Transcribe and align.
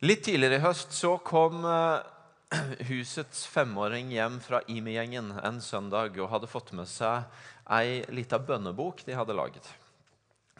Litt 0.00 0.22
tidligere 0.24 0.56
i 0.56 0.62
høst 0.64 0.94
så 0.96 1.18
kom 1.20 1.60
eh, 1.68 2.54
husets 2.88 3.42
femåring 3.52 4.08
hjem 4.14 4.38
fra 4.40 4.62
IMI-gjengen 4.64 5.34
en 5.44 5.58
søndag 5.60 6.16
og 6.16 6.30
hadde 6.32 6.48
fått 6.48 6.72
med 6.72 6.88
seg 6.88 7.26
ei 7.68 7.98
lita 8.08 8.38
bønnebok 8.40 9.04
de 9.04 9.18
hadde 9.18 9.36
laget. 9.36 9.68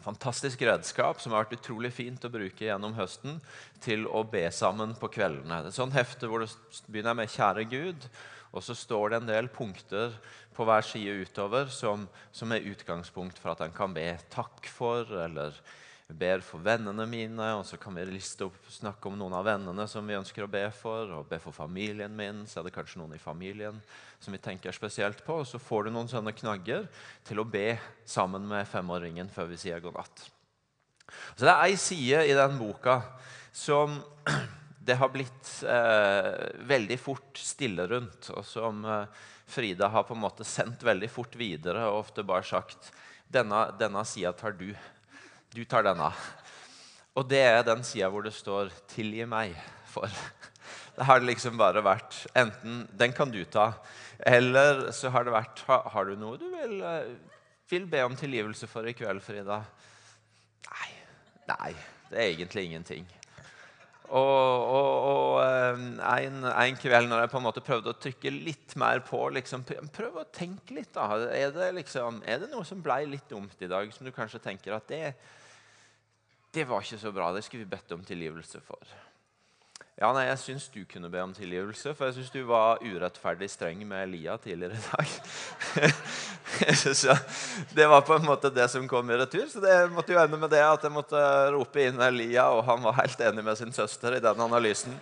Fantastisk 0.05 0.61
redskap 0.69 1.17
som 1.21 1.33
har 1.33 1.47
vært 1.47 1.57
utrolig 1.57 1.89
fint 1.93 2.21
å 2.21 2.29
bruke 2.29 2.67
gjennom 2.67 2.93
høsten 2.99 3.41
til 3.81 4.05
å 4.05 4.21
be 4.29 4.45
sammen 4.53 4.93
på 5.01 5.09
kveldene. 5.17 5.63
Det 5.65 5.73
er 5.73 5.79
sånn 5.79 5.97
hefte 5.97 6.29
hvor 6.29 6.45
det 6.45 6.53
begynner 6.85 7.17
med 7.17 7.33
'Kjære 7.33 7.65
Gud', 7.73 8.09
og 8.53 8.61
så 8.61 8.77
står 8.77 9.09
det 9.09 9.21
en 9.23 9.33
del 9.33 9.49
punkter 9.49 10.13
på 10.53 10.69
hver 10.69 10.85
side 10.85 11.17
utover 11.25 11.65
som, 11.73 12.05
som 12.29 12.53
er 12.53 12.69
utgangspunkt 12.69 13.41
for 13.41 13.55
at 13.55 13.65
en 13.65 13.73
kan 13.73 13.93
be 13.93 14.11
takk 14.29 14.69
for, 14.69 15.09
eller 15.25 15.57
ber 16.17 16.43
for 16.45 16.63
vennene 16.63 17.05
mine. 17.09 17.47
Og 17.57 17.65
så 17.67 17.79
kan 17.81 17.95
vi 17.95 18.05
liste 18.09 18.47
opp, 18.47 18.57
snakke 18.71 19.09
om 19.09 19.17
noen 19.19 19.35
av 19.37 19.47
vennene 19.47 19.87
som 19.89 20.07
vi 20.07 20.17
ønsker 20.17 20.45
å 20.45 20.51
be 20.51 20.65
for. 20.75 21.11
Og 21.17 21.29
be 21.29 21.39
for 21.43 21.55
familien 21.55 22.13
min, 22.15 22.43
så 22.49 22.59
er 22.59 22.67
det 22.67 22.75
kanskje 22.75 23.01
noen 23.01 23.15
i 23.17 23.21
familien 23.21 23.79
som 24.21 24.35
vi 24.35 24.41
tenker 24.41 24.75
spesielt 24.75 25.23
på. 25.25 25.41
Og 25.41 25.49
så 25.49 25.61
får 25.61 25.87
du 25.87 25.95
noen 25.95 26.11
sånne 26.11 26.35
knagger 26.37 26.87
til 27.27 27.41
å 27.41 27.47
be 27.47 27.75
sammen 28.05 28.47
med 28.49 28.69
femåringen 28.69 29.31
før 29.33 29.51
vi 29.51 29.59
sier 29.61 29.83
god 29.83 29.99
natt. 30.01 30.25
Så 31.35 31.45
det 31.45 31.51
er 31.51 31.65
ei 31.67 31.77
side 31.79 32.23
i 32.29 32.37
den 32.37 32.57
boka 32.59 33.01
som 33.51 33.99
det 34.87 34.97
har 34.97 35.11
blitt 35.13 35.51
eh, 35.67 36.31
veldig 36.69 36.97
fort 36.99 37.37
stille 37.37 37.85
rundt, 37.91 38.31
og 38.33 38.45
som 38.47 38.85
eh, 38.85 39.27
Frida 39.51 39.89
har 39.91 40.05
på 40.07 40.15
en 40.15 40.23
måte 40.23 40.47
sendt 40.47 40.83
veldig 40.87 41.09
fort 41.11 41.35
videre 41.35 41.83
og 41.89 42.05
ofte 42.05 42.23
bare 42.23 42.47
sagt 42.47 42.91
denne, 43.31 43.65
denne 43.79 44.03
sida 44.07 44.31
tar 44.35 44.55
du. 44.55 44.69
Du 45.51 45.65
tar 45.67 45.83
denne. 45.83 46.07
Og 47.19 47.25
det 47.27 47.41
er 47.43 47.65
den 47.67 47.81
sida 47.83 48.07
hvor 48.07 48.23
det 48.23 48.31
står 48.31 48.69
'tilgi 48.87 49.25
meg' 49.27 49.57
for. 49.85 50.07
Det 50.95 51.05
har 51.07 51.23
liksom 51.23 51.57
bare 51.57 51.83
vært 51.83 52.27
enten 52.35 52.87
'den 52.87 53.13
kan 53.13 53.31
du 53.31 53.43
ta', 53.43 53.73
eller 54.19 54.91
så 54.91 55.09
har 55.09 55.23
det 55.23 55.33
vært 55.33 55.63
'har 55.67 56.05
du 56.05 56.15
noe 56.15 56.37
du 56.37 56.47
vil, 56.49 56.81
eh, 56.83 57.15
vil 57.69 57.87
be 57.87 58.03
om 58.03 58.15
tilgivelse 58.15 58.67
for 58.67 58.87
i 58.87 58.93
kveld, 58.93 59.21
Frida'? 59.21 59.63
Nei. 60.71 60.89
Nei, 61.47 61.75
det 62.09 62.17
er 62.17 62.31
egentlig 62.31 62.65
ingenting. 62.65 63.07
Og, 64.07 64.67
og, 64.67 64.95
og 65.07 65.43
eh, 65.43 66.25
en, 66.27 66.43
en, 66.43 66.75
kveld 66.75 67.07
når 67.09 67.19
jeg 67.19 67.29
på 67.31 67.37
en 67.37 67.43
måte 67.43 67.63
prøvde 67.63 67.91
å 67.91 67.99
trykke 67.99 68.31
litt 68.31 68.75
mer 68.75 68.99
på 68.99 69.29
liksom, 69.29 69.63
Prøv 69.63 70.17
å 70.19 70.25
tenke 70.31 70.75
litt. 70.75 70.93
da. 70.93 71.07
Er 71.31 71.51
det, 71.51 71.73
liksom, 71.75 72.23
er 72.25 72.39
det 72.39 72.51
noe 72.51 72.63
som 72.67 72.81
ble 72.83 73.05
litt 73.05 73.29
dumt 73.29 73.55
i 73.59 73.67
dag, 73.71 73.91
som 73.93 74.05
du 74.05 74.11
kanskje 74.11 74.43
tenker 74.43 74.75
at 74.75 74.87
det, 74.87 75.13
det 76.51 76.65
var 76.67 76.83
ikke 76.83 76.99
så 76.99 77.13
bra? 77.15 77.29
Det 77.31 77.45
skulle 77.45 77.63
vi 77.63 77.71
bedt 77.71 77.93
om 77.95 78.03
tilgivelse 78.03 78.59
for. 78.65 78.81
Ja, 80.01 80.09
nei, 80.15 80.23
Jeg 80.25 80.39
syns 80.41 80.63
du 80.73 80.79
kunne 80.89 81.11
be 81.13 81.19
om 81.21 81.33
tilgivelse, 81.35 81.91
for 81.93 82.09
jeg 82.09 82.15
syns 82.15 82.31
du 82.33 82.41
var 82.49 82.79
urettferdig 82.81 83.49
streng 83.53 83.83
med 83.85 84.07
Elia 84.07 84.33
tidligere 84.41 84.73
i 84.73 84.81
dag. 84.87 85.07
Det 87.77 87.87
var 87.87 88.01
på 88.01 88.15
en 88.15 88.25
måte 88.25 88.49
det 88.49 88.69
som 88.69 88.87
kom 88.89 89.11
i 89.11 89.17
retur. 89.17 89.47
Så 89.49 89.59
det 89.61 89.91
måtte 89.93 90.13
jo 90.13 90.19
ende 90.19 90.37
med 90.41 90.49
det 90.51 90.63
at 90.65 90.83
jeg 90.83 90.91
måtte 90.93 91.51
rope 91.53 91.81
inn 91.85 92.01
Elia, 92.01 92.49
og 92.49 92.63
han 92.67 92.83
var 92.83 92.93
helt 92.97 93.21
enig 93.21 93.43
med 93.45 93.57
sin 93.59 93.73
søster 93.73 94.15
i 94.17 94.23
den 94.23 94.41
analysen. 94.41 94.99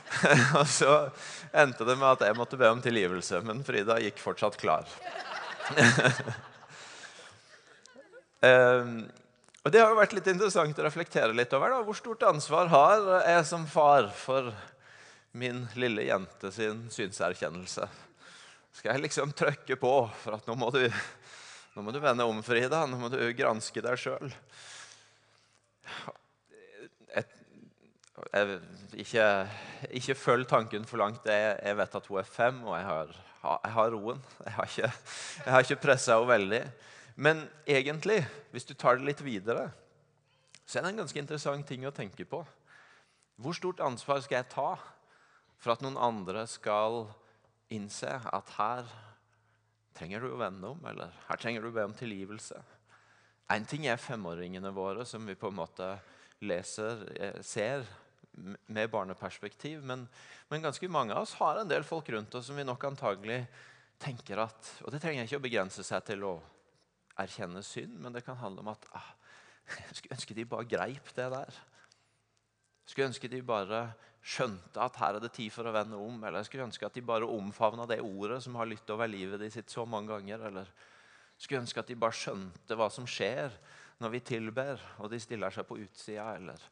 og 0.58 0.66
så 0.68 1.10
endte 1.52 1.84
det 1.84 1.98
med 2.00 2.08
at 2.14 2.20
jeg 2.26 2.36
måtte 2.40 2.56
be 2.58 2.68
om 2.72 2.82
tilgivelse, 2.82 3.40
men 3.44 3.64
Frida 3.64 3.98
gikk 4.00 4.18
fortsatt 4.22 4.56
klar. 4.60 4.84
um, 8.40 9.04
Og 9.68 9.72
Det 9.72 9.82
har 9.82 9.90
jo 9.92 9.98
vært 9.98 10.14
litt 10.16 10.28
interessant 10.32 10.78
å 10.80 10.84
reflektere 10.86 11.34
litt 11.36 11.52
over. 11.52 11.68
da. 11.68 11.82
Hvor 11.84 11.96
stort 11.98 12.22
ansvar 12.24 12.70
har 12.72 13.02
jeg 13.20 13.42
som 13.50 13.66
far 13.68 14.06
for 14.16 14.48
min 15.36 15.66
lille 15.76 16.06
jente 16.06 16.48
sin 16.56 16.86
synserkjennelse? 16.88 17.84
Skal 18.78 18.94
jeg 18.94 19.02
liksom 19.04 19.34
trykke 19.36 19.76
på 19.76 19.92
for 20.22 20.38
at 20.38 20.48
nå 20.48 20.56
må 20.56 20.70
du, 20.72 20.80
nå 21.76 21.84
må 21.84 21.92
du 21.92 22.00
vende 22.00 22.24
om, 22.24 22.40
Frida? 22.40 22.86
Nå 22.88 22.96
må 22.96 23.12
du 23.12 23.20
granske 23.36 23.84
deg 23.84 24.00
sjøl? 24.00 24.32
Ikke, 28.96 29.28
ikke 30.00 30.16
følg 30.16 30.48
tanken 30.48 30.88
for 30.88 31.04
langt. 31.04 31.28
Jeg, 31.28 31.58
jeg, 31.60 31.76
vet 31.84 32.00
at 32.00 32.08
hun 32.08 32.22
er 32.24 32.36
fem, 32.40 32.64
og 32.64 32.72
jeg 32.72 32.88
har, 32.88 33.16
jeg 33.52 33.76
har 33.76 33.98
roen. 34.00 34.28
Jeg 34.48 34.56
har 34.62 34.72
ikke, 34.72 34.94
jeg 35.44 35.68
ikke 35.68 35.84
pressa 35.84 36.16
henne 36.16 36.38
veldig. 36.38 36.66
Men 37.18 37.48
egentlig, 37.66 38.20
hvis 38.54 38.68
du 38.68 38.76
tar 38.78 38.98
det 38.98 39.08
litt 39.08 39.20
videre, 39.26 39.66
så 40.62 40.78
er 40.78 40.84
det 40.84 40.92
en 40.92 41.00
ganske 41.02 41.18
interessant 41.18 41.66
ting 41.66 41.86
å 41.88 41.94
tenke 41.94 42.22
på. 42.28 42.44
Hvor 43.42 43.56
stort 43.56 43.82
ansvar 43.82 44.20
skal 44.22 44.40
jeg 44.40 44.52
ta 44.52 44.70
for 45.58 45.74
at 45.74 45.82
noen 45.82 45.98
andre 45.98 46.44
skal 46.46 47.08
innse 47.74 48.10
at 48.22 48.52
her 48.54 48.86
trenger 49.98 50.22
du 50.22 50.30
å 50.30 50.38
vende 50.38 50.70
om, 50.70 50.84
eller 50.86 51.14
her 51.26 51.40
trenger 51.42 51.64
du 51.64 51.72
å 51.72 51.74
be 51.74 51.86
om 51.88 51.96
tilgivelse? 51.98 52.60
Én 53.50 53.66
ting 53.66 53.88
er 53.88 53.98
femåringene 53.98 54.70
våre, 54.76 55.06
som 55.08 55.26
vi 55.26 55.34
på 55.38 55.50
en 55.50 55.58
måte 55.58 55.88
leser, 56.44 57.02
eh, 57.18 57.40
ser 57.42 57.82
med 58.66 58.90
barneperspektiv. 58.92 59.82
Men, 59.82 60.04
men, 60.48 60.62
ganske 60.62 60.88
mange 60.88 61.16
av 61.16 61.24
oss 61.24 61.34
har 61.40 61.58
en 61.58 61.70
del 61.70 61.82
folk 61.82 62.12
rundt 62.14 62.34
oss 62.38 62.46
som 62.46 62.56
vi 62.56 62.66
nok 62.68 62.84
antagelig 62.84 63.40
tenker 63.98 64.38
at 64.38 64.68
Og 64.84 64.92
det 64.94 65.00
trenger 65.02 65.24
ikke 65.26 65.40
å 65.40 65.42
begrense 65.42 65.82
seg 65.82 66.04
til 66.06 66.22
å 66.22 66.36
erkjenne 67.18 67.62
synd, 67.66 67.96
men 68.02 68.14
det 68.14 68.24
kan 68.26 68.38
handle 68.38 68.62
om 68.64 68.70
at 68.72 68.84
ah, 68.96 69.10
jeg 69.68 69.98
skulle 69.98 70.18
ønske 70.18 70.36
de 70.36 70.46
bare 70.48 70.68
greip 70.68 71.10
det 71.16 71.30
der. 71.34 71.58
Jeg 72.86 72.92
skulle 72.92 73.08
ønske 73.10 73.30
de 73.32 73.42
bare 73.44 73.82
skjønte 74.24 74.80
at 74.82 74.96
her 75.00 75.16
er 75.16 75.22
det 75.22 75.32
tid 75.36 75.52
for 75.52 75.68
å 75.68 75.74
vende 75.74 75.98
om. 76.00 76.22
Eller 76.22 76.42
jeg 76.42 76.50
skulle 76.50 76.68
ønske 76.68 76.86
at 76.88 76.96
de 76.96 77.04
bare 77.04 77.28
omfavna 77.28 77.86
det 77.88 78.00
ordet 78.04 78.40
som 78.44 78.56
har 78.58 78.68
lyttet 78.68 78.94
over 78.94 79.10
livet 79.10 79.40
de 79.40 79.50
sitt 79.52 79.72
så 79.72 79.84
mange 79.88 80.12
ganger. 80.12 80.46
Eller 80.50 80.70
jeg 80.70 81.44
skulle 81.44 81.62
ønske 81.64 81.84
at 81.84 81.90
de 81.90 81.98
bare 82.00 82.16
skjønte 82.16 82.78
hva 82.78 82.88
som 82.92 83.08
skjer 83.08 83.52
når 83.98 84.14
vi 84.14 84.22
tilber, 84.22 84.82
og 85.02 85.10
de 85.10 85.18
stiller 85.20 85.54
seg 85.54 85.66
på 85.68 85.78
utsida. 85.82 86.30
Eller, 86.38 86.64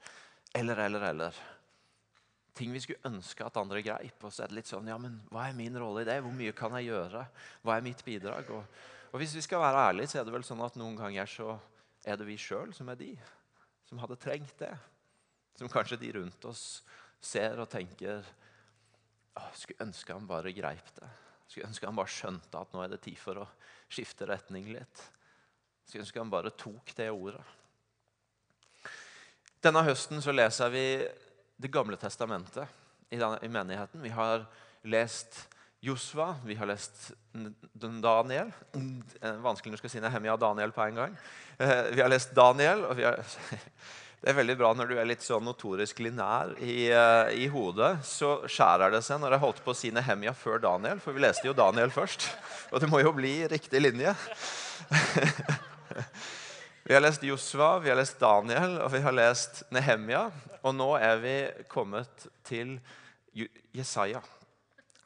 eller, 0.54 0.82
eller, 0.86 1.06
eller. 1.10 1.44
Ting 2.56 2.72
vi 2.72 2.80
skulle 2.80 3.12
ønske 3.12 3.44
at 3.44 3.58
andre 3.60 3.82
greip. 3.84 4.20
Og 4.24 4.32
så 4.32 4.44
er 4.44 4.52
det 4.52 4.62
litt 4.62 4.70
sånn 4.70 4.88
Ja, 4.88 4.98
men 5.00 5.18
hva 5.32 5.48
er 5.48 5.56
min 5.58 5.76
rolle 5.80 6.04
i 6.04 6.08
det? 6.08 6.20
Hvor 6.24 6.34
mye 6.36 6.54
kan 6.56 6.76
jeg 6.78 6.90
gjøre? 6.92 7.24
Hva 7.66 7.76
er 7.76 7.84
mitt 7.84 8.04
bidrag? 8.06 8.52
Og 8.56 8.95
og 9.12 9.18
Hvis 9.20 9.34
vi 9.34 9.42
skal 9.44 9.62
være 9.62 9.88
ærlige, 9.88 10.10
så 10.12 10.20
er 10.20 10.24
det 10.26 10.34
vel 10.34 10.44
sånn 10.44 10.64
at 10.64 10.76
noen 10.76 10.96
ganger 10.98 11.28
så 11.30 11.56
er 12.06 12.18
det 12.18 12.26
vi 12.28 12.38
sjøl 12.40 12.74
som 12.74 12.88
er 12.92 12.98
de 13.00 13.12
som 13.86 13.98
hadde 14.02 14.18
trengt 14.20 14.58
det. 14.58 14.72
Som 15.56 15.70
kanskje 15.72 15.98
de 16.00 16.12
rundt 16.18 16.44
oss 16.44 16.82
ser 17.22 17.58
og 17.62 17.70
tenker 17.72 18.24
Skulle 19.56 19.86
ønske 19.86 20.14
han 20.14 20.26
bare 20.28 20.52
greip 20.56 20.88
det. 20.96 21.08
Skulle 21.46 21.68
ønske 21.68 21.86
han 21.86 21.96
bare 21.96 22.12
skjønte 22.12 22.60
at 22.60 22.72
nå 22.72 22.82
er 22.82 22.94
det 22.94 23.02
tid 23.04 23.18
for 23.20 23.42
å 23.42 23.46
skifte 23.92 24.26
retning 24.28 24.70
litt. 24.72 25.02
Skulle 25.84 26.06
ønske 26.06 26.20
han 26.20 26.32
bare 26.32 26.54
tok 26.56 26.94
det 26.96 27.10
ordet. 27.12 27.44
Denne 29.62 29.82
høsten 29.86 30.22
så 30.22 30.34
leser 30.34 30.72
vi 30.72 30.86
Det 31.56 31.70
gamle 31.72 31.96
testamentet 31.96 32.68
i, 33.08 33.16
denne, 33.16 33.38
i 33.40 33.48
menigheten. 33.48 34.02
Vi 34.02 34.10
har 34.12 34.42
lest 34.84 35.46
Josva, 35.86 36.34
vi 36.44 36.56
har 36.58 36.66
lest 36.66 37.12
Daniel. 38.02 38.48
Vanskelig 39.22 39.70
når 39.70 39.76
du 39.76 39.82
skal 39.84 39.92
si 39.92 40.00
Nehemia 40.02 40.34
og 40.34 40.41
Daniel 40.42 40.72
på 40.74 40.82
en 40.82 40.98
gang. 40.98 41.12
Eh, 41.62 41.92
vi 41.94 42.02
har 42.02 42.10
lest 42.10 42.32
Daniel. 42.34 42.82
og 42.88 42.98
har, 42.98 43.20
Det 44.20 44.32
er 44.32 44.38
veldig 44.41 44.56
bra 44.58 44.72
når 44.74 44.88
du 44.91 44.97
er 44.98 45.06
litt 45.06 45.22
sånn 45.22 45.44
notorisk 45.47 46.00
linær 46.02 46.56
i, 46.58 46.88
eh, 46.91 47.36
i, 47.38 47.47
hodet. 47.52 48.00
Så 48.02 48.48
skjærer 48.50 48.97
det 48.97 49.04
seg 49.06 49.20
når 49.22 49.36
jeg 49.36 49.44
holdt 49.44 49.62
på 49.62 49.70
å 49.70 49.78
si 49.78 49.92
Nehemia 49.94 50.34
før 50.34 50.58
Daniel, 50.64 50.98
for 51.04 51.14
vi 51.14 51.22
leste 51.22 51.47
jo 51.47 51.54
Daniel 51.54 51.94
først. 51.94 52.26
Og 52.72 52.82
det 52.82 52.91
må 52.91 53.04
jo 53.04 53.14
bli 53.14 53.36
riktig 53.53 53.84
linje. 53.84 54.16
Vi 56.86 56.94
har 56.94 57.03
lest 57.03 57.24
Josva, 57.26 57.80
vi 57.82 57.91
har 57.91 57.97
lest 57.98 58.20
Daniel 58.22 58.76
og 58.78 58.92
vi 58.92 59.00
har 59.03 59.10
lest 59.10 59.64
Nehemia. 59.74 60.28
Og 60.62 60.70
nå 60.78 60.92
er 61.03 61.16
vi 61.18 61.32
kommet 61.66 62.28
til 62.47 62.77
Jesaja. 63.74 64.21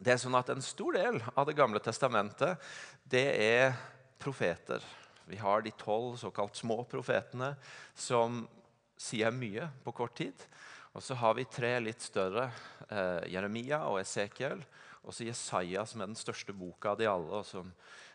Det 0.01 0.15
er 0.15 0.21
sånn 0.21 0.39
at 0.39 0.49
En 0.53 0.65
stor 0.65 0.97
del 0.97 1.21
av 1.35 1.45
Det 1.49 1.57
gamle 1.59 1.81
testamentet 1.85 2.61
det 3.11 3.27
er 3.43 3.75
profeter. 4.21 4.83
Vi 5.27 5.39
har 5.41 5.65
de 5.65 5.73
tolv 5.75 6.15
såkalt 6.21 6.55
små 6.55 6.85
profetene 6.87 7.57
som 7.99 8.45
sier 9.01 9.33
mye 9.35 9.67
på 9.83 9.95
kort 9.97 10.15
tid. 10.21 10.45
Og 10.95 11.03
så 11.03 11.17
har 11.19 11.35
vi 11.35 11.47
tre 11.51 11.73
litt 11.83 12.05
større, 12.05 12.45
eh, 12.87 13.33
Jeremia 13.33 13.81
og 13.89 13.99
Esekiel. 14.03 14.63
Og 15.03 15.17
så 15.17 15.27
Jesaja, 15.27 15.83
som 15.87 16.05
er 16.05 16.13
den 16.13 16.21
største 16.21 16.55
boka 16.55 16.93
av 16.93 17.01
de 17.01 17.09
alle, 17.11 17.41
og 17.41 17.47
som, 17.49 17.73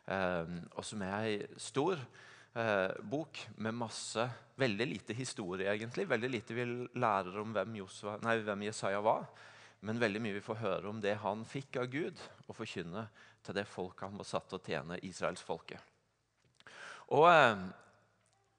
eh, 0.07 0.45
og 0.77 0.85
som 0.85 1.01
er 1.01 1.15
ei 1.25 1.47
stor 1.57 1.99
eh, 2.55 2.93
bok 3.03 3.47
med 3.57 3.75
masse 3.75 4.29
Veldig 4.55 4.85
lite 4.87 5.13
historie, 5.13 5.67
egentlig. 5.67 6.07
Veldig 6.07 6.29
lite 6.31 6.55
vi 6.55 6.63
lærer 6.95 7.41
om 7.41 7.51
hvem, 7.51 7.75
Joshua, 7.81 8.15
nei, 8.23 8.37
hvem 8.39 8.61
Jesaja 8.69 9.01
var 9.03 9.27
men 9.81 9.99
veldig 10.01 10.21
mye 10.23 10.37
vi 10.37 10.43
får 10.45 10.61
høre 10.61 10.89
om 10.89 11.01
det 11.01 11.17
han 11.21 11.43
fikk 11.47 11.81
av 11.81 11.89
Gud, 11.91 12.21
og 12.47 12.57
forkynne 12.57 13.07
til 13.45 13.57
det 13.57 13.67
folk 13.69 13.99
han 14.05 14.15
var 14.17 14.27
satt 14.27 14.47
til 14.49 14.59
å 14.59 14.65
tjene, 14.65 15.01
israelsfolket. 15.05 15.91
Og 17.13 17.27
eh, 17.29 17.65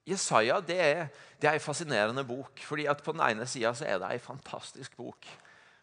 Jesaja 0.07 0.61
det 0.63 0.77
er, 0.79 1.01
det 1.43 1.49
er 1.51 1.59
en 1.59 1.65
fascinerende 1.65 2.23
bok. 2.27 2.61
fordi 2.63 2.87
at 2.87 3.03
På 3.03 3.13
den 3.13 3.25
ene 3.27 3.47
sida 3.47 3.75
er 3.83 3.99
det 3.99 4.13
en 4.13 4.29
fantastisk 4.29 4.97
bok. 4.97 5.27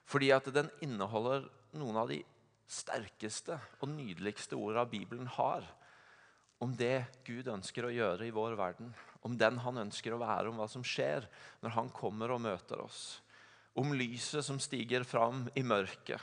Fordi 0.05 0.31
at 0.31 0.47
den 0.53 0.69
inneholder 0.81 1.49
noen 1.75 1.97
av 1.99 2.07
de 2.11 2.21
sterkeste 2.69 3.57
og 3.81 3.89
nydeligste 3.91 4.55
ordene 4.55 4.89
Bibelen 4.89 5.27
har 5.27 5.67
om 6.63 6.71
det 6.79 7.03
Gud 7.27 7.49
ønsker 7.51 7.83
å 7.83 7.91
gjøre 7.91 8.27
i 8.27 8.31
vår 8.31 8.55
verden. 8.55 8.93
Om 9.27 9.35
den 9.39 9.59
han 9.59 9.81
ønsker 9.83 10.15
å 10.15 10.21
være, 10.21 10.47
om 10.49 10.59
hva 10.59 10.69
som 10.71 10.83
skjer 10.85 11.27
når 11.63 11.75
han 11.75 11.91
kommer 11.91 12.31
og 12.31 12.43
møter 12.43 12.79
oss. 12.79 13.19
Om 13.73 13.93
lyset 13.97 14.45
som 14.45 14.59
stiger 14.61 15.03
fram 15.07 15.47
i 15.55 15.63
mørket. 15.65 16.21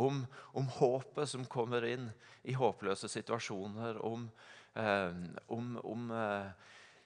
Om, 0.00 0.22
om 0.56 0.68
håpet 0.78 1.28
som 1.28 1.44
kommer 1.50 1.84
inn 1.84 2.08
i 2.48 2.54
håpløse 2.56 3.08
situasjoner. 3.10 4.00
Om, 4.06 4.28
eh, 4.80 5.16
om, 5.52 5.74
om 5.84 6.10
eh, 6.14 6.52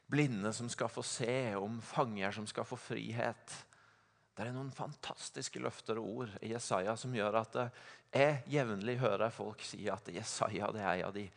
blinde 0.07 0.53
som 0.53 0.69
skal 0.69 0.93
få 0.93 1.03
se, 1.03 1.57
om 1.57 1.81
fanger 1.83 2.37
som 2.37 2.47
skal 2.47 2.67
få 2.69 2.79
frihet. 2.79 3.57
Det 4.35 4.43
er 4.43 4.55
noen 4.55 4.73
fantastiske 4.75 5.63
løfter 5.63 5.99
og 6.03 6.11
ord 6.11 6.37
i 6.43 6.53
Jesaja 6.53 6.97
som 6.99 7.15
gjør 7.15 7.39
at 7.39 7.59
jeg 8.15 8.41
jevnlig 8.51 8.99
hører 8.99 9.35
folk 9.35 9.63
si 9.67 9.87
at 9.91 10.11
Jesaja 10.11 10.71
det 10.75 10.83
er 10.83 10.97
en 10.97 11.09
av 11.09 11.15
de 11.15 11.29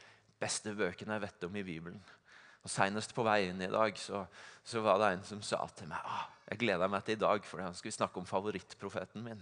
beste 0.42 0.74
bøkene 0.78 1.18
jeg 1.18 1.26
vet 1.28 1.46
om 1.48 1.58
i 1.58 1.66
Bibelen. 1.66 2.02
Og 2.68 2.72
Senest 2.72 3.16
på 3.16 3.24
vei 3.24 3.46
inn 3.48 3.62
i 3.64 3.72
dag 3.72 3.96
så, 3.96 4.26
så 4.68 4.84
var 4.84 5.00
det 5.00 5.14
en 5.14 5.24
som 5.24 5.44
sa 5.46 5.62
til 5.72 5.88
meg 5.88 6.04
ah, 6.04 6.26
jeg 6.50 6.60
gleder 6.60 6.92
meg 6.92 7.06
til 7.08 7.16
i 7.16 7.22
dag, 7.22 7.44
for 7.48 7.64
han 7.64 7.76
skulle 7.76 7.96
snakke 7.96 8.20
om 8.20 8.28
favorittprofeten 8.28 9.24
min. 9.24 9.40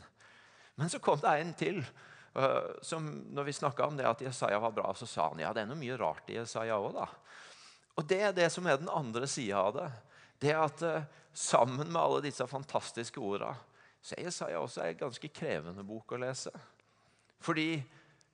Men 0.78 0.90
så 0.90 1.00
kom 1.02 1.20
det 1.22 1.34
en 1.42 1.54
til. 1.58 1.82
Uh, 2.36 2.74
som 2.84 3.06
når 3.32 3.46
vi 3.48 3.54
snakka 3.56 3.86
om 3.86 3.98
det 3.98 4.08
at 4.10 4.22
Jesaja 4.26 4.58
var 4.60 4.74
bra, 4.76 4.90
så 4.98 5.08
sa 5.08 5.30
han 5.30 5.40
ja, 5.40 5.54
det 5.56 5.64
er 5.64 5.70
noe 5.70 5.80
mye 5.80 5.98
rart 6.02 6.30
i 6.34 6.36
Jesaja 6.36 6.80
òg. 6.82 6.98
Og 7.96 8.08
Det 8.10 8.18
er 8.28 8.34
det 8.36 8.50
som 8.52 8.66
er 8.68 8.82
den 8.82 8.92
andre 8.92 9.30
sida 9.30 9.62
av 9.62 9.78
det. 9.78 9.86
Det 10.42 10.52
er 10.52 10.64
at 10.66 10.84
uh, 10.86 11.22
Sammen 11.36 11.90
med 11.92 12.00
alle 12.00 12.22
disse 12.24 12.46
fantastiske 12.48 13.20
orda 13.20 13.50
så 14.00 14.16
er 14.16 14.30
Jesaja 14.30 14.60
også 14.64 14.86
en 14.86 15.00
ganske 15.02 15.30
krevende 15.36 15.84
bok 15.84 16.14
å 16.16 16.20
lese. 16.22 16.52
Fordi 17.44 17.82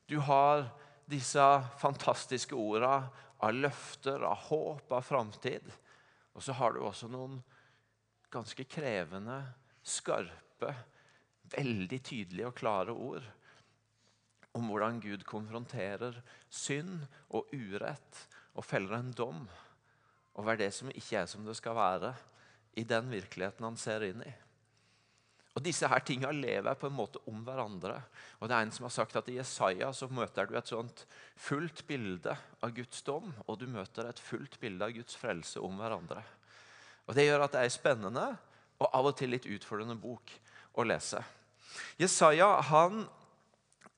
du 0.06 0.20
har 0.22 0.68
disse 1.12 1.46
fantastiske 1.82 2.56
orda 2.58 2.96
av 3.42 3.58
løfter, 3.58 4.24
av 4.24 4.48
håp, 4.48 4.92
av 4.92 5.04
framtid. 5.06 5.68
Og 6.36 6.44
så 6.46 6.56
har 6.56 6.74
du 6.74 6.82
også 6.86 7.10
noen 7.12 7.40
ganske 8.32 8.66
krevende, 8.70 9.42
skarpe, 9.84 10.74
veldig 11.52 12.00
tydelige 12.06 12.48
og 12.48 12.56
klare 12.56 12.96
ord 12.96 13.26
om 14.56 14.68
hvordan 14.68 15.00
Gud 15.04 15.24
konfronterer 15.28 16.18
synd 16.52 17.06
og 17.36 17.52
urett 17.56 18.26
og 18.56 18.66
feller 18.68 18.98
en 18.98 19.12
dom 19.16 19.46
over 20.40 20.60
det 20.60 20.70
som 20.76 20.92
ikke 20.92 21.22
er 21.22 21.28
som 21.28 21.44
det 21.48 21.56
skal 21.60 21.76
være, 21.76 22.14
i 22.80 22.86
den 22.88 23.10
virkeligheten 23.12 23.66
han 23.68 23.78
ser 23.80 24.06
inn 24.08 24.22
i. 24.24 24.32
Og 25.52 25.64
Disse 25.66 25.88
her 25.92 26.00
tingene 26.08 26.32
lever 26.32 26.78
på 26.80 26.88
en 26.88 26.96
måte 26.96 27.20
om 27.28 27.42
hverandre. 27.44 27.98
Og 28.40 28.48
det 28.48 28.56
er 28.56 28.66
En 28.66 28.72
som 28.72 28.88
har 28.88 28.94
sagt 28.96 29.18
at 29.20 29.28
i 29.30 29.36
Jesaja 29.36 29.92
så 29.94 30.08
møter 30.08 30.48
du 30.48 30.56
et 30.56 30.68
sånt 30.68 31.06
fullt 31.36 31.84
bilde 31.88 32.38
av 32.64 32.72
Guds 32.76 33.02
dom, 33.04 33.34
og 33.48 33.60
du 33.60 33.68
møter 33.68 34.08
et 34.08 34.20
fullt 34.20 34.60
bilde 34.62 34.86
av 34.86 34.96
Guds 34.96 35.16
frelse 35.20 35.60
om 35.60 35.76
hverandre. 35.78 36.24
Og 37.08 37.16
Det 37.16 37.28
gjør 37.28 37.44
at 37.44 37.52
det 37.52 37.66
er 37.66 37.74
spennende 37.74 38.28
og 38.80 38.88
av 38.94 39.12
og 39.12 39.18
til 39.18 39.34
litt 39.36 39.46
utfordrende 39.46 40.00
bok 40.00 40.32
å 40.80 40.88
lese. 40.88 41.20
Jesaja 42.00 42.62
han 42.72 43.04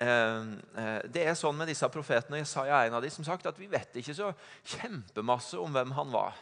Eh, 0.03 0.41
eh, 0.83 1.01
det 1.13 1.23
er 1.23 1.35
sånn 1.37 1.55
med 1.55 1.69
disse 1.71 1.87
profetene, 1.91 2.41
Jesaja 2.41 2.81
er 2.81 2.89
en 2.89 2.97
av 2.97 3.03
de, 3.05 3.11
som 3.13 3.25
sagt, 3.25 3.45
at 3.47 3.59
vi 3.59 3.69
vet 3.71 3.99
ikke 3.99 4.15
så 4.17 4.31
kjempemasse 4.75 5.59
om 5.61 5.73
hvem 5.73 5.93
han 5.95 6.11
var. 6.13 6.37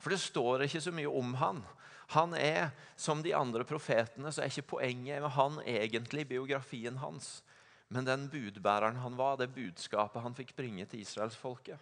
For 0.00 0.12
det 0.12 0.20
står 0.22 0.66
ikke 0.66 0.82
så 0.84 0.92
mye 0.94 1.10
om 1.20 1.34
han. 1.40 1.62
Han 2.10 2.34
er, 2.34 2.70
Som 2.96 3.22
de 3.22 3.32
andre 3.36 3.64
profetene 3.64 4.32
så 4.32 4.42
er 4.42 4.50
ikke 4.50 4.76
poenget 4.76 5.22
med 5.22 5.32
han 5.32 5.60
egentlig 5.64 6.26
biografien 6.28 6.98
hans, 7.00 7.40
men 7.88 8.04
den 8.04 8.26
budbæreren 8.30 8.98
han 9.00 9.16
var, 9.16 9.38
det 9.38 9.54
budskapet 9.54 10.22
han 10.22 10.36
fikk 10.36 10.52
bringe 10.58 10.84
til 10.86 11.00
israelsfolket. 11.00 11.80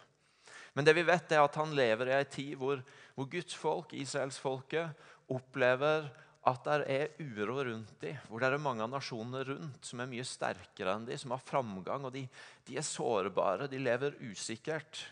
Men 0.73 0.85
det 0.87 0.95
vi 0.95 1.03
vet 1.03 1.31
er 1.33 1.43
at 1.43 1.57
han 1.59 1.75
lever 1.75 2.09
i 2.09 2.15
en 2.15 2.31
tid 2.31 2.55
hvor, 2.57 2.81
hvor 3.17 3.27
Guds 3.29 3.53
folk, 3.57 3.93
israelsfolket, 3.93 4.95
opplever 5.29 6.07
at 6.47 6.65
det 6.65 6.77
er 6.87 7.15
uro 7.19 7.59
rundt 7.67 7.91
dem, 8.01 8.17
hvor 8.29 8.41
det 8.41 8.49
er 8.49 8.61
mange 8.63 8.85
av 8.85 8.91
nasjonene 8.93 9.43
rundt 9.49 9.85
som 9.85 10.01
er 10.01 10.09
mye 10.09 10.25
sterkere 10.25 10.95
enn 10.95 11.07
dem, 11.09 11.19
som 11.19 11.33
har 11.35 11.43
framgang. 11.43 12.05
og 12.07 12.13
de, 12.15 12.23
de, 12.65 12.77
er 12.77 12.85
sårbare, 12.85 13.67
de 13.67 13.81
lever 13.81 14.15
usikkert. 14.23 15.03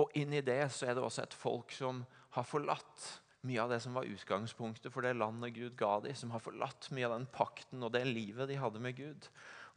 Og 0.00 0.10
inni 0.16 0.40
det 0.40 0.62
så 0.72 0.88
er 0.88 0.96
det 0.96 1.04
også 1.04 1.26
et 1.26 1.36
folk 1.36 1.74
som 1.76 2.00
har 2.34 2.46
forlatt 2.46 3.10
mye 3.46 3.62
av 3.62 3.72
det 3.72 3.80
som 3.80 3.96
var 3.96 4.08
utgangspunktet 4.08 4.92
for 4.92 5.04
det 5.04 5.14
landet 5.16 5.54
Gud 5.56 5.76
ga 5.78 5.94
dem, 6.04 6.16
som 6.16 6.32
har 6.34 6.42
forlatt 6.44 6.90
mye 6.92 7.08
av 7.08 7.16
den 7.16 7.28
pakten 7.32 7.82
og 7.86 7.94
det 7.94 8.04
livet 8.08 8.50
de 8.50 8.58
hadde 8.60 8.82
med 8.82 8.98
Gud, 8.98 9.28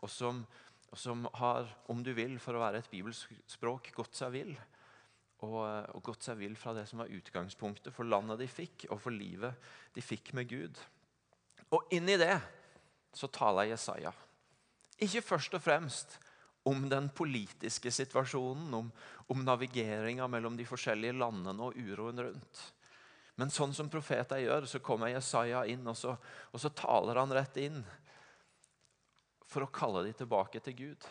og 0.04 0.12
som, 0.12 0.44
og 0.92 1.00
som 1.00 1.28
har, 1.40 1.70
om 1.92 2.04
du 2.04 2.12
vil, 2.18 2.36
for 2.44 2.58
å 2.58 2.64
være 2.64 2.84
et 2.84 2.92
bibelsk 2.92 3.32
språk, 3.56 3.94
gått 3.96 4.20
seg 4.20 4.34
vill 4.36 4.54
og, 5.44 5.64
og 5.96 6.04
gått 6.04 6.28
seg 6.28 6.40
vill 6.40 6.58
fra 6.60 6.76
det 6.76 6.86
som 6.90 7.02
var 7.04 7.12
utgangspunktet 7.12 7.96
for 7.96 8.08
landet 8.08 8.42
de 8.44 8.50
fikk, 8.52 8.88
og 8.92 9.00
for 9.04 9.16
livet 9.16 9.72
de 9.96 10.04
fikk 10.04 10.34
med 10.38 10.50
Gud. 10.52 10.80
Og 11.74 11.96
inni 11.96 12.18
det 12.20 12.36
så 13.14 13.30
taler 13.32 13.72
Jesaja. 13.72 14.14
Ikke 15.04 15.24
først 15.26 15.56
og 15.58 15.64
fremst 15.64 16.18
om 16.70 16.86
den 16.88 17.10
politiske 17.16 17.92
situasjonen, 17.92 18.72
om, 18.78 18.92
om 19.28 19.44
navigeringa 19.44 20.30
mellom 20.32 20.56
de 20.58 20.68
forskjellige 20.68 21.18
landene 21.18 21.66
og 21.66 21.76
uroen 21.76 22.24
rundt. 22.30 22.62
Men 23.36 23.50
sånn 23.50 23.74
som 23.74 23.90
profeter 23.90 24.44
gjør, 24.44 24.68
så 24.70 24.82
kommer 24.84 25.10
Jesaja 25.10 25.64
inn, 25.70 25.86
og 25.90 25.98
så, 25.98 26.14
og 26.52 26.62
så 26.62 26.70
taler 26.78 27.18
han 27.18 27.34
rett 27.34 27.58
inn 27.62 27.82
for 29.50 29.66
å 29.66 29.74
kalle 29.74 30.04
dem 30.06 30.18
tilbake 30.18 30.62
til 30.66 30.78
Gud. 30.78 31.08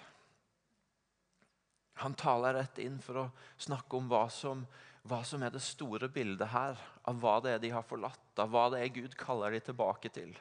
Han 2.02 2.14
taler 2.18 2.56
rett 2.56 2.78
inn 2.82 3.00
for 3.02 3.24
å 3.24 3.28
snakke 3.60 3.98
om 3.98 4.08
hva 4.10 4.24
som, 4.32 4.62
hva 5.06 5.20
som, 5.26 5.42
er 5.42 5.52
det 5.54 5.62
store 5.62 6.08
bildet 6.10 6.50
her. 6.54 6.78
Av 7.10 7.18
hva 7.22 7.36
det 7.42 7.56
er 7.56 7.62
de 7.62 7.72
har 7.74 7.86
forlatt, 7.86 8.24
av 8.38 8.50
hva 8.54 8.68
det 8.72 8.82
er 8.82 8.94
Gud 8.94 9.18
kaller 9.18 9.54
de 9.54 9.62
tilbake 9.66 10.10
til. 10.14 10.32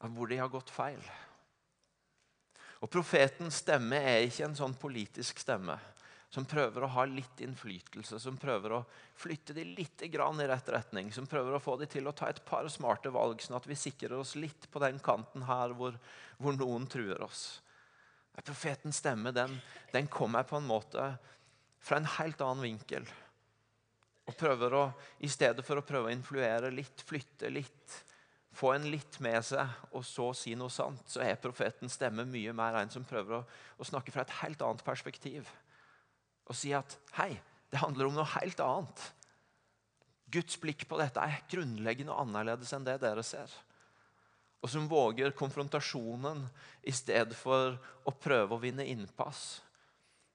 Av 0.00 0.14
hvor 0.14 0.30
de 0.30 0.38
har 0.40 0.50
gått 0.50 0.70
feil. 0.72 1.02
Og 2.80 2.88
Profetens 2.88 3.60
stemme 3.60 3.98
er 3.98 4.24
ikke 4.24 4.46
en 4.46 4.56
sånn 4.56 4.74
politisk 4.80 5.42
stemme 5.42 5.76
som 6.30 6.46
prøver 6.46 6.84
å 6.86 6.90
ha 6.94 7.04
litt 7.10 7.40
innflytelse, 7.42 8.20
som 8.22 8.36
prøver 8.38 8.76
å 8.76 8.84
flytte 9.18 9.54
de 9.54 9.64
litt 9.66 10.02
i 10.06 10.10
rett 10.14 10.68
retning, 10.68 11.10
som 11.12 11.26
prøver 11.26 11.56
å 11.56 11.62
få 11.62 11.76
de 11.76 11.88
til 11.90 12.06
å 12.06 12.12
ta 12.12 12.28
et 12.30 12.44
par 12.46 12.68
smarte 12.70 13.10
valg, 13.10 13.42
sånn 13.42 13.56
at 13.58 13.66
vi 13.66 13.74
sikrer 13.74 14.14
oss 14.14 14.36
litt 14.36 14.70
på 14.70 14.78
den 14.78 15.00
kanten 15.02 15.42
her 15.42 15.74
hvor, 15.74 15.98
hvor 16.38 16.54
noen 16.54 16.86
truer 16.86 17.20
oss. 17.22 17.60
Profetens 18.40 19.02
stemme 19.02 19.32
den, 19.34 19.58
den 19.92 20.06
kommer 20.06 20.46
på 20.46 20.56
en 20.56 20.68
måte 20.68 21.16
fra 21.82 21.98
en 21.98 22.06
helt 22.06 22.40
annen 22.40 22.62
vinkel. 22.62 23.08
Og 24.30 24.36
prøver 24.38 24.76
å, 24.78 24.84
I 25.18 25.28
stedet 25.28 25.64
for 25.66 25.80
å 25.80 25.84
prøve 25.84 26.08
å 26.08 26.14
influere 26.14 26.70
litt, 26.70 27.02
flytte 27.02 27.50
litt, 27.50 27.96
få 28.54 28.70
en 28.76 28.86
litt 28.92 29.18
med 29.20 29.42
seg, 29.46 29.66
og 29.90 30.06
så 30.06 30.28
si 30.36 30.54
noe 30.58 30.70
sant, 30.70 31.02
så 31.10 31.24
er 31.24 31.42
profetens 31.42 31.98
stemme 31.98 32.22
mye 32.28 32.54
mer 32.54 32.78
en 32.78 32.94
som 32.94 33.06
prøver 33.06 33.40
å, 33.40 33.42
å 33.82 33.88
snakke 33.88 34.14
fra 34.14 34.22
et 34.22 34.36
helt 34.44 34.62
annet 34.62 34.86
perspektiv. 34.86 35.50
Og 36.50 36.58
si 36.58 36.74
at 36.74 36.98
hei, 37.20 37.32
det 37.70 37.80
handler 37.80 38.10
om 38.10 38.18
noe 38.18 38.28
helt 38.34 38.60
annet. 38.64 39.06
Guds 40.30 40.58
blikk 40.62 40.84
på 40.90 40.98
dette 40.98 41.22
er 41.22 41.42
grunnleggende 41.50 42.14
annerledes 42.18 42.74
enn 42.74 42.86
det 42.86 43.00
dere 43.02 43.22
ser 43.26 43.54
og 44.60 44.68
som 44.68 44.88
våger 44.88 45.32
konfrontasjonen 45.36 46.44
i 46.84 46.92
stedet 46.92 47.36
for 47.36 47.78
å 48.04 48.12
prøve 48.12 48.56
å 48.56 48.60
vinne 48.60 48.84
innpass. 48.84 49.62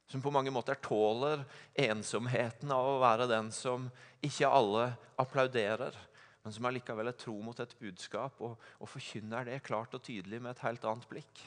Som 0.10 0.22
på 0.22 0.34
mange 0.34 0.54
måter 0.54 0.78
tåler 0.82 1.44
ensomheten 1.86 2.74
av 2.74 2.90
å 2.90 3.00
være 3.02 3.30
den 3.30 3.52
som 3.54 3.88
ikke 4.26 4.50
alle 4.50 4.90
applauderer, 5.22 5.94
men 6.44 6.54
som 6.54 6.66
allikevel 6.70 7.10
er 7.10 7.18
tro 7.18 7.36
mot 7.42 7.60
et 7.62 7.78
budskap 7.80 8.42
og, 8.46 8.58
og 8.82 8.90
forkynner 8.90 9.48
det 9.48 9.64
klart 9.66 9.94
og 9.98 10.04
tydelig 10.06 10.42
med 10.42 10.54
et 10.54 10.66
helt 10.66 10.86
annet 10.86 11.08
blikk. 11.10 11.46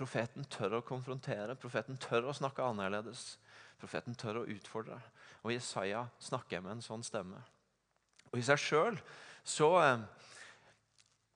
Profeten 0.00 0.46
tør 0.48 0.78
å 0.78 0.84
konfrontere, 0.86 1.58
profeten 1.60 1.98
tør 2.00 2.30
å 2.30 2.36
snakke 2.36 2.64
annerledes. 2.64 3.34
Profeten 3.80 4.16
tør 4.16 4.40
å 4.40 4.46
utfordre. 4.48 4.96
Og 5.44 5.52
Jesaja 5.52 6.06
snakker 6.20 6.64
med 6.64 6.78
en 6.78 6.84
sånn 6.84 7.04
stemme. 7.04 7.40
Og 8.30 8.40
I 8.40 8.46
seg 8.46 8.62
sjøl 8.62 8.96
så 9.44 9.74
eh, 9.82 10.06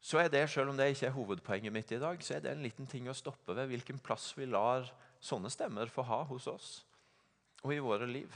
så 0.04 0.18
er 0.20 0.28
det, 0.28 0.42
selv 0.52 0.68
om 0.68 0.76
det 0.76 0.90
ikke 0.92 1.06
er 1.08 1.14
hovedpoenget 1.14 1.72
mitt 1.72 1.92
i 1.96 1.98
dag, 2.00 2.18
så 2.20 2.34
er 2.36 2.42
det 2.44 2.50
en 2.52 2.64
liten 2.64 2.84
ting 2.84 3.06
å 3.08 3.16
stoppe 3.16 3.54
ved 3.56 3.70
hvilken 3.70 3.96
plass 4.04 4.34
vi 4.36 4.44
lar 4.44 4.84
sånne 5.24 5.48
stemmer 5.48 5.88
få 5.88 6.04
ha 6.04 6.18
hos 6.28 6.44
oss 6.50 6.72
og 7.64 7.72
i 7.72 7.80
våre 7.80 8.04
liv. 8.04 8.28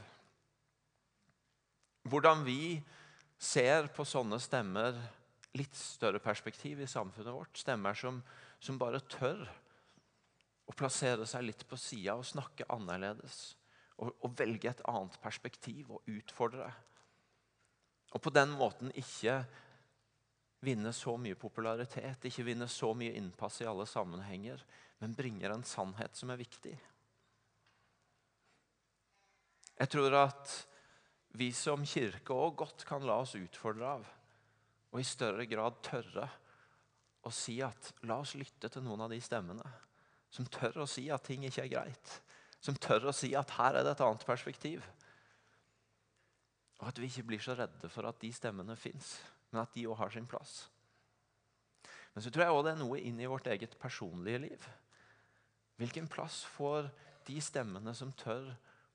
Hvordan 2.09 2.41
vi 2.47 2.79
ser 3.37 3.91
på 3.93 4.01
sånne 4.07 4.41
stemmer 4.41 4.97
litt 5.57 5.77
større 5.77 6.19
perspektiv 6.21 6.81
i 6.81 6.89
samfunnet 6.89 7.33
vårt. 7.33 7.57
Stemmer 7.57 7.97
som, 7.97 8.19
som 8.61 8.77
bare 8.81 9.01
tør 9.09 9.45
å 10.69 10.75
plassere 10.77 11.25
seg 11.25 11.47
litt 11.47 11.65
på 11.67 11.77
sida 11.79 12.15
og 12.19 12.27
snakke 12.27 12.67
annerledes. 12.69 13.55
og, 13.99 14.13
og 14.23 14.35
velge 14.39 14.69
et 14.69 14.85
annet 14.87 15.17
perspektiv 15.19 15.89
og 15.91 16.05
utfordre. 16.07 16.69
Og 18.15 18.21
på 18.23 18.31
den 18.31 18.53
måten 18.55 18.93
ikke 18.95 19.41
vinne 20.63 20.93
så 20.95 21.17
mye 21.19 21.35
popularitet, 21.39 22.23
ikke 22.25 22.45
vinne 22.47 22.67
så 22.71 22.93
mye 22.95 23.17
innpass 23.19 23.59
i 23.59 23.67
alle 23.67 23.83
sammenhenger, 23.87 24.63
men 24.99 25.15
bringer 25.15 25.51
en 25.51 25.65
sannhet 25.67 26.15
som 26.15 26.31
er 26.31 26.39
viktig. 26.39 26.77
Jeg 29.79 29.91
tror 29.91 30.15
at 30.21 30.55
vi 31.39 31.51
som 31.55 31.83
kirke 31.87 32.35
òg 32.35 32.55
godt 32.63 32.87
kan 32.87 33.03
la 33.07 33.19
oss 33.23 33.35
utfordre 33.39 33.93
av, 33.99 34.07
og 34.89 34.99
i 34.99 35.07
større 35.07 35.43
grad 35.47 35.83
tørre 35.85 36.25
å 37.27 37.35
si 37.35 37.59
at 37.63 37.93
la 38.07 38.21
oss 38.23 38.37
lytte 38.39 38.71
til 38.71 38.83
noen 38.87 39.03
av 39.05 39.11
de 39.11 39.19
stemmene 39.23 39.67
som 40.29 40.47
tør 40.49 40.83
å 40.83 40.89
si 40.89 41.07
at 41.11 41.25
ting 41.25 41.45
ikke 41.47 41.65
er 41.65 41.71
greit. 41.73 42.15
Som 42.61 42.77
tør 42.77 43.09
å 43.09 43.15
si 43.15 43.31
at 43.37 43.53
her 43.57 43.79
er 43.79 43.85
det 43.85 43.95
et 43.95 44.03
annet 44.05 44.25
perspektiv. 44.27 44.85
Og 46.79 46.89
at 46.91 46.99
vi 46.99 47.09
ikke 47.09 47.27
blir 47.31 47.43
så 47.43 47.55
redde 47.57 47.91
for 47.91 48.07
at 48.07 48.19
de 48.21 48.31
stemmene 48.35 48.75
fins, 48.79 49.17
men 49.51 49.63
at 49.63 49.73
de 49.75 49.87
òg 49.89 49.97
har 49.99 50.13
sin 50.13 50.27
plass. 50.29 50.67
Men 52.13 52.23
så 52.23 52.31
tror 52.33 52.45
jeg 52.45 52.55
òg 52.55 52.63
det 52.65 52.75
er 52.75 52.81
noe 52.81 53.01
inn 53.01 53.19
i 53.21 53.29
vårt 53.29 53.49
eget 53.51 53.75
personlige 53.79 54.43
liv. 54.45 54.69
Hvilken 55.79 56.09
plass 56.11 56.41
får 56.57 56.89
de 57.27 57.39
stemmene 57.43 57.93
som 57.95 58.11
tør 58.19 58.49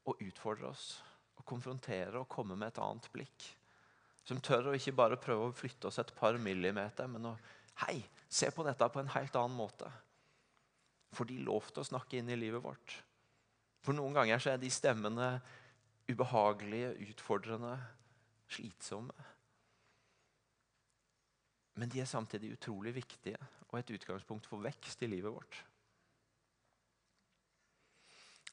å 0.05 0.17
utfordre 0.21 0.69
oss, 0.69 0.99
å 1.41 1.45
konfrontere 1.49 2.21
og 2.21 2.29
komme 2.31 2.57
med 2.57 2.73
et 2.73 2.81
annet 2.85 3.09
blikk? 3.15 3.47
Som 4.25 4.41
tør 4.45 4.71
å 4.71 4.75
ikke 4.77 4.97
bare 4.97 5.21
prøve 5.21 5.51
å 5.51 5.57
flytte 5.57 5.91
oss 5.91 6.01
et 6.01 6.15
par 6.17 6.39
millimeter, 6.41 7.09
men 7.11 7.33
å 7.33 7.37
Hei, 7.83 8.05
se 8.31 8.47
på 8.55 8.63
dette 8.63 8.87
på 8.87 9.01
en 9.03 9.09
helt 9.11 9.35
annen 9.35 9.57
måte. 9.59 9.89
For 11.15 11.29
de 11.29 11.39
lov 11.47 11.71
til 11.71 11.85
å 11.85 11.89
snakke 11.89 12.19
inn 12.19 12.31
i 12.33 12.39
livet 12.39 12.63
vårt. 12.65 12.97
For 13.85 13.97
noen 13.97 14.17
ganger 14.17 14.41
så 14.41 14.55
er 14.55 14.61
de 14.63 14.71
stemmene 14.73 15.29
ubehagelige, 16.11 16.95
utfordrende, 17.11 17.77
slitsomme. 18.51 19.29
Men 21.75 21.91
de 21.91 22.03
er 22.03 22.09
samtidig 22.09 22.55
utrolig 22.55 22.95
viktige 22.95 23.39
og 23.71 23.81
et 23.81 23.95
utgangspunkt 23.97 24.47
for 24.47 24.63
vekst 24.63 25.03
i 25.03 25.11
livet 25.11 25.33
vårt. 25.35 25.57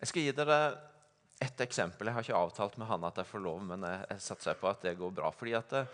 Jeg 0.01 0.09
skal 0.09 0.25
gi 0.25 0.33
dere 0.33 0.57
ett 1.41 1.61
eksempel. 1.61 2.09
Jeg 2.09 2.15
har 2.15 2.25
ikke 2.25 2.39
avtalt 2.39 2.79
med 2.81 2.89
Hanne 2.89 3.11
at 3.11 3.19
jeg 3.21 3.29
får 3.29 3.43
lov, 3.45 3.61
men 3.69 3.85
jeg, 3.85 4.17
satser 4.25 4.57
på 4.57 4.69
at 4.69 4.81
det 4.85 4.95
går 4.97 5.13
bra. 5.17 5.29
Fordi 5.33 5.53
at 5.57 5.75
um, 5.77 5.91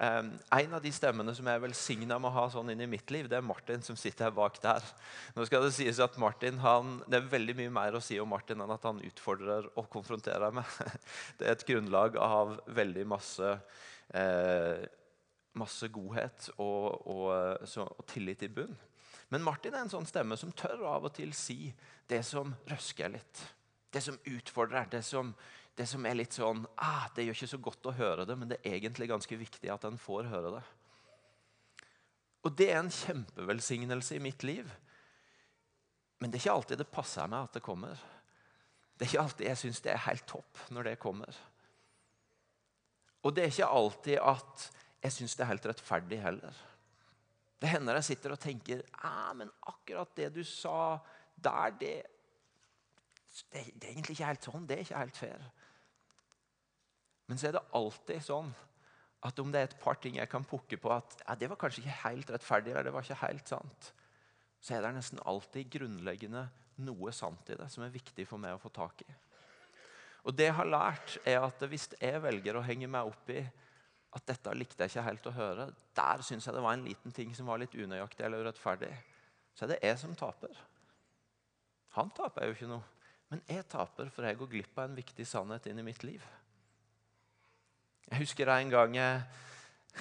En 0.00 0.72
av 0.74 0.80
de 0.82 0.90
stemmene 0.94 1.34
som 1.36 1.46
jeg 1.46 1.58
er 1.58 1.62
velsigna 1.62 2.16
med 2.18 2.30
å 2.30 2.34
ha 2.34 2.46
sånn 2.50 2.72
inn 2.72 2.80
i 2.82 2.88
mitt 2.90 3.10
liv, 3.12 3.28
det 3.28 3.36
er 3.38 3.44
Martin 3.44 3.84
som 3.84 3.98
sitter 3.98 4.30
her 4.30 4.34
bak 4.34 4.56
der. 4.62 4.82
Nå 5.36 5.44
skal 5.46 5.66
Det 5.66 5.74
sies 5.76 6.00
at 6.02 6.16
Martin, 6.18 6.58
han, 6.64 6.96
det 7.06 7.20
er 7.20 7.28
veldig 7.34 7.58
mye 7.60 7.74
mer 7.76 7.98
å 7.98 8.02
si 8.02 8.18
om 8.18 8.32
Martin 8.32 8.64
enn 8.64 8.72
at 8.72 8.88
han 8.88 9.02
utfordrer 9.04 9.68
og 9.76 9.90
konfronterer 9.92 10.54
meg. 10.56 10.66
Det 11.38 11.46
er 11.46 11.54
et 11.54 11.68
grunnlag 11.68 12.16
av 12.16 12.56
veldig 12.72 13.06
masse 13.12 13.54
eh, 14.16 14.82
masse 15.58 15.88
godhet 15.92 16.48
og, 16.56 17.06
og, 17.08 17.66
så, 17.68 17.84
og, 17.84 18.04
tillit 18.08 18.44
i 18.46 18.50
bunn. 18.52 18.76
Men 19.32 19.44
Martin 19.44 19.74
er 19.74 19.84
en 19.84 19.92
sånn 19.92 20.08
stemme 20.08 20.36
som 20.40 20.52
tør 20.56 20.84
av 20.88 21.08
og 21.08 21.14
til 21.16 21.32
si 21.36 21.72
det 22.08 22.20
som 22.26 22.52
røsker 22.68 23.12
litt. 23.12 23.44
Det 23.92 24.02
som 24.04 24.18
utfordrer. 24.28 24.88
Det 24.92 25.02
som, 25.04 25.32
det 25.78 25.86
som 25.88 26.04
er 26.04 26.18
litt 26.18 26.36
sånn 26.36 26.66
ah, 26.76 27.06
Det 27.14 27.24
gjør 27.24 27.38
ikke 27.38 27.52
så 27.54 27.60
godt 27.64 27.88
å 27.88 27.96
høre 27.96 28.26
det, 28.28 28.36
men 28.38 28.50
det 28.50 28.60
er 28.60 28.76
egentlig 28.76 29.08
ganske 29.10 29.38
viktig 29.40 29.70
at 29.72 29.86
en 29.88 30.00
får 30.00 30.28
høre 30.28 30.56
det. 30.58 30.62
Og 32.42 32.56
det 32.58 32.68
er 32.72 32.80
en 32.80 32.92
kjempevelsignelse 32.92 34.18
i 34.18 34.22
mitt 34.22 34.42
liv. 34.44 34.68
Men 36.20 36.30
det 36.30 36.38
er 36.38 36.44
ikke 36.44 36.58
alltid 36.58 36.82
det 36.82 36.90
passer 36.92 37.30
meg 37.30 37.46
at 37.46 37.56
det 37.56 37.64
kommer. 37.64 38.02
Det 38.98 39.06
er 39.06 39.10
ikke 39.10 39.24
alltid 39.24 39.48
jeg 39.48 39.60
syns 39.62 39.80
det 39.82 39.94
er 39.94 40.04
helt 40.08 40.26
topp 40.30 40.60
når 40.74 40.90
det 40.90 40.98
kommer. 41.02 41.38
Og 43.22 43.34
det 43.34 43.46
er 43.46 43.54
ikke 43.54 43.70
alltid 43.78 44.18
at 44.20 44.68
jeg 45.02 45.16
syns 45.16 45.34
det 45.38 45.44
er 45.44 45.52
helt 45.54 45.66
rettferdig 45.70 46.20
heller. 46.22 46.60
Det 47.62 47.70
hender 47.70 47.98
jeg 47.98 48.10
sitter 48.10 48.34
og 48.34 48.42
tenker 48.42 48.82
ah, 49.06 49.30
men 49.38 49.50
akkurat 49.70 50.10
det 50.18 50.32
du 50.34 50.42
sa 50.46 50.98
der, 51.42 51.74
det, 51.78 51.92
det, 53.52 53.62
det 53.78 53.86
er 53.86 53.92
egentlig 53.94 54.16
ikke 54.18 54.30
helt 54.30 54.46
sånn. 54.46 54.66
Det 54.66 54.76
er 54.76 54.84
ikke 54.86 55.02
helt 55.02 55.20
fair. 55.24 55.44
Men 57.32 57.40
så 57.40 57.48
er 57.48 57.54
det 57.56 57.64
alltid 57.72 58.20
sånn 58.20 58.50
at 59.24 59.38
om 59.40 59.52
det 59.54 59.60
er 59.62 59.70
et 59.70 59.78
par 59.80 59.96
ting 59.96 60.18
jeg 60.18 60.28
kan 60.28 60.44
pukke 60.44 60.76
på 60.76 60.90
at 60.92 61.14
ja, 61.22 61.36
det 61.40 61.48
var 61.48 61.56
kanskje 61.62 61.80
ikke 61.80 61.94
helt 62.02 62.32
rettferdig, 62.34 62.74
eller 62.74 62.90
det 62.90 62.92
var 62.92 63.06
ikke 63.06 63.22
helt 63.22 63.48
sant, 63.48 63.86
så 64.60 64.74
er 64.76 64.84
det 64.84 64.90
nesten 64.98 65.22
alltid 65.24 65.70
grunnleggende 65.72 66.42
noe 66.84 67.14
sant 67.16 67.48
i 67.48 67.56
det 67.56 67.70
som 67.72 67.86
er 67.86 67.94
viktig 67.94 68.26
for 68.28 68.42
meg 68.42 68.58
å 68.58 68.60
få 68.60 68.68
tak 68.76 69.00
i. 69.06 69.08
Og 70.28 70.36
det 70.36 70.50
jeg 70.50 70.58
har 70.58 70.68
lært, 70.68 71.16
er 71.24 71.40
at 71.46 71.64
hvis 71.72 71.88
jeg 71.94 72.20
velger 72.20 72.60
å 72.60 72.66
henge 72.66 72.90
meg 72.92 73.08
opp 73.14 73.32
i 73.32 73.40
at 74.12 74.28
dette 74.28 74.52
likte 74.52 74.84
jeg 74.84 74.92
ikke 74.92 75.06
helt 75.08 75.30
å 75.30 75.34
høre. 75.38 75.66
Der 75.96 76.26
syns 76.26 76.44
jeg 76.44 76.58
det 76.58 76.66
var 76.68 76.76
en 76.76 76.84
liten 76.84 77.16
ting 77.16 77.32
som 77.32 77.48
var 77.48 77.64
litt 77.64 77.72
unøyaktig 77.72 78.26
eller 78.26 78.44
urettferdig. 78.44 78.92
Så 79.56 79.64
er 79.64 79.72
det 79.72 79.80
jeg 79.88 79.96
som 80.04 80.12
taper. 80.20 80.52
Han 81.96 82.12
taper 82.12 82.50
jo 82.50 82.58
ikke 82.58 82.68
noe. 82.74 82.84
Men 83.32 83.40
jeg 83.48 83.64
taper, 83.72 84.12
for 84.12 84.28
jeg 84.28 84.36
går 84.36 84.52
glipp 84.52 84.76
av 84.76 84.90
en 84.90 85.00
viktig 85.00 85.24
sannhet 85.24 85.72
inn 85.72 85.80
i 85.80 85.88
mitt 85.88 86.04
liv. 86.04 86.20
Jeg 88.10 88.24
husker 88.24 88.50
en 88.52 88.72
gang 88.72 88.96
jeg 88.96 89.22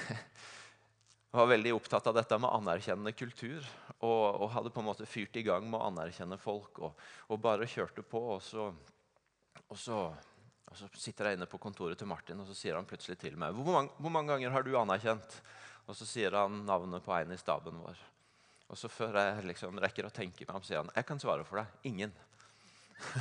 var 1.37 1.51
veldig 1.51 1.75
opptatt 1.77 2.09
av 2.09 2.17
dette 2.17 2.39
med 2.41 2.51
anerkjennende 2.51 3.13
kultur. 3.15 3.67
Og, 4.01 4.25
og, 4.41 4.49
hadde 4.55 4.73
på 4.73 4.81
en 4.81 4.89
måte 4.89 5.07
fyrt 5.09 5.37
i 5.37 5.45
gang 5.45 5.67
med 5.69 5.79
å 5.79 5.87
anerkjenne 5.91 6.39
folk. 6.41 6.81
Og, 6.81 7.07
og 7.29 7.41
bare 7.43 7.69
kjørte 7.69 8.03
på. 8.03 8.23
Og 8.35 8.41
så, 8.45 8.67
og 9.67 9.79
så 9.79 10.03
og 10.71 10.77
Så 10.79 10.87
sitter 10.95 11.27
jeg 11.27 11.35
inne 11.35 11.49
på 11.51 11.59
kontoret 11.59 11.99
til 11.99 12.07
Martin, 12.07 12.39
og 12.39 12.47
så 12.47 12.53
sier 12.55 12.77
han 12.77 12.87
plutselig 12.87 13.17
til 13.19 13.35
meg 13.35 13.51
hvor 13.57 13.65
mange, 13.75 13.91
hvor 13.99 14.13
mange 14.15 14.31
ganger 14.31 14.53
har 14.53 14.63
du 14.63 14.71
anerkjent? 14.79 15.33
Og 15.83 15.97
så 15.99 16.07
sier 16.07 16.31
han 16.37 16.61
navnet 16.63 17.03
på 17.03 17.11
en 17.11 17.33
i 17.35 17.39
staben 17.39 17.75
vår. 17.83 17.99
Og 18.71 18.79
så 18.79 18.87
før 18.87 19.17
jeg 19.19 19.43
liksom 19.49 19.81
rekker 19.83 20.07
å 20.07 20.13
tenke 20.15 20.45
meg 20.47 20.55
om, 20.55 20.63
sier 20.63 20.79
han 20.79 20.91
jeg 20.95 21.07
kan 21.09 21.19
svare 21.19 21.43
for 21.43 21.59
deg. 21.59 21.67
Ingen. 21.91 22.13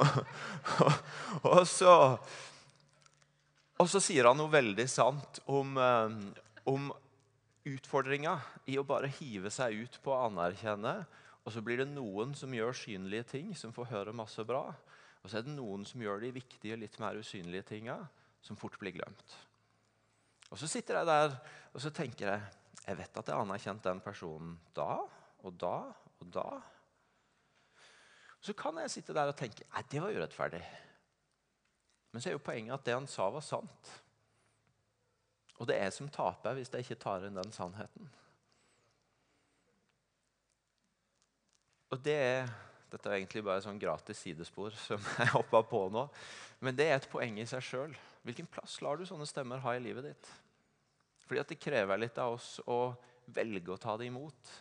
og, 0.00 0.16
og, 0.86 0.94
og, 1.50 1.60
så, 1.68 1.92
og 3.82 3.90
så 3.90 4.00
sier 4.02 4.28
han 4.28 4.38
noe 4.38 4.52
veldig 4.52 4.86
sant 4.90 5.40
om, 5.50 5.76
eh, 5.78 6.16
om 6.70 6.90
utfordringa 7.66 8.34
i 8.70 8.78
å 8.78 8.86
bare 8.86 9.10
hive 9.18 9.50
seg 9.50 9.80
ut 9.82 9.98
på 10.04 10.12
å 10.14 10.26
anerkjenne. 10.28 10.94
Og 11.44 11.52
så 11.52 11.60
blir 11.64 11.82
det 11.82 11.90
noen 11.90 12.34
som 12.38 12.52
gjør 12.54 12.76
synlige 12.76 13.26
ting, 13.34 13.54
som 13.54 13.72
får 13.72 13.90
høre 13.90 14.16
masse 14.16 14.44
bra. 14.46 14.68
Og 15.22 15.30
så 15.30 15.38
er 15.38 15.46
det 15.46 15.56
noen 15.56 15.84
som 15.88 16.00
gjør 16.00 16.22
de 16.22 16.30
viktige, 16.36 16.78
litt 16.80 16.98
mer 17.00 17.18
usynlige 17.20 17.66
tinga, 17.74 17.98
som 18.44 18.56
fort 18.56 18.78
blir 18.80 18.94
glemt. 18.96 19.36
Og 20.52 20.60
så 20.60 20.68
sitter 20.70 21.00
jeg 21.00 21.08
der 21.08 21.34
og 21.74 21.82
så 21.82 21.90
tenker 21.90 22.30
jeg 22.30 22.42
jeg 22.84 22.98
vet 22.98 23.16
at 23.16 23.28
jeg 23.28 23.32
har 23.32 23.44
anerkjent 23.46 23.84
den 23.86 24.00
personen 24.04 24.58
da 24.76 25.00
og 25.44 25.54
da 25.56 25.76
og 26.20 26.26
da. 26.32 26.48
Så 28.44 28.52
kan 28.52 28.76
jeg 28.82 28.92
sitte 28.92 29.16
der 29.16 29.32
og 29.32 29.38
tenke 29.38 29.64
nei, 29.70 29.84
det 29.88 30.02
var 30.04 30.12
urettferdig. 30.12 30.60
Men 32.14 32.22
så 32.22 32.30
er 32.30 32.36
jo 32.36 32.44
poenget 32.46 32.76
at 32.76 32.84
det 32.86 32.94
han 32.94 33.08
sa, 33.10 33.26
var 33.34 33.42
sant. 33.42 33.88
Og 35.58 35.66
det 35.66 35.80
er 35.82 35.90
som 35.94 36.06
taper 36.14 36.54
hvis 36.54 36.70
jeg 36.70 36.86
ikke 36.86 37.00
tar 37.02 37.26
inn 37.26 37.34
den 37.34 37.50
sannheten. 37.54 38.06
Og 41.90 41.98
det 42.06 42.14
er 42.14 42.52
dette 42.94 43.10
er 43.10 43.16
egentlig 43.18 43.42
bare 43.42 43.62
sånn 43.64 43.80
gratis 43.82 44.20
sidespor 44.22 44.74
som 44.78 45.02
jeg 45.18 45.32
hoppa 45.32 45.64
på 45.66 45.80
nå. 45.90 46.04
Men 46.62 46.76
det 46.78 46.86
er 46.86 47.00
et 47.00 47.10
poeng 47.10 47.40
i 47.42 47.46
seg 47.50 47.64
sjøl. 47.66 47.96
Hvilken 48.22 48.46
plass 48.46 48.76
lar 48.86 49.00
du 49.00 49.02
sånne 49.08 49.26
stemmer 49.26 49.62
ha 49.64 49.74
i 49.74 49.82
livet 49.82 50.06
ditt? 50.06 50.30
Fordi 51.26 51.42
at 51.42 51.50
Det 51.50 51.58
krever 51.58 51.98
litt 51.98 52.20
av 52.22 52.36
oss 52.36 52.60
å 52.70 52.94
velge 53.34 53.74
å 53.74 53.80
ta 53.80 53.96
det 53.98 54.06
imot. 54.06 54.54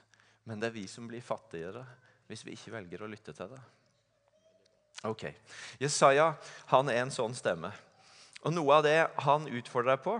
Men 0.50 0.60
det 0.60 0.72
er 0.72 0.78
vi 0.80 0.88
som 0.90 1.06
blir 1.08 1.22
fattigere 1.22 1.86
hvis 2.26 2.46
vi 2.48 2.58
ikke 2.58 2.74
velger 2.80 3.06
å 3.06 3.12
lytte 3.12 3.36
til 3.38 3.54
det. 3.54 3.62
Ok, 5.04 5.28
Jesaja 5.84 6.34
han 6.72 6.90
er 6.90 7.02
en 7.04 7.12
sånn 7.12 7.36
stemme. 7.36 7.74
Og 8.44 8.54
Noe 8.56 8.80
av 8.80 8.86
det 8.86 9.00
han 9.26 9.50
utfordrer 9.52 9.98
deg 9.98 10.06
på, 10.06 10.18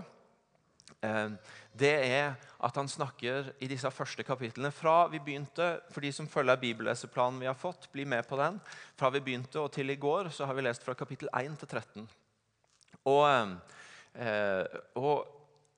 Eh, 1.04 1.30
det 1.74 1.92
er 2.06 2.34
at 2.64 2.76
han 2.78 2.88
snakker 2.88 3.50
i 3.62 3.68
disse 3.68 3.90
første 3.92 4.24
kapitlene 4.24 4.70
fra 4.72 5.08
vi 5.12 5.18
begynte 5.20 5.66
For 5.92 6.04
de 6.04 6.12
som 6.14 6.28
følger 6.30 6.60
bibelleseplanen 6.62 7.42
vi 7.42 7.48
har 7.50 7.58
fått, 7.58 7.90
bli 7.92 8.06
med 8.08 8.26
på 8.28 8.38
den. 8.40 8.60
Fra 8.96 9.10
vi 9.12 9.22
begynte 9.24 9.60
og 9.60 9.72
til 9.74 9.90
i 9.90 10.00
går 10.00 10.30
så 10.32 10.48
har 10.48 10.56
vi 10.56 10.64
lest 10.64 10.84
fra 10.86 10.94
kapittel 10.94 11.28
1 11.34 11.58
til 11.60 11.68
13. 11.68 12.08
Og, 13.10 13.56
eh, 14.14 14.64
og 14.96 15.26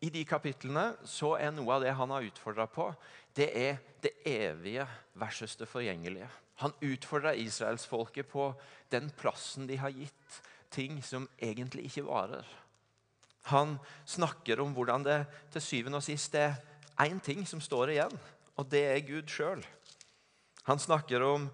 i 0.05 0.13
de 0.13 0.23
kapitlene 0.29 0.93
så 1.09 1.35
er 1.41 1.55
noe 1.57 1.75
av 1.75 1.83
det 1.83 1.95
han 1.97 2.13
har 2.13 2.27
utfordra 2.29 2.69
på, 2.71 2.91
det 3.35 3.49
er 3.57 3.79
det 4.05 4.13
evige 4.29 4.85
versus 5.19 5.57
det 5.57 5.67
forgjengelige. 5.69 6.29
Han 6.61 6.73
utfordrer 6.81 7.41
israelsfolket 7.41 8.29
på 8.29 8.53
den 8.93 9.11
plassen 9.19 9.67
de 9.69 9.79
har 9.81 9.95
gitt 9.95 10.41
ting 10.75 11.01
som 11.03 11.29
egentlig 11.39 11.89
ikke 11.89 12.07
varer. 12.07 12.47
Han 13.53 13.77
snakker 14.05 14.61
om 14.61 14.75
hvordan 14.75 15.07
det 15.07 15.21
til 15.55 15.63
syvende 15.63 16.01
og 16.01 16.07
sist 16.07 16.35
er 16.35 16.59
én 17.03 17.21
ting 17.23 17.45
som 17.47 17.63
står 17.63 17.95
igjen, 17.95 18.17
og 18.57 18.69
det 18.73 18.83
er 18.91 19.07
Gud 19.07 19.31
sjøl. 19.31 19.63
Han 20.67 20.81
snakker 20.83 21.23
om 21.23 21.47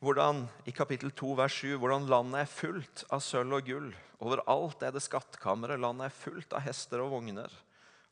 hvordan, 0.00 0.44
i 0.64 0.72
kapittel 0.72 1.10
2, 1.12 1.32
vers 1.36 1.56
7, 1.60 1.74
hvordan 1.82 2.06
landet 2.08 2.44
er 2.44 2.52
fullt 2.52 3.04
av 3.12 3.20
sølv 3.24 3.58
og 3.58 3.66
gull. 3.66 3.90
Overalt 4.20 4.84
er 4.84 4.94
det 4.94 5.02
skattkamre. 5.04 5.76
Landet 5.80 6.08
er 6.08 6.14
fullt 6.14 6.54
av 6.56 6.64
hester 6.64 7.02
og 7.04 7.16
vogner. 7.16 7.52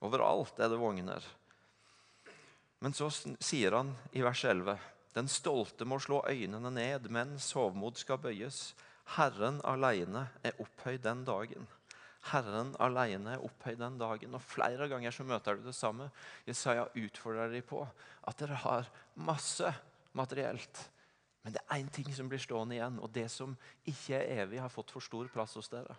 Overalt 0.04 0.58
er 0.60 0.72
det 0.72 0.80
vogner. 0.80 1.24
Men 2.84 2.94
så 2.94 3.08
sier 3.12 3.76
han 3.78 3.94
i 4.16 4.22
vers 4.24 4.44
11.: 4.44 4.76
Den 5.14 5.28
stolte 5.28 5.86
må 5.88 5.98
slå 6.02 6.20
øynene 6.28 6.70
ned, 6.70 7.08
men 7.10 7.38
sovmod 7.40 7.96
skal 8.00 8.20
bøyes. 8.22 8.74
Herren 9.16 9.60
aleine 9.64 10.26
er 10.44 10.58
opphøyd 10.60 11.00
den 11.04 11.24
dagen. 11.24 11.68
Herren 12.28 12.74
aleine 12.82 13.36
er 13.36 13.44
opphøyd 13.44 13.80
den 13.80 13.96
dagen. 14.00 14.34
Og 14.36 14.42
Flere 14.42 14.88
ganger 14.90 15.14
så 15.14 15.24
møter 15.24 15.56
du 15.56 15.64
det 15.64 15.74
samme. 15.74 16.10
Jesaja 16.46 16.84
utfordrer 16.92 17.52
dem 17.52 17.64
på 17.64 17.80
at 18.28 18.38
dere 18.38 18.60
har 18.64 18.90
masse 19.14 19.72
materielt. 20.12 20.84
Men 21.42 21.54
det 21.54 21.62
er 21.64 21.78
én 21.78 21.88
ting 21.94 22.10
som 22.12 22.28
blir 22.28 22.42
stående 22.42 22.76
igjen, 22.76 22.98
og 23.00 23.12
det 23.14 23.30
som 23.32 23.56
ikke 23.88 24.18
er 24.18 24.42
evig, 24.42 24.60
har 24.60 24.72
fått 24.72 24.92
for 24.92 25.00
stor 25.00 25.30
plass 25.32 25.54
hos 25.56 25.70
dere. 25.72 25.96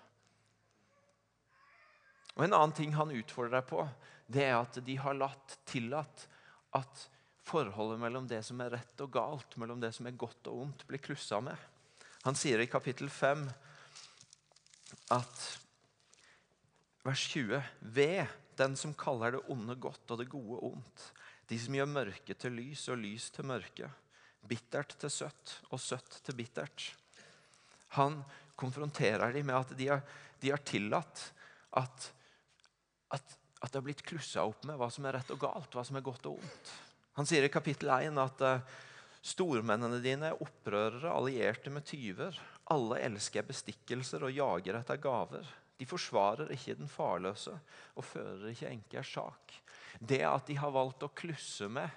Og 2.35 2.43
En 2.45 2.53
annen 2.53 2.75
ting 2.75 2.93
han 2.93 3.11
utfordrer 3.11 3.57
deg 3.57 3.69
på, 3.71 3.87
det 4.29 4.45
er 4.45 4.59
at 4.59 4.77
de 4.85 4.97
har 5.01 5.17
latt, 5.17 5.57
tillatt 5.65 6.27
at 6.77 7.07
forholdet 7.49 7.99
mellom 8.01 8.27
det 8.29 8.43
som 8.45 8.61
er 8.61 8.75
rett 8.77 9.03
og 9.03 9.11
galt, 9.13 9.57
mellom 9.61 9.81
det 9.81 9.91
som 9.95 10.07
er 10.09 10.17
godt 10.19 10.49
og 10.51 10.65
ondt, 10.67 10.85
blir 10.89 11.01
klussa 11.01 11.41
med. 11.43 11.57
Han 12.25 12.37
sier 12.37 12.61
i 12.61 12.69
kapittel 12.69 13.09
5 13.09 13.47
at 15.15 15.45
vers 17.05 17.23
20.: 17.33 17.61
Ved 17.79 18.27
den 18.59 18.75
som 18.77 18.93
kaller 18.93 19.37
det 19.37 19.45
onde 19.49 19.75
godt 19.79 20.11
og 20.11 20.19
det 20.21 20.29
gode 20.31 20.59
ondt, 20.73 21.05
de 21.49 21.57
som 21.57 21.75
gjør 21.75 21.89
mørke 21.89 22.35
til 22.37 22.53
lys 22.59 22.85
og 22.91 22.99
lys 23.01 23.29
til 23.33 23.47
mørke, 23.49 23.89
bittert 24.45 24.95
til 24.99 25.11
søtt 25.13 25.55
og 25.71 25.81
søtt 25.81 26.19
til 26.25 26.37
bittert. 26.37 26.91
Han 27.97 28.19
konfronterer 28.59 29.33
dem 29.33 29.47
med 29.49 29.57
at 29.57 29.73
de 29.79 29.87
har, 29.89 30.03
de 30.41 30.51
har 30.51 30.61
tillatt 30.67 31.23
at, 31.79 32.11
at, 33.15 33.37
at, 33.61 33.71
det 33.71 33.77
har 33.79 33.85
blitt 33.85 34.05
klussa 34.05 34.43
opp 34.45 34.67
med 34.67 34.77
hva 34.79 34.91
som 34.93 35.07
er 35.07 35.17
rett 35.17 35.33
og 35.33 35.41
galt, 35.41 35.73
hva 35.73 35.85
som 35.87 35.97
er 35.97 36.05
godt 36.05 36.27
og 36.29 36.43
ondt. 36.43 36.73
Han 37.19 37.27
sier 37.27 37.43
i 37.43 37.51
kapittel 37.51 37.89
1 37.91 38.15
at 38.21 38.41
uh, 38.47 38.75
stormennene 39.19 39.97
dine 39.99 40.29
er 40.29 40.37
opprørere, 40.39 41.11
allierte 41.11 41.67
med 41.67 41.83
tyver. 41.83 42.37
Alle 42.71 43.01
elsker 43.09 43.43
bestikkelser 43.43 44.23
og 44.23 44.31
jager 44.31 44.77
etter 44.79 45.01
gaver. 45.03 45.49
De 45.75 45.87
forsvarer 45.89 46.53
ikke 46.55 46.77
den 46.79 46.87
farløse 46.87 47.57
og 47.99 48.07
fører 48.07 48.53
ikke 48.53 48.71
enkers 48.71 49.11
sak. 49.17 49.57
Det 49.99 50.21
at 50.23 50.47
de 50.47 50.55
har 50.61 50.71
valgt 50.71 51.03
å 51.03 51.11
klusse 51.11 51.67
med 51.67 51.91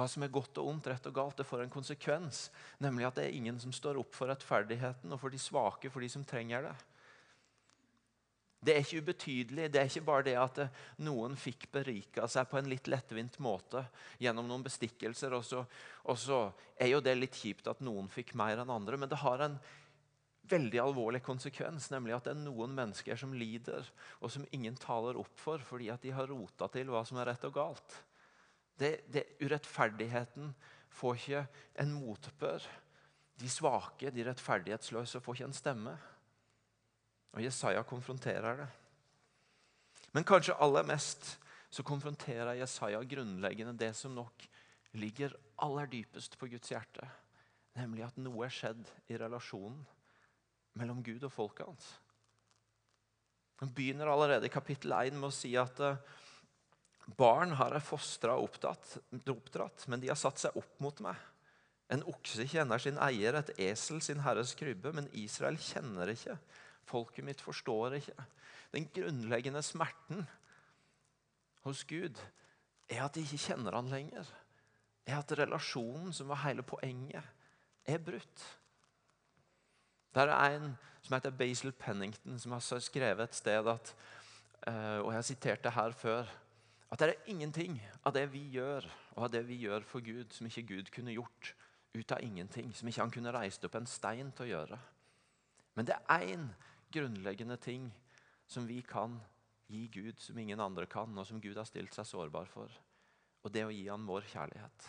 hva 0.00 0.06
som 0.08 0.24
er 0.24 0.32
godt 0.32 0.56
og 0.62 0.70
ondt, 0.70 0.88
rett 0.88 1.10
og 1.10 1.18
galt, 1.18 1.36
det 1.36 1.44
får 1.44 1.66
en 1.66 1.76
konsekvens. 1.76 2.46
Nemlig 2.80 3.10
at 3.10 3.20
det 3.20 3.26
er 3.26 3.36
ingen 3.36 3.60
som 3.60 3.76
står 3.76 4.00
opp 4.00 4.16
for 4.16 4.32
rettferdigheten 4.32 5.12
og 5.12 5.20
for 5.20 5.28
de 5.28 5.42
svake, 5.42 5.92
for 5.92 6.00
de 6.00 6.08
som 6.08 6.24
trenger 6.24 6.70
det. 6.70 6.76
Det 8.60 8.74
er 8.74 8.82
ikke 8.84 9.00
ubetydelig. 9.00 9.68
Det 9.72 9.80
er 9.80 9.88
ikke 9.88 10.04
bare 10.04 10.24
det 10.26 10.36
at 10.36 10.58
noen 11.00 11.36
fikk 11.40 11.70
berika 11.72 12.26
seg 12.28 12.48
på 12.50 12.58
en 12.60 12.68
litt 12.68 12.90
lettvint 12.92 13.38
måte 13.40 13.86
gjennom 14.20 14.48
noen 14.50 14.66
bestikkelser. 14.66 15.32
Og 15.36 15.46
så, 15.48 15.62
og 16.04 16.18
så 16.20 16.40
er 16.76 16.92
jo 16.92 17.00
det 17.04 17.16
litt 17.16 17.38
kjipt 17.40 17.70
at 17.72 17.80
noen 17.84 18.10
fikk 18.12 18.34
mer 18.36 18.60
enn 18.60 18.72
andre. 18.72 19.00
Men 19.00 19.08
det 19.08 19.22
har 19.22 19.46
en 19.46 19.56
veldig 20.50 20.82
alvorlig 20.82 21.22
konsekvens, 21.24 21.88
nemlig 21.92 22.16
at 22.16 22.26
det 22.26 22.34
er 22.34 22.42
noen 22.42 22.74
mennesker 22.76 23.18
som 23.18 23.32
lider, 23.36 23.86
og 24.20 24.32
som 24.34 24.46
ingen 24.56 24.76
taler 24.80 25.18
opp 25.20 25.32
for 25.38 25.62
fordi 25.64 25.90
at 25.92 26.02
de 26.04 26.12
har 26.14 26.30
rota 26.30 26.68
til 26.74 26.90
hva 26.92 27.04
som 27.06 27.20
er 27.20 27.30
rett 27.30 27.46
og 27.48 27.56
galt. 27.56 27.96
Det, 28.80 28.92
det, 29.12 29.26
urettferdigheten 29.44 30.52
får 30.96 31.18
ikke 31.18 31.42
en 31.82 31.92
motbør. 31.94 32.64
De 33.40 33.48
svake, 33.48 34.12
de 34.12 34.24
rettferdighetsløse, 34.26 35.20
får 35.20 35.38
ikke 35.38 35.50
en 35.50 35.56
stemme. 35.56 35.96
Og 37.36 37.44
Jesaja 37.44 37.82
konfronterer 37.86 38.64
det. 38.64 38.68
Men 40.14 40.26
kanskje 40.26 40.58
aller 40.58 40.86
mest 40.88 41.36
så 41.70 41.84
konfronterer 41.86 42.58
Jesaja 42.58 43.02
grunnleggende 43.06 43.76
det 43.78 43.92
som 43.94 44.14
nok 44.14 44.46
ligger 44.98 45.36
aller 45.62 45.86
dypest 45.86 46.34
på 46.38 46.48
Guds 46.50 46.72
hjerte. 46.72 47.06
Nemlig 47.78 48.08
at 48.08 48.18
noe 48.18 48.46
er 48.46 48.54
skjedd 48.54 48.82
i 49.06 49.18
relasjonen 49.20 49.84
mellom 50.78 51.04
Gud 51.06 51.22
og 51.26 51.32
folket 51.32 51.68
hans. 51.68 51.92
Han 53.60 53.70
begynner 53.76 54.10
allerede 54.10 54.48
i 54.48 54.52
kapittel 54.52 54.94
1 54.96 55.18
med 55.20 55.28
å 55.28 55.34
si 55.34 55.52
at 55.60 55.78
uh, 55.84 56.00
Barn 57.18 57.52
har 57.58 57.74
jeg 57.74 57.86
fostra 57.86 58.36
og 58.38 58.48
oppdratt, 58.48 59.86
men 59.90 60.00
de 60.02 60.10
har 60.10 60.18
satt 60.18 60.40
seg 60.42 60.56
opp 60.58 60.78
mot 60.82 61.02
meg. 61.04 61.18
En 61.90 62.04
okse 62.06 62.46
kjenner 62.46 62.82
sin 62.82 62.98
eier, 63.02 63.36
et 63.36 63.50
esel 63.70 63.98
sin 64.04 64.22
herres 64.22 64.54
krybbe, 64.58 64.92
men 64.94 65.10
Israel 65.18 65.58
kjenner 65.60 66.12
ikke. 66.12 66.36
Folket 66.90 67.24
mitt 67.26 67.40
forstår 67.42 68.00
ikke. 68.00 68.26
Den 68.74 68.88
grunnleggende 68.94 69.62
smerten 69.62 70.26
hos 71.64 71.84
Gud 71.86 72.18
er 72.90 73.04
at 73.04 73.14
de 73.14 73.24
ikke 73.24 73.44
kjenner 73.46 73.76
han 73.78 73.90
lenger. 73.90 74.28
Er 75.06 75.20
at 75.20 75.32
relasjonen, 75.38 76.12
som 76.12 76.30
var 76.30 76.42
hele 76.44 76.62
poenget, 76.66 77.24
er 77.86 77.98
brutt. 78.02 78.46
Der 80.14 80.30
er 80.34 80.56
en 80.56 80.72
som 81.02 81.14
heter 81.16 81.30
Basil 81.30 81.72
Pennington, 81.72 82.38
som 82.38 82.52
har 82.52 82.80
skrevet 82.82 83.24
et 83.24 83.34
sted 83.34 83.66
at 83.66 83.94
eh, 84.66 84.98
Og 84.98 85.12
jeg 85.12 85.16
har 85.16 85.22
sitert 85.22 85.64
det 85.64 85.72
her 85.72 85.92
før 85.92 86.28
at 86.90 86.98
det 86.98 87.08
er 87.08 87.30
ingenting 87.30 87.76
av 88.04 88.12
det 88.12 88.24
vi 88.32 88.42
gjør, 88.50 88.86
og 89.14 89.24
av 89.24 89.30
det 89.30 89.44
vi 89.46 89.60
gjør 89.62 89.84
for 89.86 90.02
Gud, 90.02 90.32
som 90.34 90.46
ikke 90.46 90.66
Gud 90.66 90.90
kunne 90.90 91.14
gjort 91.14 91.54
ut 91.94 92.12
av 92.12 92.22
ingenting. 92.22 92.72
Som 92.74 92.88
ikke 92.88 93.04
han 93.04 93.12
kunne 93.14 93.32
reist 93.34 93.64
opp 93.64 93.76
en 93.78 93.86
stein 93.86 94.32
til 94.34 94.48
å 94.48 94.50
gjøre. 94.50 94.78
Men 95.78 95.86
det 95.86 95.94
er 96.10 96.26
én 96.34 96.48
grunnleggende 96.92 97.56
ting 97.60 97.88
som 98.50 98.66
vi 98.66 98.80
kan 98.82 99.18
gi 99.70 99.86
Gud, 99.92 100.18
som 100.18 100.38
ingen 100.38 100.60
andre 100.60 100.86
kan, 100.90 101.14
og 101.18 101.26
som 101.26 101.40
Gud 101.40 101.56
har 101.56 101.68
stilt 101.68 101.94
seg 101.94 102.08
sårbar 102.08 102.48
for. 102.50 102.72
Og 103.44 103.52
det 103.54 103.64
å 103.64 103.72
gi 103.72 103.86
han 103.86 104.08
vår 104.08 104.26
kjærlighet. 104.32 104.88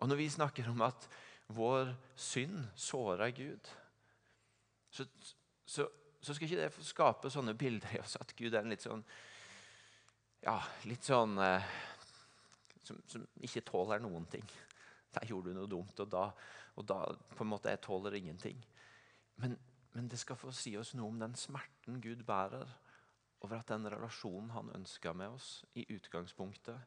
Og 0.00 0.08
når 0.08 0.20
vi 0.20 0.28
snakker 0.32 0.68
om 0.70 0.84
at 0.84 1.08
vår 1.56 1.94
synd 2.14 2.60
sårer 2.78 3.32
Gud, 3.36 3.70
så, 4.90 5.06
så, 5.66 5.86
så 6.20 6.34
skal 6.34 6.46
ikke 6.46 6.60
det 6.60 6.86
skape 6.86 7.32
sånne 7.32 7.56
bilder 7.58 7.96
i 7.96 8.02
oss 8.02 8.18
at 8.20 8.34
Gud 8.38 8.54
er 8.54 8.62
en 8.62 8.72
litt 8.72 8.84
sånn 8.84 9.04
ja, 10.40 10.56
litt 10.88 11.04
sånn 11.04 11.36
eh, 11.44 11.72
som, 12.82 13.00
som, 13.06 13.24
ikke 13.44 13.64
tåler 13.66 14.00
noen 14.02 14.24
ting. 14.30 14.46
Der 15.12 15.28
gjorde 15.28 15.52
du 15.52 15.58
noe 15.58 15.70
dumt, 15.70 15.98
og 16.00 16.08
da, 16.10 16.28
og 16.80 16.86
da 16.88 17.02
på 17.34 17.44
en 17.44 17.50
måte 17.50 17.72
jeg 17.72 17.82
tåler 17.84 18.16
ingenting. 18.16 18.60
Men, 19.42 19.56
men, 19.92 20.08
det 20.08 20.20
skal 20.22 20.38
få 20.38 20.52
si 20.54 20.76
oss 20.78 20.94
noe 20.94 21.10
om 21.10 21.18
den 21.20 21.34
smerten 21.38 22.00
Gud 22.02 22.22
bærer 22.26 22.68
over 23.40 23.58
at 23.58 23.70
den 23.72 23.88
relasjonen 23.90 24.50
han 24.54 24.72
ønska 24.76 25.12
med 25.16 25.36
oss 25.36 25.64
i 25.74 25.86
utgangspunktet, 25.94 26.78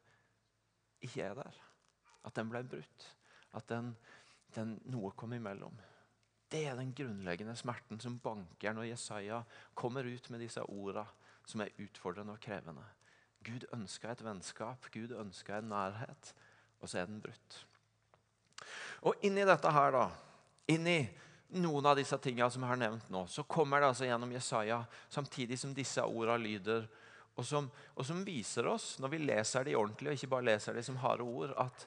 ikke 1.04 1.24
er 1.26 1.34
der. 1.38 1.58
At 2.24 2.36
den 2.38 2.48
ble 2.48 2.62
brutt. 2.64 3.08
At 3.52 3.68
den, 3.68 3.92
den, 4.54 4.78
noe 4.88 5.12
kom 5.18 5.34
imellom. 5.36 5.74
Det 6.50 6.62
er 6.68 6.78
den 6.78 6.94
grunnleggende 6.96 7.56
smerten 7.58 8.00
som 8.00 8.20
banker 8.22 8.76
når 8.76 8.92
Jesaja 8.92 9.42
kommer 9.74 10.06
ut 10.06 10.30
med 10.30 10.44
disse 10.44 10.62
ordene 10.62 11.04
som 11.44 11.60
er 11.60 11.74
utfordrende 11.82 12.36
og 12.36 12.40
krevende. 12.40 12.84
Gud 13.44 13.66
ønska 13.74 14.12
et 14.14 14.22
vennskap, 14.24 14.86
Gud 14.92 15.12
ønska 15.12 15.58
en 15.58 15.68
nærhet, 15.68 16.30
og 16.80 16.88
så 16.88 17.02
er 17.02 17.10
den 17.10 17.20
brutt. 17.20 17.58
Og 19.04 19.26
inni 19.26 19.44
dette 19.44 19.72
her, 19.74 19.90
da, 19.92 20.06
inni 20.72 21.02
noen 21.54 21.86
av 21.86 21.96
disse 21.98 22.18
tingene 22.22 22.50
som 22.50 22.64
jeg 22.64 22.72
har 22.72 22.80
nevnt 22.80 23.10
nå, 23.12 23.24
så 23.30 23.44
kommer 23.48 23.80
det 23.80 23.90
altså 23.92 24.08
gjennom 24.08 24.32
Jesaja, 24.34 24.80
samtidig 25.12 25.58
som 25.60 25.74
disse 25.76 26.02
ordene 26.02 26.42
lyder, 26.42 26.86
og 27.34 27.46
som, 27.46 27.66
og 27.94 28.06
som, 28.06 28.22
viser 28.26 28.68
oss, 28.70 28.94
når 29.02 29.12
vi 29.14 29.22
leser 29.24 29.66
de 29.66 29.74
ordentlig, 29.78 30.10
og 30.10 30.18
ikke 30.18 30.30
bare 30.36 30.48
leser 30.52 30.76
de 30.76 30.84
som 30.86 30.98
harde 31.02 31.26
ord, 31.26 31.54
at, 31.58 31.86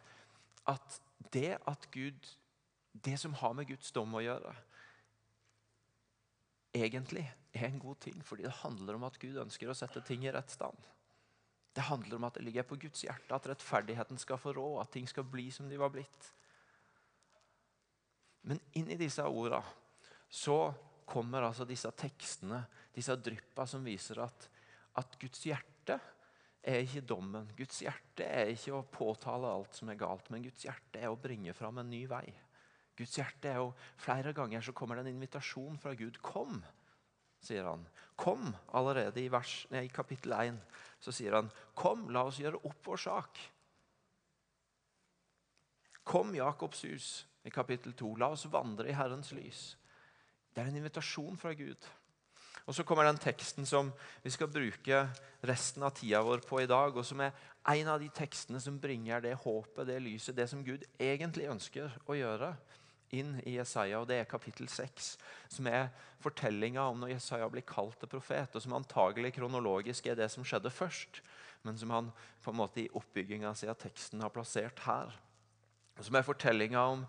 at 0.67 0.99
det 1.34 1.58
at 1.67 1.88
Gud 1.91 2.36
Det 2.97 3.13
som 3.19 3.34
har 3.38 3.53
med 3.53 3.67
Guds 3.69 3.91
dom 3.93 4.15
å 4.17 4.23
gjøre, 4.23 4.51
egentlig 6.73 7.27
er 7.53 7.67
en 7.67 7.77
god 7.80 7.99
ting, 8.01 8.23
fordi 8.25 8.47
det 8.47 8.56
handler 8.63 8.97
om 8.97 9.06
at 9.06 9.19
Gud 9.21 9.38
ønsker 9.38 9.69
å 9.69 9.75
sette 9.77 10.01
ting 10.01 10.25
i 10.25 10.32
rett 10.34 10.49
stand. 10.49 10.88
Det 11.77 11.86
handler 11.86 12.17
om 12.17 12.25
at 12.25 12.39
det 12.39 12.47
ligger 12.47 12.65
på 12.65 12.80
Guds 12.82 13.03
hjerte, 13.06 13.30
at 13.36 13.45
rettferdigheten 13.51 14.17
skal 14.17 14.41
få 14.41 14.56
råd, 14.58 14.80
at 14.82 14.95
ting 14.95 15.06
skal 15.06 15.27
bli 15.30 15.45
som 15.53 15.69
de 15.69 15.77
var 15.77 15.93
blitt. 15.93 16.32
Men 18.47 18.60
inn 18.79 18.91
i 18.93 18.99
disse 18.99 19.23
ordene 19.27 19.63
så 20.29 20.73
kommer 21.07 21.45
altså 21.47 21.65
disse 21.67 21.89
tekstene, 21.95 22.60
disse 22.95 23.15
dryppa, 23.19 23.65
som 23.67 23.86
viser 23.86 24.19
at, 24.23 24.47
at 24.99 25.15
Guds 25.19 25.43
hjerte 25.47 25.97
er 26.67 26.83
ikke 26.83 27.05
dommen. 27.07 27.47
Guds 27.55 27.79
hjerte 27.83 28.27
er 28.27 28.51
ikke 28.51 28.75
å 28.75 28.86
påtale 28.91 29.51
alt 29.51 29.77
som 29.77 29.91
er 29.91 29.99
galt, 29.99 30.27
men 30.33 30.43
Guds 30.43 30.65
hjerte 30.67 30.99
er 30.99 31.12
å 31.12 31.19
bringe 31.19 31.55
fram 31.55 31.79
en 31.79 31.91
ny 31.91 32.03
vei. 32.12 32.25
Guds 32.97 33.15
hjerte 33.19 33.51
er 33.51 33.62
jo, 33.62 33.71
Flere 34.01 34.33
ganger 34.36 34.63
så 34.65 34.73
kommer 34.75 34.97
det 34.97 35.05
en 35.05 35.13
invitasjon 35.15 35.77
fra 35.79 35.93
Gud. 35.95 36.17
Kom, 36.25 36.60
sier 37.43 37.67
han. 37.69 37.86
Kom 38.19 38.49
allerede 38.75 39.21
i, 39.21 39.29
vers, 39.31 39.62
nei, 39.71 39.86
i 39.88 39.93
kapittel 39.93 40.33
1. 40.33 40.57
Så 41.03 41.13
sier 41.15 41.38
han, 41.38 41.51
kom, 41.77 42.07
la 42.12 42.25
oss 42.27 42.41
gjøre 42.41 42.63
opp 42.67 42.89
vår 42.89 43.03
sak. 43.05 43.41
Kom, 46.07 46.33
Jakobs 46.36 46.83
hus. 46.88 47.10
I 47.47 47.53
kapittel 47.53 47.95
2. 47.95 48.15
La 48.19 48.31
oss 48.36 48.45
vandre 48.51 48.89
i 48.91 48.95
Herrens 48.95 49.31
lys. 49.36 49.62
Det 50.51 50.63
er 50.63 50.71
en 50.71 50.79
invitasjon 50.81 51.39
fra 51.39 51.53
Gud. 51.55 51.88
Og 52.67 52.75
Så 52.75 52.83
kommer 52.83 53.07
den 53.07 53.19
teksten 53.21 53.65
som 53.65 53.93
vi 54.23 54.31
skal 54.33 54.49
bruke 54.51 55.05
resten 55.47 55.86
av 55.88 55.93
tida 55.95 56.19
vår 56.25 56.41
på 56.43 56.60
i 56.60 56.67
dag, 56.67 56.97
og 56.97 57.05
som 57.05 57.21
er 57.23 57.31
en 57.71 57.91
av 57.93 58.01
de 58.01 58.10
tekstene 58.12 58.60
som 58.60 58.79
bringer 58.79 59.23
det 59.23 59.38
håpet, 59.39 59.88
det 59.88 60.01
lyset, 60.03 60.36
det 60.36 60.49
som 60.51 60.65
Gud 60.65 60.83
egentlig 60.99 61.47
ønsker 61.47 61.95
å 62.07 62.17
gjøre, 62.17 62.51
inn 63.15 63.38
i 63.47 63.55
Jesaja. 63.55 64.01
og 64.01 64.07
Det 64.10 64.19
er 64.19 64.27
kapittel 64.27 64.67
6, 64.67 65.13
som 65.47 65.67
er 65.71 65.93
fortellinga 66.19 66.83
om 66.89 66.99
når 66.99 67.13
Jesaja 67.15 67.47
blir 67.47 67.63
kalt 67.63 67.95
til 68.01 68.12
profet, 68.12 68.55
og 68.55 68.62
som 68.62 68.75
antagelig 68.75 69.31
kronologisk 69.38 70.07
er 70.12 70.19
det 70.19 70.27
som 70.33 70.43
skjedde 70.43 70.73
først, 70.73 71.21
men 71.63 71.77
som 71.79 71.93
han 71.95 72.12
på 72.43 72.51
en 72.51 72.60
måte 72.60 72.83
i 72.83 72.89
oppbygginga 72.91 73.53
si 73.55 73.71
av 73.71 73.79
teksten 73.79 74.21
har 74.21 74.33
plassert 74.36 74.83
her. 74.83 75.15
Og 75.97 76.03
Som 76.03 76.15
er 76.15 76.27
fortellinga 76.27 76.83
om 76.83 77.07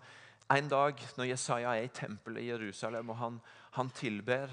en 0.49 0.69
dag 0.71 1.01
når 1.17 1.29
Jesaja 1.29 1.75
er 1.77 1.85
i 1.85 1.93
tempelet 1.93 2.43
i 2.43 2.49
Jerusalem, 2.49 3.11
og 3.13 3.19
han, 3.19 3.37
han 3.77 3.91
tilber 3.93 4.51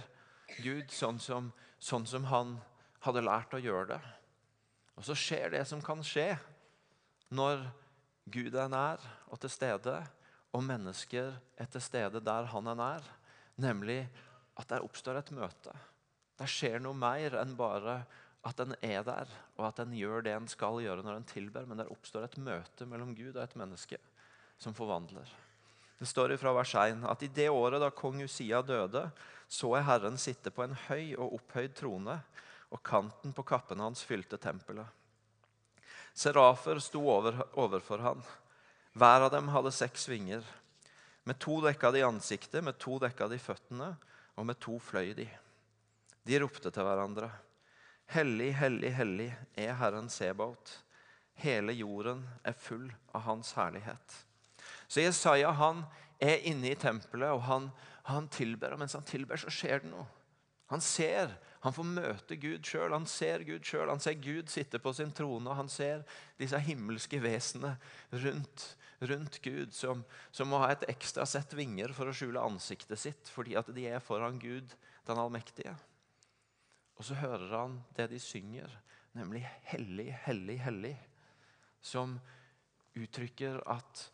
Gud 0.61 0.93
sånn 0.93 1.19
som, 1.23 1.51
sånn 1.79 2.07
som 2.09 2.29
han 2.31 2.57
hadde 3.07 3.25
lært 3.25 3.57
å 3.57 3.63
gjøre 3.63 3.95
det. 3.95 4.03
Og 4.97 5.07
så 5.09 5.17
skjer 5.17 5.53
det 5.57 5.65
som 5.69 5.83
kan 5.85 6.03
skje 6.05 6.35
når 7.37 7.65
Gud 8.33 8.55
er 8.59 8.71
nær 8.73 9.03
og 9.31 9.41
til 9.43 9.53
stede, 9.53 9.97
og 10.57 10.65
mennesker 10.65 11.35
er 11.61 11.69
til 11.71 11.85
stede 11.85 12.23
der 12.25 12.49
han 12.53 12.71
er 12.73 12.79
nær. 12.79 13.11
Nemlig 13.61 14.03
at 14.57 14.69
der 14.71 14.85
oppstår 14.85 15.21
et 15.21 15.33
møte. 15.37 15.73
Der 16.37 16.51
skjer 16.51 16.81
noe 16.83 16.97
mer 16.97 17.39
enn 17.41 17.55
bare 17.57 18.03
at 18.47 18.61
en 18.63 18.77
er 18.85 19.03
der, 19.05 19.31
og 19.57 19.69
at 19.71 19.81
en 19.83 19.95
gjør 19.97 20.23
det 20.25 20.35
en 20.37 20.49
skal 20.49 20.79
gjøre 20.85 21.05
når 21.05 21.21
en 21.21 21.29
tilber. 21.29 21.67
Men 21.69 21.81
der 21.81 21.91
oppstår 21.93 22.29
et 22.29 22.39
møte 22.41 22.89
mellom 22.89 23.15
Gud 23.17 23.35
og 23.35 23.43
et 23.43 23.57
menneske 23.59 24.01
som 24.61 24.77
forvandler. 24.77 25.29
Det 25.99 26.07
står 26.07 26.37
fra 26.37 26.53
vers 26.53 26.75
1 26.75 27.05
at 27.09 27.23
i 27.25 27.31
det 27.33 27.49
året 27.49 27.81
da 27.81 27.89
kong 27.91 28.21
Usia 28.23 28.61
døde, 28.63 29.07
så 29.49 29.71
jeg 29.77 29.87
Herren 29.87 30.19
sitte 30.21 30.53
på 30.53 30.65
en 30.67 30.77
høy 30.89 31.15
og 31.15 31.39
opphøyd 31.39 31.77
trone, 31.79 32.19
og 32.75 32.83
kanten 32.85 33.33
på 33.33 33.45
kappen 33.47 33.81
hans 33.81 34.03
fylte 34.05 34.37
tempelet. 34.43 34.87
Serafer 36.17 36.81
sto 36.83 37.03
over, 37.13 37.39
overfor 37.55 38.03
han. 38.05 38.23
Hver 38.97 39.27
av 39.27 39.33
dem 39.33 39.49
hadde 39.53 39.73
seks 39.73 40.09
vinger. 40.09 40.45
Med 41.25 41.39
to 41.43 41.61
dekka 41.65 41.93
de 41.95 42.05
ansiktet, 42.07 42.65
med 42.65 42.79
to 42.83 42.99
dekka 43.03 43.29
de 43.29 43.39
føttene, 43.41 43.91
og 44.37 44.47
med 44.49 44.61
to 44.61 44.79
fløy 44.83 45.15
de. 45.17 45.29
De 46.27 46.41
ropte 46.43 46.73
til 46.73 46.87
hverandre. 46.89 47.31
Hellig, 48.13 48.53
hellig, 48.59 48.93
hellig 48.97 49.31
er 49.59 49.77
Herren 49.81 50.11
Sebaot. 50.13 50.73
Hele 51.41 51.75
jorden 51.77 52.25
er 52.45 52.57
full 52.57 52.89
av 53.13 53.27
Hans 53.29 53.53
herlighet. 53.59 54.26
Så 54.89 55.03
Jesaja 55.03 55.51
han 55.59 55.85
er 56.23 56.45
inne 56.49 56.73
i 56.73 56.79
tempelet, 56.79 57.33
og 57.35 57.45
han, 57.49 57.71
han 58.09 58.29
tilber. 58.33 58.75
Og 58.75 58.81
mens 58.83 58.97
han 58.97 59.07
tilber, 59.07 59.41
så 59.41 59.53
skjer 59.53 59.83
det 59.85 59.93
noe. 59.93 60.07
Han 60.73 60.83
ser, 60.83 61.31
han 61.63 61.75
får 61.75 61.87
møte 61.87 62.39
Gud 62.43 62.67
sjøl. 62.67 62.91
Han 62.95 63.07
ser 63.07 63.45
Gud 63.47 63.67
sjøl. 63.67 63.91
Han 63.91 64.03
ser 64.03 64.17
Gud 64.19 64.51
sitte 64.51 64.81
på 64.83 64.93
sin 64.97 65.13
trone, 65.15 65.47
og 65.51 65.61
han 65.61 65.71
ser 65.71 66.03
disse 66.41 66.59
himmelske 66.67 67.21
vesenene 67.23 67.77
rundt, 68.25 68.67
rundt 69.07 69.39
Gud, 69.45 69.75
som, 69.77 70.03
som, 70.35 70.51
må 70.51 70.63
ha 70.65 70.73
et 70.75 70.89
ekstra 70.91 71.27
sett 71.29 71.55
vinger 71.55 71.95
for 71.95 72.11
å 72.11 72.17
skjule 72.17 72.43
ansiktet 72.43 72.99
sitt, 72.99 73.31
fordi 73.31 73.55
at 73.59 73.71
de 73.77 73.87
er 73.93 74.03
foran 74.03 74.41
Gud, 74.43 74.75
den 75.07 75.23
allmektige. 75.23 75.77
Og 76.97 77.07
så 77.07 77.19
hører 77.21 77.53
han 77.53 77.79
det 77.95 78.09
de 78.11 78.19
synger, 78.23 78.73
nemlig 79.15 79.45
'Hellig, 79.69 80.11
hellig, 80.27 80.59
hellig', 80.65 80.99
som 81.81 82.19
uttrykker 82.97 83.61
at 83.71 84.09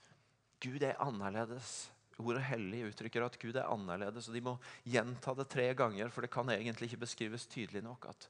Gud 0.63 0.85
er 0.87 1.01
annerledes. 1.03 1.91
Ordet 2.23 2.45
'hellig' 2.45 2.85
uttrykker 2.91 3.25
at 3.25 3.39
Gud 3.41 3.57
er 3.57 3.71
annerledes. 3.73 4.29
og 4.29 4.35
De 4.35 4.45
må 4.45 4.57
gjenta 4.85 5.35
det 5.35 5.49
tre 5.51 5.75
ganger, 5.75 6.09
for 6.09 6.23
det 6.23 6.31
kan 6.31 6.49
egentlig 6.51 6.91
ikke 6.91 7.05
beskrives 7.07 7.47
tydelig 7.47 7.83
nok 7.83 8.07
at 8.13 8.29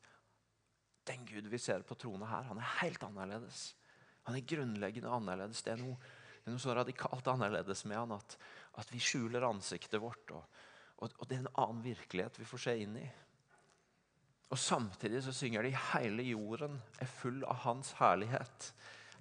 den 1.08 1.24
Gud 1.26 1.48
vi 1.50 1.58
ser 1.58 1.82
på 1.82 1.96
trona 1.98 2.28
her, 2.30 2.46
han 2.46 2.60
er 2.62 2.74
helt 2.80 3.02
annerledes. 3.02 3.72
Han 4.28 4.36
er 4.38 4.46
grunnleggende 4.46 5.10
annerledes. 5.10 5.64
Det 5.66 5.74
er 5.74 5.82
noe, 5.82 5.96
det 6.42 6.50
er 6.50 6.54
noe 6.54 6.62
så 6.62 6.76
radikalt 6.78 7.26
annerledes 7.32 7.84
med 7.90 7.98
han 7.98 8.14
at, 8.14 8.36
at 8.78 8.92
vi 8.94 9.02
skjuler 9.02 9.48
ansiktet 9.48 10.00
vårt. 10.02 10.30
Og, 10.30 10.62
og, 11.02 11.10
og, 11.18 11.26
det 11.26 11.36
er 11.36 11.44
en 11.44 11.54
annen 11.64 11.82
virkelighet 11.84 12.38
vi 12.38 12.46
får 12.48 12.64
se 12.68 12.76
inn 12.84 12.96
i. 13.02 13.06
Og 14.52 14.60
Samtidig 14.60 15.24
så 15.24 15.32
synger 15.34 15.64
de 15.64 15.74
hele 15.94 16.26
jorden 16.28 16.76
er 17.00 17.10
full 17.10 17.40
av 17.48 17.64
hans 17.64 17.94
herlighet 17.98 18.72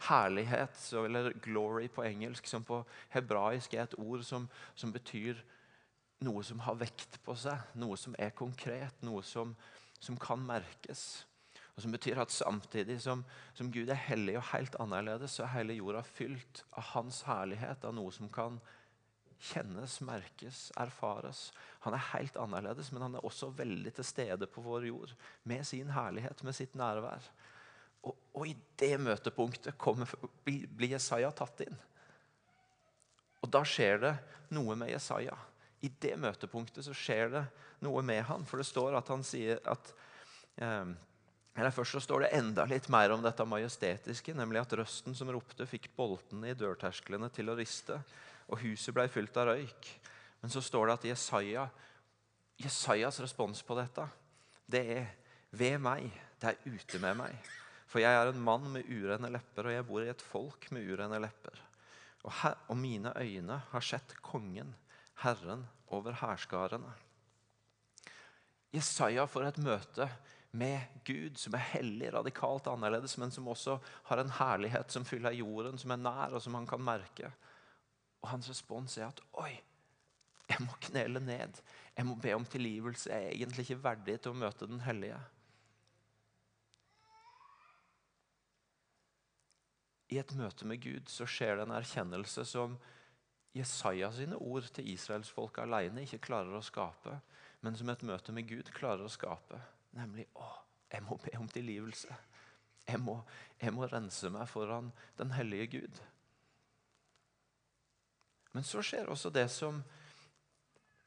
herlighet, 0.07 0.77
eller 0.97 1.33
glory 1.43 1.87
på 1.91 2.03
engelsk, 2.05 2.47
som 2.47 2.63
på 2.65 2.81
hebraisk 3.13 3.73
er 3.73 3.85
et 3.85 3.97
ord 3.99 4.23
som, 4.27 4.47
som 4.75 4.93
betyr 4.93 5.41
noe 6.25 6.43
som 6.45 6.61
har 6.65 6.77
vekt 6.77 7.19
på 7.25 7.35
seg, 7.37 7.57
noe 7.81 7.97
som 7.97 8.15
er 8.21 8.33
konkret, 8.37 8.97
noe 9.05 9.23
som, 9.25 9.55
som 9.99 10.17
kan 10.21 10.41
merkes. 10.45 11.25
Og 11.75 11.83
Som 11.85 11.95
betyr 11.95 12.19
at 12.19 12.33
samtidig 12.33 12.99
som, 13.01 13.23
som, 13.53 13.71
Gud 13.71 13.89
er 13.89 13.99
hellig 14.09 14.35
og 14.37 14.49
helt 14.51 14.75
annerledes, 14.79 15.37
så 15.37 15.45
er 15.45 15.55
hele 15.55 15.77
jorda 15.77 16.03
fylt 16.03 16.65
av 16.75 16.91
hans 16.91 17.23
herlighet, 17.25 17.85
av 17.87 17.95
noe 17.95 18.11
som 18.13 18.29
kan 18.29 18.59
kjennes, 19.41 19.95
merkes, 20.05 20.67
erfares. 20.77 21.47
Han 21.87 21.95
er 21.97 22.09
helt 22.11 22.35
annerledes, 22.37 22.91
men 22.91 23.07
han 23.07 23.15
er 23.17 23.25
også 23.25 23.49
veldig 23.57 23.95
til 23.97 24.05
stede 24.05 24.49
på 24.51 24.61
vår 24.61 24.85
jord 24.91 25.15
med 25.49 25.65
sin 25.65 25.89
herlighet, 25.95 26.43
med 26.45 26.57
sitt 26.57 26.75
nærvær. 26.77 27.31
Og, 28.07 28.15
og 28.33 28.47
i 28.49 28.55
det 28.81 28.95
møtepunktet 29.01 29.77
kommer, 29.81 30.09
blir 30.45 30.95
Jesaja 30.95 31.31
tatt 31.35 31.65
inn. 31.67 31.77
Og 33.41 33.49
da 33.51 33.63
skjer 33.65 34.01
det 34.01 34.15
noe 34.53 34.75
med 34.77 34.91
Jesaja. 34.93 35.37
I 35.81 35.89
det 36.01 36.15
møtepunktet 36.21 36.85
så 36.85 36.93
skjer 36.97 37.31
det 37.33 37.45
noe 37.85 38.03
med 38.05 38.23
han. 38.27 38.45
For 38.45 38.61
det 38.61 38.69
står 38.69 38.97
at 38.99 39.09
han 39.09 39.23
sier 39.25 39.61
at 39.69 39.93
eh, 40.61 40.91
eller 41.55 41.73
Først 41.75 41.97
så 41.97 41.99
står 41.99 42.23
det 42.23 42.35
enda 42.37 42.63
litt 42.69 42.87
mer 42.93 43.11
om 43.11 43.23
dette 43.23 43.43
majestetiske, 43.43 44.33
nemlig 44.37 44.61
at 44.61 44.73
røsten 44.79 45.15
som 45.17 45.31
ropte, 45.33 45.67
fikk 45.67 45.89
boltene 45.97 46.53
i 46.53 46.57
dørtersklene 46.57 47.27
til 47.35 47.51
å 47.51 47.57
riste, 47.57 47.97
og 48.47 48.61
huset 48.63 48.95
ble 48.95 49.07
fylt 49.11 49.35
av 49.41 49.49
røyk. 49.51 49.89
Men 50.41 50.53
så 50.53 50.63
står 50.63 50.87
det 50.87 50.95
at 50.95 51.07
Jesaja, 51.11 51.65
Jesajas 52.61 53.19
respons 53.23 53.59
på 53.67 53.75
dette, 53.77 54.07
det 54.71 54.83
er 54.95 55.09
ved 55.51 55.81
meg, 55.83 56.07
det 56.39 56.53
er 56.53 56.71
ute 56.71 57.01
med 57.03 57.19
meg. 57.19 57.51
For 57.91 57.99
jeg 57.99 58.15
er 58.15 58.31
en 58.31 58.39
mann 58.39 58.69
med 58.71 58.87
urene 58.87 59.33
lepper, 59.33 59.67
og 59.67 59.75
jeg 59.75 59.87
bor 59.87 60.05
i 60.05 60.11
et 60.13 60.23
folk 60.23 60.69
med 60.71 60.87
urene 60.87 61.19
lepper. 61.19 61.59
Og, 62.23 62.31
her, 62.39 62.55
og 62.71 62.77
mine 62.79 63.11
øyne 63.19 63.57
har 63.71 63.83
sett 63.83 64.13
kongen, 64.23 64.75
Herren 65.21 65.65
over 65.91 66.15
hærskarene. 66.21 66.93
Jesaja 68.71 69.25
får 69.27 69.49
et 69.49 69.59
møte 69.65 70.07
med 70.55 71.03
Gud, 71.07 71.35
som 71.39 71.55
er 71.55 71.65
hellig, 71.73 72.13
radikalt 72.13 72.69
annerledes, 72.71 73.17
men 73.19 73.31
som 73.31 73.49
også 73.51 73.77
har 74.07 74.21
en 74.21 74.31
herlighet 74.39 74.91
som 74.91 75.05
fyller 75.07 75.35
jorden, 75.35 75.77
som 75.79 75.91
er 75.91 75.99
nær, 75.99 76.37
og 76.37 76.43
som 76.43 76.55
han 76.55 76.67
kan 76.67 76.83
merke. 76.83 77.33
Og 78.21 78.31
Hans 78.31 78.47
respons 78.51 78.97
er 78.97 79.09
at 79.09 79.19
oi, 79.41 79.51
jeg 80.51 80.63
må 80.63 80.79
knele 80.87 81.19
ned. 81.23 81.59
Jeg 81.97 82.07
må 82.07 82.15
be 82.19 82.33
om 82.35 82.47
tilgivelse. 82.47 83.11
Jeg 83.11 83.27
er 83.27 83.35
egentlig 83.35 83.67
ikke 83.67 83.83
verdig 83.83 84.17
til 84.21 84.33
å 84.33 84.39
møte 84.39 84.67
den 84.67 84.83
hellige. 84.83 85.19
I 90.11 90.19
et 90.19 90.33
møte 90.35 90.67
med 90.67 90.81
Gud 90.83 91.07
så 91.09 91.27
skjer 91.29 91.57
det 91.57 91.67
en 91.67 91.77
erkjennelse 91.77 92.43
som 92.47 92.75
Jesaja 93.55 94.11
sine 94.15 94.37
ord 94.39 94.67
til 94.75 94.89
israelsfolket 94.93 95.63
alene 95.65 96.03
ikke 96.05 96.21
klarer 96.27 96.55
å 96.55 96.63
skape, 96.63 97.17
men 97.63 97.75
som 97.79 97.89
et 97.91 98.03
møte 98.07 98.35
med 98.35 98.47
Gud 98.49 98.71
klarer 98.75 99.05
å 99.05 99.11
skape. 99.11 99.59
Nemlig 99.95 100.27
å, 100.39 100.47
jeg 100.91 101.03
må 101.07 101.17
be 101.23 101.33
om 101.39 101.47
tilgivelse. 101.51 102.15
Jeg 102.87 102.99
må, 102.99 103.17
jeg 103.61 103.75
må 103.75 103.87
rense 103.87 104.31
meg 104.33 104.49
foran 104.51 104.89
den 105.19 105.31
hellige 105.35 105.67
Gud. 105.77 106.01
Men 108.51 108.67
så 108.67 108.83
skjer 108.83 109.11
også 109.11 109.31
det 109.31 109.47
som, 109.53 109.79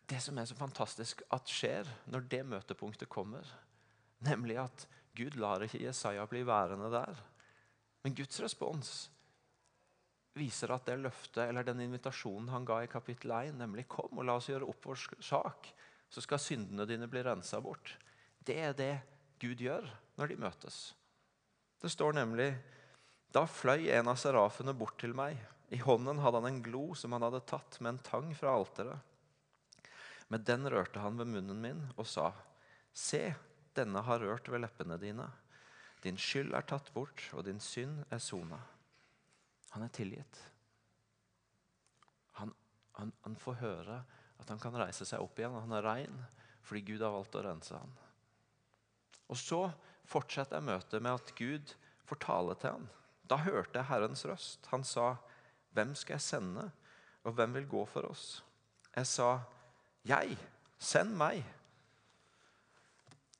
det 0.08 0.20
som 0.24 0.38
er 0.40 0.48
så 0.48 0.56
fantastisk 0.56 1.24
at 1.34 1.50
skjer 1.50 1.88
når 2.12 2.28
det 2.32 2.42
møtepunktet 2.54 3.10
kommer. 3.12 3.48
Nemlig 4.24 4.60
at 4.64 4.86
Gud 5.16 5.36
lar 5.40 5.64
ikke 5.64 5.82
Jesaja 5.82 6.24
bli 6.28 6.44
værende 6.46 6.88
der. 6.92 7.20
Men 8.04 8.14
Guds 8.14 8.40
respons 8.44 8.92
viser 10.34 10.72
at 10.74 10.84
det 10.88 10.98
løftet 11.00 11.46
eller 11.46 11.64
den 11.64 11.80
invitasjonen 11.86 12.50
han 12.52 12.66
ga 12.68 12.82
i 12.84 12.90
kapittel 12.90 13.32
1, 13.32 13.54
nemlig 13.56 13.86
'Kom 13.88 14.18
og 14.18 14.26
la 14.26 14.36
oss 14.36 14.50
gjøre 14.50 14.68
opp 14.68 14.86
vår 14.86 15.00
sak', 15.22 15.72
så 16.10 16.20
skal 16.20 16.38
syndene 16.38 16.86
dine 16.86 17.08
bli 17.08 17.22
rensa 17.22 17.60
bort. 17.60 17.96
Det 18.44 18.58
er 18.60 18.72
det 18.72 18.94
Gud 19.40 19.58
gjør 19.58 19.88
når 20.18 20.28
de 20.28 20.36
møtes. 20.36 20.94
Det 21.80 21.90
står 21.90 22.12
nemlig 22.12 22.54
Da 23.34 23.46
fløy 23.50 23.88
en 23.90 24.08
av 24.08 24.14
serafene 24.14 24.72
bort 24.78 24.94
til 25.00 25.10
meg. 25.10 25.34
I 25.74 25.80
hånden 25.82 26.20
hadde 26.22 26.38
han 26.38 26.46
en 26.46 26.62
glo 26.62 26.94
som 26.94 27.16
han 27.16 27.24
hadde 27.26 27.40
tatt 27.50 27.80
med 27.80 27.88
en 27.88 27.98
tang 27.98 28.28
fra 28.38 28.52
alteret. 28.54 29.00
Med 30.30 30.44
den 30.46 30.68
rørte 30.70 31.02
han 31.02 31.18
ved 31.18 31.26
munnen 31.26 31.60
min 31.60 31.80
og 31.96 32.06
sa, 32.06 32.30
Se, 32.94 33.34
denne 33.74 34.04
har 34.06 34.22
rørt 34.22 34.46
ved 34.48 34.62
leppene 34.62 35.00
dine. 35.02 35.26
Din 36.04 36.18
skyld 36.20 36.52
er 36.54 36.66
tatt 36.68 36.90
bort, 36.94 37.22
og 37.32 37.46
din 37.46 37.60
synd 37.62 38.02
er 38.12 38.20
sona. 38.20 38.58
Han 39.72 39.86
er 39.86 39.92
tilgitt. 39.94 40.40
Han, 42.40 42.52
Han, 42.94 43.12
han, 43.24 43.36
får 43.36 43.56
høre 43.58 44.02
at 44.38 44.48
han 44.48 44.60
kan 44.62 44.76
reise 44.78 45.06
seg 45.08 45.22
opp 45.22 45.38
igjen. 45.38 45.56
Han 45.64 45.72
er 45.74 45.82
rein 45.82 46.20
fordi 46.64 46.80
Gud 46.92 47.02
har 47.04 47.12
valgt 47.12 47.34
å 47.36 47.42
rense 47.44 47.74
ham. 47.76 47.90
Og 49.28 49.36
Så 49.36 49.58
fortsetter 50.08 50.56
jeg 50.56 50.68
møtet 50.68 51.02
med 51.02 51.16
at 51.18 51.32
Gud 51.36 51.74
får 52.08 52.20
tale 52.22 52.54
til 52.60 52.76
ham. 52.76 52.86
Da 53.28 53.36
hørte 53.40 53.80
jeg 53.80 53.88
Herrens 53.88 54.24
røst. 54.28 54.66
Han 54.70 54.84
sa, 54.84 55.16
'Hvem 55.72 55.94
skal 55.94 56.14
jeg 56.14 56.20
sende, 56.20 56.70
og 57.24 57.32
hvem 57.32 57.54
vil 57.54 57.66
gå 57.68 57.84
for 57.86 58.06
oss?' 58.06 58.42
Jeg 58.96 59.06
sa, 59.06 59.40
'Jeg. 60.04 60.38
Send 60.78 61.16
meg.' 61.16 61.44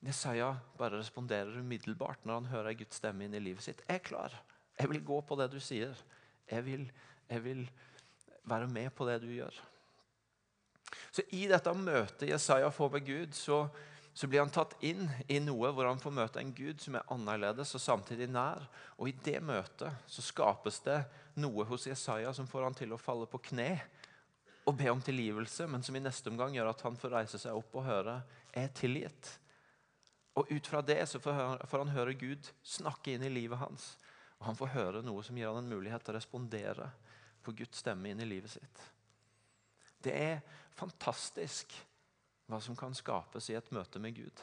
Jesaja 0.05 0.51
bare 0.79 0.99
responderer 1.01 1.61
umiddelbart 1.61 2.27
når 2.29 2.41
han 2.41 2.51
hører 2.53 2.77
Guds 2.77 3.01
stemme 3.01 3.25
inn 3.25 3.37
i 3.37 3.43
livet 3.43 3.65
sitt. 3.65 3.81
'Jeg 3.87 4.03
er 4.03 4.05
klar. 4.05 4.35
Jeg 4.79 4.91
vil 4.91 5.05
gå 5.05 5.21
på 5.21 5.37
det 5.39 5.51
du 5.53 5.61
sier. 5.61 5.95
Jeg 6.51 6.65
vil, 6.65 6.91
jeg 7.31 7.45
vil 7.45 7.63
være 8.45 8.69
med 8.69 8.91
på 8.91 9.07
det 9.09 9.23
du 9.23 9.31
gjør.' 9.33 9.63
Så 11.15 11.23
I 11.33 11.47
dette 11.49 11.73
møtet 11.75 12.29
Jesaja 12.29 12.71
får 12.71 12.91
med 12.91 13.07
Gud, 13.07 13.35
så, 13.35 13.69
så, 14.13 14.27
blir 14.27 14.43
han 14.43 14.53
tatt 14.53 14.75
inn 14.83 15.07
i 15.29 15.39
noe 15.43 15.71
hvor 15.73 15.87
han 15.89 16.03
får 16.03 16.15
møte 16.15 16.43
en 16.43 16.53
Gud 16.55 16.83
som 16.83 16.99
er 16.99 17.07
annerledes 17.15 17.75
og 17.75 17.81
samtidig 17.83 18.29
nær. 18.29 18.67
Og 18.99 19.09
I 19.09 19.17
det 19.25 19.41
møtet 19.43 20.05
så 20.11 20.23
skapes 20.23 20.81
det 20.85 21.01
noe 21.41 21.65
hos 21.71 21.87
Jesaja 21.87 22.35
som 22.35 22.51
får 22.51 22.69
han 22.69 22.77
til 22.79 22.93
å 22.95 23.01
falle 23.01 23.31
på 23.31 23.41
kne 23.51 23.71
og 24.65 24.77
be 24.79 24.89
om 24.91 25.01
tilgivelse, 25.05 25.67
men 25.69 25.83
som 25.85 25.97
i 25.97 26.03
neste 26.03 26.31
omgang 26.33 26.55
gjør 26.57 26.71
at 26.73 26.85
han 26.87 26.97
får 26.97 27.17
reise 27.19 27.41
seg 27.41 27.57
opp 27.57 27.75
og 27.77 27.85
høre 27.89 28.21
er 28.57 28.71
tilgitt. 28.77 29.35
Og 30.35 30.51
Ut 30.51 30.67
fra 30.67 30.83
det 30.83 30.99
så 31.07 31.21
får 31.23 31.79
han 31.79 31.95
høre 31.95 32.17
Gud 32.19 32.51
snakke 32.67 33.15
inn 33.15 33.23
i 33.23 33.33
livet 33.33 33.61
hans. 33.61 33.95
Og 34.41 34.49
han 34.49 34.59
får 34.59 34.73
høre 34.75 35.03
noe 35.07 35.23
som 35.23 35.39
gir 35.39 35.49
han 35.49 35.61
en 35.63 35.71
mulighet 35.71 36.03
til 36.05 36.15
å 36.15 36.19
respondere 36.19 36.89
på 37.45 37.55
Guds 37.55 37.85
stemme 37.85 38.11
inn 38.11 38.23
i 38.25 38.29
livet 38.29 38.57
sitt. 38.57 38.83
Det 40.03 40.13
er 40.13 40.43
fantastisk 40.75 41.73
hva 42.51 42.59
som 42.61 42.77
kan 42.77 42.97
skapes 42.97 43.49
i 43.51 43.57
et 43.57 43.71
møte 43.73 44.03
med 44.03 44.17
Gud. 44.19 44.43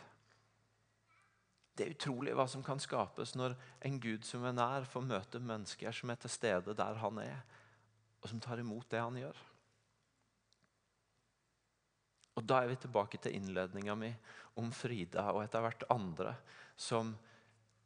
Det 1.76 1.86
er 1.86 1.94
utrolig 1.96 2.34
hva 2.36 2.48
som 2.50 2.64
kan 2.66 2.80
skapes 2.82 3.36
når 3.38 3.56
en 3.88 4.00
Gud 4.02 4.26
som 4.28 4.44
er 4.48 4.56
nær, 4.56 4.88
får 4.88 5.06
møte 5.08 5.44
mennesker 5.44 5.96
som 5.96 6.12
er 6.12 6.20
til 6.22 6.34
stede 6.34 6.76
der 6.78 7.00
han 7.04 7.20
er, 7.24 7.44
og 8.22 8.30
som 8.30 8.42
tar 8.44 8.62
imot 8.62 8.90
det 8.92 9.02
han 9.02 9.18
gjør. 9.18 9.38
Og 12.36 12.46
Da 12.48 12.62
er 12.62 12.72
vi 12.72 12.80
tilbake 12.80 13.20
til 13.20 13.36
innledninga 13.36 13.96
mi 13.96 14.12
om 14.60 14.72
Frida 14.72 15.28
og 15.34 15.44
etter 15.44 15.64
hvert 15.64 15.84
andre 15.92 16.36
som 16.80 17.12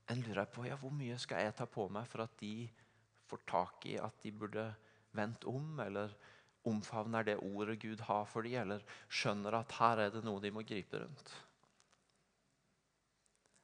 en 0.10 0.22
lurer 0.22 0.46
på 0.46 0.68
ja, 0.68 0.78
hvor 0.78 0.94
mye 0.94 1.18
skal 1.22 1.42
jeg 1.42 1.56
ta 1.58 1.66
på 1.66 1.88
meg 1.90 2.06
for 2.10 2.26
at 2.26 2.36
de 2.40 2.68
får 3.26 3.42
tak 3.50 3.88
i 3.90 3.96
at 3.98 4.22
de 4.22 4.32
burde 4.32 4.66
vendt 5.16 5.48
om, 5.50 5.80
eller 5.82 6.14
omfavner 6.66 7.26
det 7.26 7.40
ordet 7.42 7.80
Gud 7.82 8.04
har 8.06 8.26
for 8.30 8.46
dem, 8.46 8.58
eller 8.62 8.84
skjønner 9.10 9.60
at 9.62 9.78
her 9.80 10.04
er 10.06 10.14
det 10.14 10.24
noe 10.26 10.42
de 10.44 10.52
må 10.54 10.66
gripe 10.68 11.00
rundt. 11.02 11.32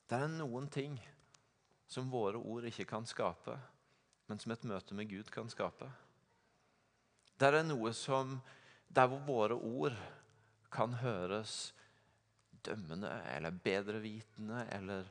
Det 0.09 0.17
er 0.17 0.31
noen 0.33 0.67
ting 0.71 0.97
som 1.91 2.09
våre 2.11 2.39
ord 2.39 2.65
ikke 2.67 2.87
kan 2.89 3.05
skape, 3.07 3.55
men 4.27 4.39
som 4.39 4.53
et 4.55 4.65
møte 4.67 4.95
med 4.97 5.09
Gud 5.11 5.29
kan 5.31 5.49
skape. 5.51 5.87
Det 7.37 7.47
er 7.47 7.63
noe 7.65 7.93
som 7.97 8.39
Der 8.91 9.07
hvor 9.07 9.21
våre 9.23 9.55
ord 9.55 9.93
kan 10.71 10.93
høres 11.01 11.73
dømmende 12.65 13.11
eller 13.35 13.57
bedrevitende 13.63 14.65
eller 14.71 15.09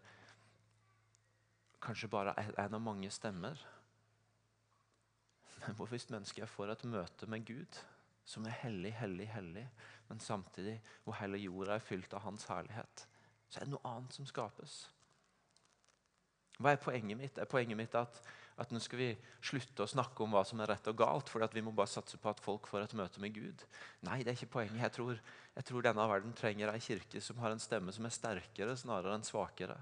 kanskje 1.83 2.11
bare 2.13 2.35
en 2.39 2.75
av 2.77 2.83
mange 2.83 3.11
stemmer. 3.11 3.59
Men 5.61 5.77
hvor 5.77 5.91
hvis 5.91 6.09
mennesket 6.11 6.49
får 6.49 6.75
et 6.75 6.85
møte 6.89 7.29
med 7.29 7.45
Gud, 7.49 7.81
som 8.25 8.47
er 8.47 8.57
hellig, 8.63 8.93
hellig, 8.97 9.27
hellig, 9.33 9.67
men 10.09 10.21
samtidig 10.21 10.79
hvor 11.05 11.19
hele 11.21 11.41
jorda 11.41 11.77
er 11.77 11.85
fylt 11.85 12.15
av 12.15 12.25
Hans 12.25 12.47
herlighet, 12.49 13.07
så 13.51 13.61
er 13.61 13.67
det 13.67 13.75
noe 13.75 13.91
annet 13.91 14.15
som 14.15 14.29
skapes. 14.29 14.83
Hva 16.61 16.75
er 16.75 16.83
poenget 16.83 17.19
mitt? 17.19 17.39
Er 17.41 17.49
poenget 17.51 17.79
mitt 17.79 17.97
at 17.99 18.21
at 18.61 18.73
nå 18.75 18.81
skal 18.83 19.01
vi 19.01 19.09
slutte 19.41 19.85
å 19.87 19.89
snakke 19.89 20.21
om 20.21 20.35
hva 20.37 20.43
som 20.45 20.61
er 20.61 20.69
rett 20.75 20.89
og 20.91 20.99
galt, 21.01 21.31
for 21.33 21.45
vi 21.55 21.63
må 21.65 21.73
bare 21.73 21.89
satse 21.89 22.19
på 22.21 22.29
at 22.29 22.43
folk 22.45 22.69
får 22.69 22.85
et 22.85 22.97
møte 22.99 23.23
med 23.23 23.33
Gud. 23.33 23.65
Nei, 24.05 24.19
det 24.21 24.35
er 24.35 24.37
ikke 24.37 24.59
poenget. 24.59 24.83
Jeg 24.83 24.95
tror, 24.99 25.21
jeg 25.57 25.69
tror 25.71 25.87
denne 25.87 26.09
verden 26.11 26.37
trenger 26.37 26.73
ei 26.73 26.83
kirke 26.85 27.23
som 27.25 27.41
har 27.41 27.55
en 27.55 27.63
stemme 27.63 27.95
som 27.97 28.05
er 28.05 28.15
sterkere 28.15 28.77
snarere 28.77 29.17
enn 29.17 29.25
svakere. 29.25 29.79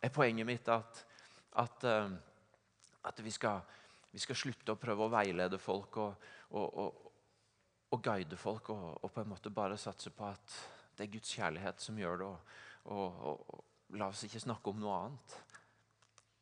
Er 0.00 0.14
poenget 0.14 0.46
mitt 0.46 0.70
at, 0.70 1.02
at, 1.58 1.86
uh, 1.90 2.14
at 3.10 3.24
vi, 3.24 3.34
skal, 3.34 3.64
vi, 4.14 4.22
skal, 4.22 4.38
slutte 4.38 4.76
å 4.76 4.80
prøve 4.80 5.08
å 5.08 5.12
veilede 5.12 5.58
folk 5.60 5.98
og, 6.04 6.30
og, 6.54 6.78
og, 6.84 7.10
og 7.90 8.04
guide 8.04 8.38
folk, 8.38 8.70
og, 8.70 9.10
på 9.10 9.24
en 9.24 9.32
måte 9.34 9.50
bare 9.50 9.80
satse 9.80 10.14
på 10.14 10.30
at 10.30 10.60
det 10.96 11.08
er 11.08 11.14
Guds 11.16 11.34
kjærlighet 11.34 11.82
som 11.82 11.98
gjør 11.98 12.22
det, 12.22 12.32
og, 12.94 13.58
la 13.98 14.06
oss 14.12 14.22
ikke 14.22 14.38
snakke 14.38 14.70
om 14.70 14.78
noe 14.78 14.96
annet. 15.02 15.32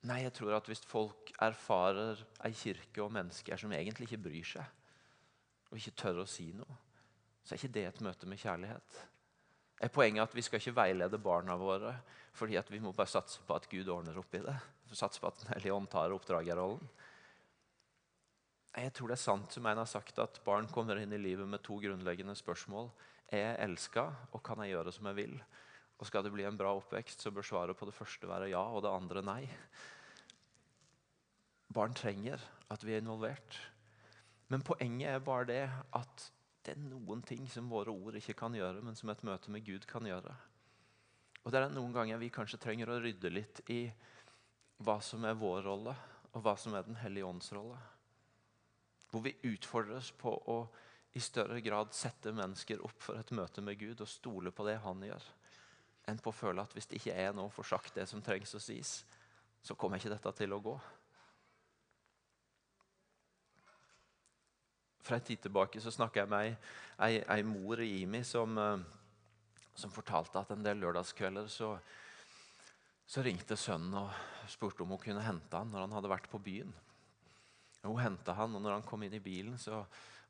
Nei, 0.06 0.20
jeg 0.22 0.34
tror 0.36 0.54
at 0.54 0.68
hvis 0.70 0.84
folk 0.86 1.32
erfarer 1.42 2.20
ei 2.46 2.52
kirke 2.54 3.02
og 3.02 3.10
mennesker 3.16 3.58
som 3.58 3.72
egentlig 3.74 4.06
ikke 4.06 4.22
bryr 4.28 4.46
seg, 4.46 4.74
og 5.68 5.80
ikke 5.80 5.96
tør 5.98 6.22
å 6.22 6.28
si 6.28 6.52
noe, 6.54 6.76
så 7.42 7.54
er 7.54 7.60
ikke 7.60 7.74
det 7.74 7.84
et 7.88 8.02
møte 8.04 8.28
med 8.30 8.38
kjærlighet. 8.38 9.00
Er 9.82 9.92
poenget 9.94 10.24
at 10.26 10.34
vi 10.34 10.42
skal 10.42 10.62
ikke 10.62 10.76
veilede 10.76 11.20
barna 11.22 11.54
våre 11.58 11.94
fordi 12.38 12.54
at 12.58 12.68
vi 12.70 12.78
må 12.82 12.92
bare 12.94 13.10
satse 13.10 13.42
på 13.46 13.54
at 13.56 13.66
Gud 13.70 13.88
ordner 13.90 14.18
opp 14.20 14.34
i 14.38 14.42
det? 14.44 14.54
Satse 14.94 15.18
på 15.18 15.26
at 15.26 15.40
Den 15.40 15.52
hellige 15.56 15.74
ånd 15.74 15.88
tar 15.90 16.14
oppdragerrollen? 16.14 16.90
Jeg 18.78 18.92
tror 18.94 19.10
det 19.10 19.16
er 19.16 19.22
sant 19.24 19.54
som 19.54 19.66
en 19.66 19.80
har 19.80 19.88
sagt, 19.90 20.20
at 20.22 20.38
barn 20.44 20.68
kommer 20.70 21.00
inn 21.00 21.14
i 21.16 21.18
livet 21.18 21.48
med 21.50 21.64
to 21.66 21.80
grunnleggende 21.82 22.36
spørsmål. 22.38 22.92
Er 23.26 23.42
jeg 23.42 23.56
elska, 23.64 24.04
og 24.30 24.42
kan 24.46 24.62
jeg 24.62 24.76
gjøre 24.76 24.92
som 24.94 25.08
jeg 25.10 25.18
vil? 25.18 25.34
Og 25.98 26.06
skal 26.06 26.22
det 26.22 26.32
bli 26.34 26.46
en 26.46 26.58
bra 26.58 26.70
oppvekst, 26.78 27.22
så 27.24 27.32
bør 27.34 27.46
svaret 27.46 27.78
på 27.78 27.88
det 27.88 27.96
første 27.96 28.28
være 28.30 28.52
ja, 28.52 28.62
og 28.62 28.84
det 28.84 28.92
andre 28.92 29.22
nei. 29.26 29.42
Barn 31.74 31.96
trenger 31.96 32.42
at 32.70 32.84
vi 32.86 32.94
er 32.94 33.02
involvert. 33.02 33.58
Men 34.48 34.62
poenget 34.64 35.10
er 35.10 35.24
bare 35.24 35.48
det 35.48 35.64
at 35.98 36.28
det 36.64 36.76
er 36.76 36.84
noen 36.84 37.22
ting 37.26 37.48
som 37.50 37.70
våre 37.70 37.92
ord 37.92 38.16
ikke 38.18 38.36
kan 38.38 38.54
gjøre, 38.54 38.82
men 38.84 38.96
som 38.96 39.10
et 39.10 39.24
møte 39.26 39.50
med 39.50 39.66
Gud 39.66 39.88
kan 39.90 40.06
gjøre. 40.06 40.34
Og 41.42 41.52
det 41.52 41.60
er 41.60 41.72
noen 41.72 41.94
ganger 41.96 42.20
vi 42.20 42.30
kanskje 42.32 42.60
trenger 42.62 42.92
å 42.92 43.00
rydde 43.02 43.32
litt 43.32 43.62
i 43.72 43.86
hva 44.84 44.98
som 45.02 45.24
er 45.26 45.38
vår 45.38 45.64
rolle, 45.66 45.94
og 46.36 46.44
hva 46.44 46.54
som 46.60 46.76
er 46.76 46.84
Den 46.86 46.98
hellige 47.00 47.26
ånds 47.26 47.50
rolle. 47.56 47.78
Hvor 49.10 49.24
vi 49.24 49.34
utfordres 49.48 50.12
på 50.12 50.30
å 50.30 50.58
i 51.16 51.20
større 51.24 51.58
grad 51.64 51.94
sette 51.96 52.30
mennesker 52.36 52.84
opp 52.84 53.00
for 53.02 53.18
et 53.18 53.32
møte 53.34 53.64
med 53.64 53.80
Gud 53.80 54.04
og 54.04 54.10
stole 54.12 54.52
på 54.54 54.66
det 54.68 54.76
han 54.84 55.02
gjør 55.02 55.24
enn 56.08 56.20
på 56.22 56.32
å 56.32 56.36
føle 56.36 56.62
at 56.62 56.72
hvis 56.74 56.88
det 56.88 57.00
ikke 57.00 57.16
er 57.20 57.34
noe 57.36 57.52
for 57.52 57.68
sagt 57.68 57.98
det 57.98 58.06
som 58.08 58.22
trengs 58.24 58.54
å 58.56 58.62
sies, 58.62 59.02
så 59.62 59.76
kommer 59.76 60.00
ikke 60.00 60.12
dette 60.14 60.32
til 60.38 60.54
å 60.56 60.62
gå. 60.64 60.74
For 65.04 65.16
en 65.16 65.24
tid 65.24 65.40
tilbake 65.44 65.80
så 65.80 65.92
snakka 65.92 66.22
jeg 66.22 66.30
med 66.32 66.50
ei, 67.00 67.20
ei, 67.22 67.42
mor 67.46 67.80
i 67.80 68.02
Imi 68.02 68.20
som, 68.28 68.58
eh, 68.60 68.82
som, 69.72 69.92
fortalte 69.92 70.40
at 70.40 70.52
en 70.52 70.64
del 70.64 70.82
lørdagskvelder 70.82 71.48
så, 71.52 71.70
så 73.08 73.24
ringte 73.24 73.56
sønnen 73.56 73.96
og 74.02 74.50
spurte 74.52 74.84
om 74.84 74.92
hun 74.92 75.00
kunne 75.00 75.24
hente 75.24 75.56
han 75.56 75.72
når 75.72 75.86
han 75.86 75.96
hadde 75.96 76.12
vært 76.12 76.28
på 76.32 76.40
byen. 76.44 76.74
Hun 77.86 78.00
henta 78.02 78.34
han, 78.36 78.56
og 78.56 78.60
når 78.64 78.78
han 78.78 78.86
kom 78.88 79.04
inn 79.06 79.16
i 79.16 79.22
bilen, 79.22 79.56
så 79.60 79.84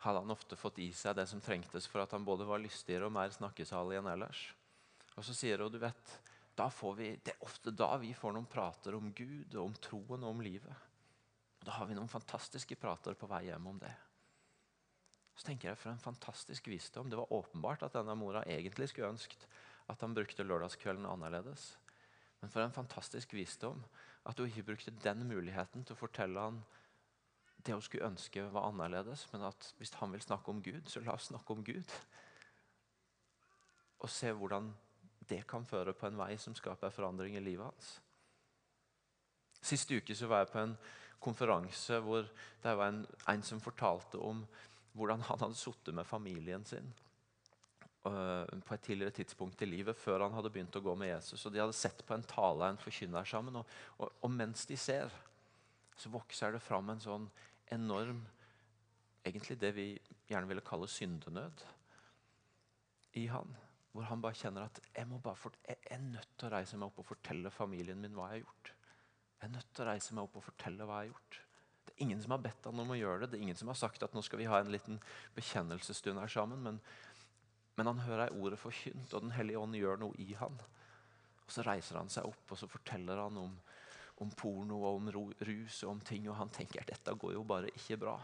hadde 0.04 0.22
han 0.22 0.30
ofte 0.30 0.58
fått 0.58 0.78
i 0.84 0.92
seg 0.94 1.16
det 1.18 1.26
som 1.26 1.42
trengtes 1.42 1.88
for 1.90 2.04
at 2.04 2.12
han 2.14 2.26
både 2.26 2.46
var 2.46 2.62
lystigere 2.62 3.08
og 3.08 3.14
mer 3.16 3.32
snakkesalig 3.34 3.98
enn 3.98 4.10
ellers. 4.12 4.44
Og 5.18 5.24
så 5.26 5.34
sier 5.34 5.58
hun 5.58 5.72
du 5.74 5.80
vet, 5.82 6.18
vi, 6.98 7.08
det 7.22 7.34
er 7.34 7.46
ofte 7.46 7.70
da 7.74 7.92
vi 7.98 8.12
får 8.14 8.34
noen 8.34 8.46
prater 8.50 8.94
om 8.98 9.12
Gud, 9.14 9.54
og 9.54 9.64
om 9.64 9.74
troen 9.82 10.24
og 10.24 10.30
om 10.30 10.42
livet. 10.42 10.86
Og 11.58 11.66
Da 11.66 11.74
har 11.76 11.86
vi 11.86 11.96
noen 11.98 12.10
fantastiske 12.10 12.78
prater 12.78 13.18
på 13.18 13.28
vei 13.30 13.44
hjem 13.48 13.66
om 13.70 13.78
det. 13.82 13.92
Så 15.38 15.46
tenker 15.46 15.70
jeg 15.70 15.78
For 15.78 15.92
en 15.92 16.02
fantastisk 16.02 16.66
visdom. 16.66 17.10
Det 17.10 17.18
var 17.18 17.32
åpenbart 17.32 17.84
at 17.86 17.94
denne 17.94 18.14
mora 18.18 18.42
egentlig 18.46 18.88
skulle 18.90 19.12
ønsket 19.12 19.46
at 19.88 20.00
han 20.00 20.14
brukte 20.14 20.42
lørdagskvelden 20.42 21.06
annerledes. 21.06 21.76
Men 22.40 22.50
for 22.50 22.62
en 22.62 22.74
fantastisk 22.74 23.32
visdom 23.34 23.84
at 24.26 24.38
hun 24.38 24.50
ikke 24.50 24.66
brukte 24.72 24.94
den 25.02 25.26
muligheten 25.26 25.84
til 25.84 25.94
å 25.94 26.02
fortelle 26.02 26.42
han 26.42 26.62
det 27.66 27.74
hun 27.74 27.82
skulle 27.82 28.06
ønske 28.06 28.44
var 28.54 28.68
annerledes, 28.68 29.26
men 29.32 29.42
at 29.48 29.72
hvis 29.78 29.94
han 29.98 30.12
vil 30.14 30.22
snakke 30.22 30.52
om 30.52 30.60
Gud, 30.62 30.86
så 30.86 31.00
la 31.02 31.16
oss 31.18 31.26
snakke 31.32 31.52
om 31.52 31.64
Gud. 31.66 31.94
Og 33.98 34.10
se 34.10 34.30
hvordan 34.32 34.70
det 35.28 35.42
kan 35.48 35.66
føre 35.68 35.94
på 35.96 36.08
en 36.08 36.18
vei 36.18 36.34
som 36.40 36.56
skaper 36.56 36.94
forandring 36.94 37.36
i 37.36 37.44
livet 37.44 37.66
hans. 37.66 37.90
Sist 39.60 39.90
uke 39.90 40.14
så 40.16 40.28
var 40.30 40.44
jeg 40.44 40.52
på 40.52 40.62
en 40.62 40.76
konferanse 41.22 41.98
hvor 42.04 42.28
det 42.62 42.74
var 42.78 42.92
en, 42.92 43.02
en 43.28 43.42
som 43.42 43.60
fortalte 43.60 44.20
om 44.22 44.44
hvordan 44.98 45.22
han 45.26 45.42
hadde 45.42 45.58
sittet 45.58 45.94
med 45.94 46.06
familien 46.06 46.64
sin 46.66 46.88
uh, 48.06 48.46
på 48.46 48.74
et 48.74 48.84
tidligere 48.86 49.16
tidspunkt 49.18 49.62
i 49.62 49.68
livet, 49.68 49.96
før 49.96 50.24
han 50.26 50.34
hadde 50.34 50.50
begynt 50.54 50.78
å 50.78 50.84
gå 50.84 50.94
med 50.98 51.12
Jesus. 51.12 51.44
og 51.44 51.54
De 51.54 51.62
hadde 51.62 51.76
sett 51.76 52.04
på 52.06 52.16
en 52.16 52.26
tale 52.26 52.70
en 52.70 52.80
forkynner 52.80 53.28
sammen. 53.28 53.60
Og, 53.60 53.78
og, 53.98 54.12
og, 54.22 54.30
mens 54.32 54.66
de 54.66 54.78
ser, 54.78 55.12
så 55.98 56.10
vokser 56.14 56.54
det 56.54 56.62
fram 56.62 56.90
en 56.90 57.02
sånn 57.02 57.28
enorm 57.74 58.24
egentlig 59.26 59.58
det 59.60 59.74
vi 59.76 59.88
gjerne 60.28 60.48
ville 60.48 60.64
kalle 60.64 60.88
syndenød 60.88 61.64
i 63.18 63.26
han. 63.28 63.50
Hvor 63.98 64.06
han 64.06 64.20
bare 64.22 64.38
kjenner 64.38 64.62
at 64.68 64.76
jeg, 64.94 65.08
må 65.10 65.16
bare 65.18 65.50
jeg 65.66 65.80
er 65.90 65.98
nødt 65.98 66.34
til 66.38 66.46
å 66.46 66.52
reise 66.52 66.76
meg 66.78 66.86
opp 66.86 67.00
og 67.02 67.06
fortelle 67.08 67.50
familien 67.50 67.98
min 67.98 68.12
hva 68.14 68.28
jeg 68.30 68.36
har 68.36 68.44
gjort. 68.44 68.68
Jeg 69.40 69.48
er 69.48 69.50
nødt 69.56 69.72
til 69.74 69.82
å 69.82 69.86
reise 69.88 70.14
meg 70.14 70.28
opp 70.28 70.36
og 70.38 70.44
fortelle 70.46 70.86
hva 70.86 71.00
jeg 71.00 71.08
har 71.08 71.16
gjort. 71.16 71.38
Det 71.88 71.94
er 71.96 72.04
ingen 72.06 72.22
som 72.22 72.36
har 72.36 72.44
bedt 72.44 72.68
han 72.70 72.84
om 72.84 72.94
å 72.94 72.98
gjøre 73.00 73.24
det. 73.24 73.32
Det 73.32 73.40
er 73.40 73.42
ingen 73.48 73.58
som 73.58 73.72
har 73.72 73.80
sagt 73.82 74.06
at 74.06 74.14
nå 74.14 74.22
skal 74.22 74.38
vi 74.38 74.46
ha 74.52 74.62
en 74.62 74.70
liten 74.70 75.02
bekjennelsesstund 75.34 76.22
her 76.22 76.30
sammen. 76.30 76.62
Men, 76.62 76.80
men 77.74 77.90
han 77.90 78.06
hører 78.06 78.38
ordet 78.38 78.62
forkynt, 78.62 79.10
og 79.10 79.26
Den 79.26 79.34
hellige 79.34 79.66
ånd 79.66 79.74
gjør 79.80 79.98
noe 80.04 80.22
i 80.22 80.30
han. 80.38 80.62
Og 81.42 81.50
Så 81.58 81.66
reiser 81.66 81.98
han 81.98 82.14
seg 82.14 82.30
opp 82.30 82.54
og 82.54 82.62
så 82.62 82.70
forteller 82.70 83.26
han 83.26 83.42
om, 83.42 83.60
om 84.22 84.34
porno 84.38 84.78
og 84.84 85.02
om 85.02 85.10
rus 85.10 85.82
og 85.82 85.96
om 85.96 86.06
ting. 86.06 86.30
Og 86.30 86.38
han 86.38 86.54
tenker 86.54 86.86
at 86.86 86.94
dette 86.94 87.18
går 87.18 87.34
jo 87.34 87.46
bare 87.50 87.74
ikke 87.74 87.98
bra. 88.06 88.20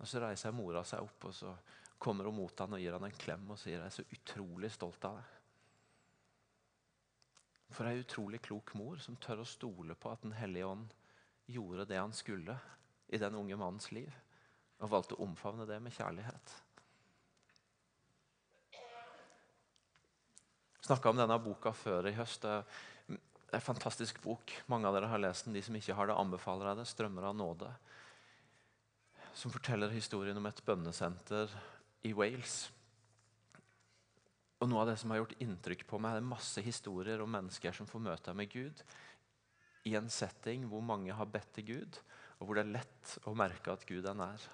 Og 0.00 0.08
Så 0.08 0.24
reiser 0.24 0.56
mora 0.56 0.80
seg 0.88 1.04
opp 1.04 1.28
og 1.28 1.42
så 1.44 1.52
kommer 1.98 2.28
hun 2.28 2.36
mot 2.36 2.60
han 2.60 2.76
og 2.76 2.82
gir 2.82 2.96
han 2.96 3.06
en 3.08 3.18
klem 3.18 3.48
og 3.50 3.58
sier 3.60 3.78
jeg 3.78 3.86
er 3.86 3.94
så 3.94 4.04
utrolig 4.18 4.70
stolt 4.74 5.08
av 5.08 5.18
deg. 5.18 5.32
For 7.76 7.88
ei 7.90 7.98
utrolig 8.00 8.40
klok 8.44 8.74
mor 8.78 9.00
som 9.02 9.18
tør 9.20 9.42
å 9.42 9.48
stole 9.48 9.96
på 9.98 10.12
at 10.12 10.22
Den 10.22 10.36
hellige 10.38 10.68
ånd 10.68 10.92
gjorde 11.50 11.88
det 11.90 11.98
han 11.98 12.14
skulle 12.14 12.54
i 13.08 13.18
den 13.22 13.34
unge 13.38 13.58
mannens 13.58 13.90
liv, 13.94 14.12
og 14.82 14.90
valgte 14.92 15.16
å 15.16 15.26
omfavne 15.26 15.66
det 15.66 15.78
med 15.82 15.94
kjærlighet. 15.94 16.54
snakka 20.86 21.10
om 21.10 21.18
denne 21.18 21.38
boka 21.42 21.72
før 21.74 22.06
i 22.10 22.14
høst. 22.16 22.44
Det 22.46 23.16
er 23.50 23.58
en 23.58 23.64
fantastisk 23.64 24.20
bok. 24.22 24.52
Mange 24.70 24.88
av 24.88 24.96
dere 24.96 25.10
har 25.10 25.22
lest 25.22 25.46
den. 25.46 25.56
De 25.56 25.62
som 25.64 25.76
ikke 25.78 25.96
har 25.98 26.10
det, 26.10 26.18
anbefaler 26.18 26.70
jeg 26.70 26.80
det. 26.80 26.86
'Strømmer 26.86 27.30
av 27.30 27.34
nåde'. 27.36 27.72
Som 29.34 29.50
forteller 29.50 29.92
historien 29.92 30.36
om 30.36 30.46
et 30.46 30.62
bønnesenter 30.64 31.50
i 32.06 32.14
Wales. 32.16 32.66
Og 34.62 34.70
Noe 34.70 34.84
av 34.84 34.90
det 34.90 34.96
som 35.00 35.12
har 35.12 35.20
gjort 35.20 35.36
inntrykk 35.42 35.84
på 35.90 35.98
meg, 36.00 36.16
er 36.16 36.30
masse 36.30 36.62
historier 36.64 37.20
om 37.20 37.32
mennesker 37.34 37.74
som 37.76 37.88
får 37.90 38.04
møte 38.06 38.34
med 38.36 38.48
Gud 38.52 38.80
i 39.86 39.94
en 39.98 40.08
setting 40.10 40.64
hvor 40.70 40.82
mange 40.82 41.14
har 41.14 41.28
bedt 41.30 41.52
til 41.58 41.66
Gud, 41.68 41.98
og 42.38 42.48
hvor 42.48 42.58
det 42.58 42.64
er 42.64 42.76
lett 42.80 43.12
å 43.28 43.34
merke 43.38 43.74
at 43.74 43.84
Gud 43.86 44.06
er 44.08 44.16
nær. 44.18 44.46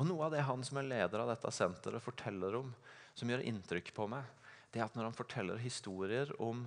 Og 0.00 0.06
Noe 0.08 0.28
av 0.28 0.32
det 0.32 0.46
han 0.46 0.62
som 0.64 0.80
er 0.80 0.88
leder 0.88 1.20
av 1.20 1.28
dette 1.28 1.50
senteret, 1.52 2.00
forteller 2.00 2.56
om, 2.62 2.70
som 3.12 3.28
gjør 3.28 3.44
inntrykk 3.50 3.92
på 3.96 4.06
meg, 4.08 4.24
det 4.72 4.80
er 4.80 4.86
at 4.86 4.96
når 4.96 5.10
han 5.10 5.18
forteller 5.18 5.60
historier 5.60 6.30
om 6.40 6.62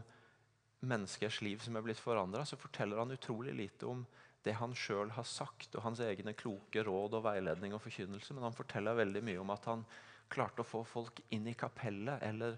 menneskers 0.83 1.39
liv 1.41 1.63
som 1.63 1.79
er 1.79 1.85
blitt 1.85 2.01
forandra, 2.01 2.43
så 2.45 2.59
forteller 2.59 2.99
han 2.99 3.15
utrolig 3.15 3.55
lite 3.55 3.87
om 3.89 4.03
det 4.43 4.57
han 4.59 4.73
sjøl 4.75 5.13
har 5.15 5.27
sagt, 5.27 5.75
og 5.75 5.85
hans 5.85 6.01
egne 6.03 6.33
kloke 6.35 6.83
råd 6.83 7.15
og 7.19 7.25
veiledning 7.27 7.75
og 7.75 7.83
forkynnelse, 7.83 8.35
men 8.35 8.43
han 8.47 8.55
forteller 8.55 8.97
veldig 8.99 9.21
mye 9.23 9.41
om 9.43 9.53
at 9.53 9.69
han 9.71 9.85
klarte 10.33 10.63
å 10.63 10.67
få 10.67 10.83
folk 10.87 11.21
inn 11.35 11.47
i 11.47 11.55
kapellet 11.57 12.23
eller 12.25 12.57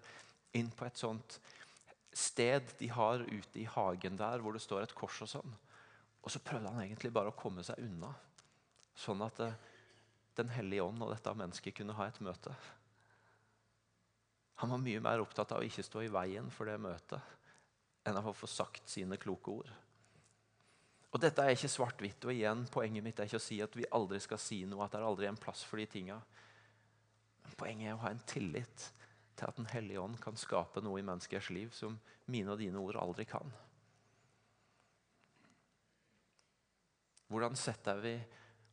inn 0.57 0.71
på 0.73 0.87
et 0.87 0.97
sånt 0.97 1.39
sted 2.15 2.71
de 2.79 2.87
har 2.95 3.25
ute 3.27 3.59
i 3.59 3.67
hagen 3.67 4.17
der 4.17 4.41
hvor 4.41 4.55
det 4.55 4.63
står 4.63 4.85
et 4.85 4.95
kors 4.95 5.19
og 5.25 5.29
sånn. 5.29 5.55
Og 6.23 6.31
så 6.31 6.41
prøvde 6.41 6.71
han 6.71 6.85
egentlig 6.85 7.11
bare 7.13 7.33
å 7.33 7.37
komme 7.37 7.63
seg 7.65 7.81
unna, 7.83 8.13
sånn 8.97 9.23
at 9.25 9.41
eh, 9.45 9.63
Den 10.35 10.49
hellige 10.51 10.83
ånd 10.83 10.99
og 10.99 11.13
dette 11.13 11.31
mennesket 11.31 11.77
kunne 11.77 11.93
ha 11.95 12.09
et 12.09 12.17
møte. 12.19 12.51
Han 14.59 14.73
var 14.73 14.81
mye 14.83 14.99
mer 14.99 15.21
opptatt 15.23 15.53
av 15.55 15.61
å 15.61 15.67
ikke 15.67 15.85
stå 15.87 16.01
i 16.03 16.09
veien 16.11 16.49
for 16.51 16.67
det 16.67 16.75
møtet 16.75 17.23
enn 18.03 18.19
av 18.19 18.27
å 18.27 18.33
få 18.35 18.49
sagt 18.51 18.91
sine 18.91 19.15
kloke 19.15 19.53
ord. 19.53 19.69
Og 21.15 21.21
Dette 21.23 21.43
er 21.43 21.55
ikke 21.55 21.71
svart-hvitt. 21.71 22.25
og 22.27 22.33
igjen, 22.33 22.65
Poenget 22.67 23.03
mitt 23.03 23.19
er 23.19 23.29
ikke 23.29 23.39
å 23.39 23.45
si 23.45 23.61
at 23.63 23.75
vi 23.77 23.87
aldri 23.95 24.19
skal 24.19 24.41
si 24.41 24.65
noe, 24.67 24.83
at 24.83 24.91
det 24.91 24.99
er 24.99 25.07
aldri 25.07 25.29
en 25.29 25.39
plass 25.39 25.63
for 25.63 25.79
de 25.79 25.85
tinga. 25.87 26.19
Poenget 27.55 27.87
er 27.87 27.95
å 27.95 28.01
ha 28.03 28.11
en 28.11 28.25
tillit 28.27 28.89
til 29.35 29.47
at 29.47 29.55
Den 29.55 29.69
hellige 29.71 30.01
ånd 30.01 30.19
kan 30.19 30.35
skape 30.35 30.83
noe 30.83 30.99
i 30.99 31.05
menneskers 31.07 31.49
liv 31.55 31.71
som 31.75 31.95
mine 32.27 32.51
og 32.51 32.59
dine 32.59 32.81
ord 32.81 32.99
aldri 32.99 33.23
kan. 33.29 33.47
Hvordan 37.31 37.55
setter 37.55 38.03
vi 38.03 38.17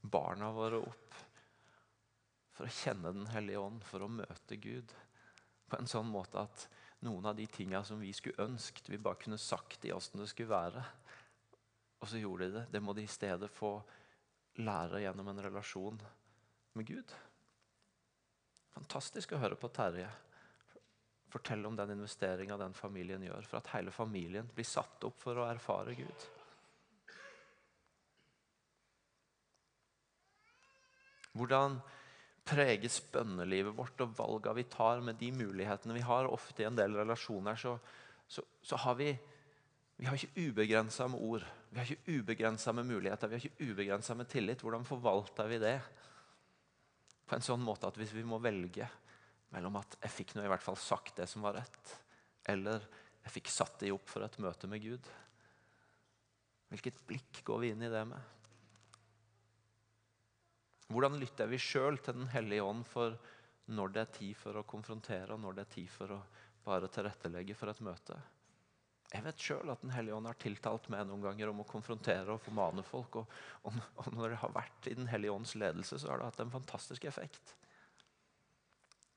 barna 0.03 0.51
våre 0.53 0.83
opp 0.83 1.15
for 2.53 2.67
å 2.67 2.75
kjenne 2.83 3.15
Den 3.15 3.31
hellige 3.31 3.63
ånd, 3.63 3.87
for 3.87 4.03
å 4.03 4.11
møte 4.11 4.59
Gud? 4.59 4.91
på 5.73 5.81
en 5.81 5.89
sånn 5.89 6.11
måte 6.13 6.37
at 6.43 6.67
noen 7.07 7.31
av 7.31 7.37
de 7.39 7.47
tinga 7.49 7.81
som 7.87 8.01
vi 8.03 8.13
skulle 8.13 8.45
ønsket 8.45 8.91
vi 8.93 9.01
bare 9.01 9.21
kunne 9.23 9.41
sagt 9.41 9.87
i 9.89 9.93
åssen 9.95 10.21
det 10.21 10.29
skulle 10.29 10.53
være. 10.53 10.83
Og 12.03 12.11
så 12.11 12.19
gjorde 12.19 12.49
de 12.49 12.57
det. 12.59 12.65
Det 12.75 12.83
må 12.83 12.95
de 12.97 13.05
i 13.07 13.11
stedet 13.11 13.51
få 13.55 13.77
lære 14.61 15.05
gjennom 15.05 15.31
en 15.31 15.45
relasjon 15.47 16.03
med 16.77 16.89
Gud. 16.89 17.15
Fantastisk 18.75 19.33
å 19.33 19.41
høre 19.43 19.59
på 19.61 19.71
Terje 19.73 20.11
fortelle 21.33 21.65
om 21.69 21.77
den 21.77 21.95
investeringa 21.95 22.59
den 22.61 22.75
familien 22.77 23.23
gjør, 23.25 23.47
for 23.49 23.63
at 23.63 23.71
hele 23.73 23.93
familien 23.95 24.49
blir 24.53 24.69
satt 24.69 25.05
opp 25.09 25.17
for 25.23 25.39
å 25.41 25.47
erfare 25.49 25.95
Gud. 25.97 26.27
Hvordan 31.33 31.79
preges 32.45 32.99
bønnelivet 33.13 33.75
vårt 33.77 34.01
og 34.05 34.15
valga 34.19 34.53
vi 34.57 34.67
tar 34.69 35.01
med 35.05 35.17
de 35.21 35.31
mulighetene 35.33 35.95
vi 35.95 36.05
har. 36.05 36.29
Ofte 36.29 36.65
i 36.65 36.67
en 36.67 36.77
del 36.77 36.97
relasjoner 36.99 37.57
så, 37.57 37.77
så, 38.27 38.43
så 38.63 38.79
har 38.83 38.99
vi 38.99 39.13
vi 40.03 40.09
har 40.09 40.17
ikke 40.19 40.49
ubegrensa 40.49 41.05
med 41.07 41.21
ord, 41.23 41.45
vi 41.71 41.79
har 41.79 41.87
ikke 41.87 42.17
ubegrensa 42.19 42.73
med 42.75 42.89
muligheter, 42.89 43.29
vi 43.31 43.37
har 43.37 43.45
ikke 43.47 43.69
ubegrensa 43.71 44.17
med 44.19 44.27
tillit. 44.33 44.65
Hvordan 44.67 44.83
forvalter 44.83 45.47
vi 45.47 45.61
det 45.63 45.77
på 47.31 47.37
en 47.37 47.45
sånn 47.47 47.63
måte 47.63 47.87
at 47.87 48.01
hvis 48.01 48.11
vi 48.17 48.25
må 48.27 48.41
velge 48.43 48.89
mellom 49.55 49.79
at 49.79 49.95
jeg 50.01 50.15
fikk 50.17 50.35
nå 50.35 50.43
i 50.43 50.51
hvert 50.51 50.65
fall 50.65 50.81
sagt 50.81 51.21
det 51.21 51.29
som 51.31 51.47
var 51.47 51.55
rett, 51.61 51.95
eller 52.51 52.83
jeg 53.23 53.37
fikk 53.37 53.53
satt 53.55 53.79
det 53.79 53.93
opp 53.95 54.11
for 54.11 54.27
et 54.27 54.41
møte 54.43 54.67
med 54.67 54.83
Gud 54.83 55.07
Hvilket 56.73 56.99
blikk 57.07 57.43
går 57.47 57.63
vi 57.63 57.71
inn 57.71 57.87
i 57.87 57.93
det 57.93 58.03
med? 58.09 58.31
Hvordan 60.91 61.19
lytter 61.23 61.47
vi 61.47 61.63
sjøl 61.63 62.03
til 62.03 62.17
Den 62.19 62.31
hellige 62.33 62.67
ånd 62.67 62.87
for 62.91 63.15
når 63.71 63.95
det 63.95 64.03
er 64.03 64.15
tid 64.19 64.35
for 64.41 64.59
å 64.59 64.67
konfrontere, 64.67 65.37
og 65.37 65.45
når 65.45 65.61
det 65.61 65.69
er 65.69 65.75
tid 65.79 65.91
for 65.95 66.17
å 66.17 66.23
bare 66.67 66.91
tilrettelegge 66.91 67.55
for 67.55 67.71
et 67.71 67.85
møte? 67.87 68.17
Jeg 69.13 69.25
vet 69.27 69.43
sjøl 69.45 69.71
at 69.73 69.83
Den 69.85 69.93
hellige 69.93 70.17
ånd 70.17 70.29
har 70.29 70.39
tiltalt 70.41 70.87
meg 70.93 71.05
noen 71.09 71.25
ganger 71.25 71.51
om 71.51 71.61
å 71.61 71.69
konfrontere 71.69 72.33
og 72.33 72.41
formane 72.41 72.85
folk. 72.87 73.19
Og, 73.21 73.35
og, 73.69 73.77
og, 74.01 74.09
når 74.17 74.33
det 74.33 74.41
har 74.41 74.55
vært 74.55 74.89
i 74.89 74.97
Den 74.97 75.11
hellige 75.11 75.35
ånds 75.35 75.53
ledelse, 75.59 75.99
så 76.01 76.13
har 76.13 76.23
det 76.23 76.31
hatt 76.31 76.41
en 76.45 76.55
fantastisk 76.55 77.05
effekt. 77.11 77.55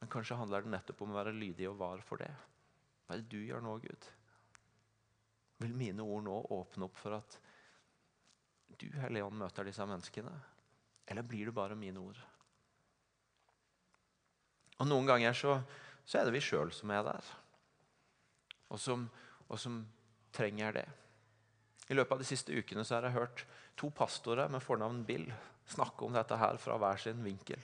Men 0.02 0.12
kanskje 0.12 0.38
handler 0.38 0.66
det 0.66 0.74
nettopp 0.74 1.06
om 1.06 1.16
å 1.16 1.20
være 1.22 1.36
lydig 1.38 1.70
og 1.72 1.80
var 1.80 2.04
for 2.04 2.20
det. 2.22 2.32
Hva 3.06 3.16
er 3.16 3.24
det 3.24 3.32
du 3.32 3.40
gjør 3.40 3.64
nå, 3.64 3.78
Gud? 3.86 4.10
Vil 5.64 5.76
mine 5.78 6.04
ord 6.04 6.26
nå 6.26 6.36
åpne 6.52 6.90
opp 6.90 7.00
for 7.00 7.16
at 7.16 7.40
du, 8.76 8.90
Hellige 9.00 9.24
Ånd, 9.24 9.38
møter 9.40 9.68
disse 9.68 9.86
menneskene? 9.88 10.34
Eller 11.08 11.24
blir 11.24 11.48
det 11.48 11.56
bare 11.56 11.78
mine 11.80 12.02
ord? 12.02 12.20
Og 14.82 14.90
Noen 14.90 15.08
ganger 15.08 15.38
så, 15.38 15.56
så 16.04 16.20
er 16.20 16.28
det 16.28 16.36
vi 16.36 16.44
sjøl 16.44 16.74
som 16.76 16.92
er 16.92 17.06
der, 17.08 17.30
og 18.74 18.82
som, 18.82 19.06
og 19.50 19.60
som, 19.62 19.84
trenger 20.36 20.74
det. 20.76 20.86
I 21.88 21.96
løpet 21.96 22.12
av 22.12 22.20
de 22.20 22.28
siste 22.28 22.52
ukene 22.52 22.84
så 22.84 22.98
har 22.98 23.06
jeg 23.08 23.16
hørt 23.16 23.46
to 23.80 23.88
pastorer 23.96 24.50
med 24.52 24.60
fornavn 24.60 24.98
Bill 25.08 25.30
snakke 25.72 26.04
om 26.04 26.12
dette 26.12 26.36
her 26.36 26.60
fra 26.60 26.76
hver 26.82 27.00
sin 27.00 27.22
vinkel. 27.24 27.62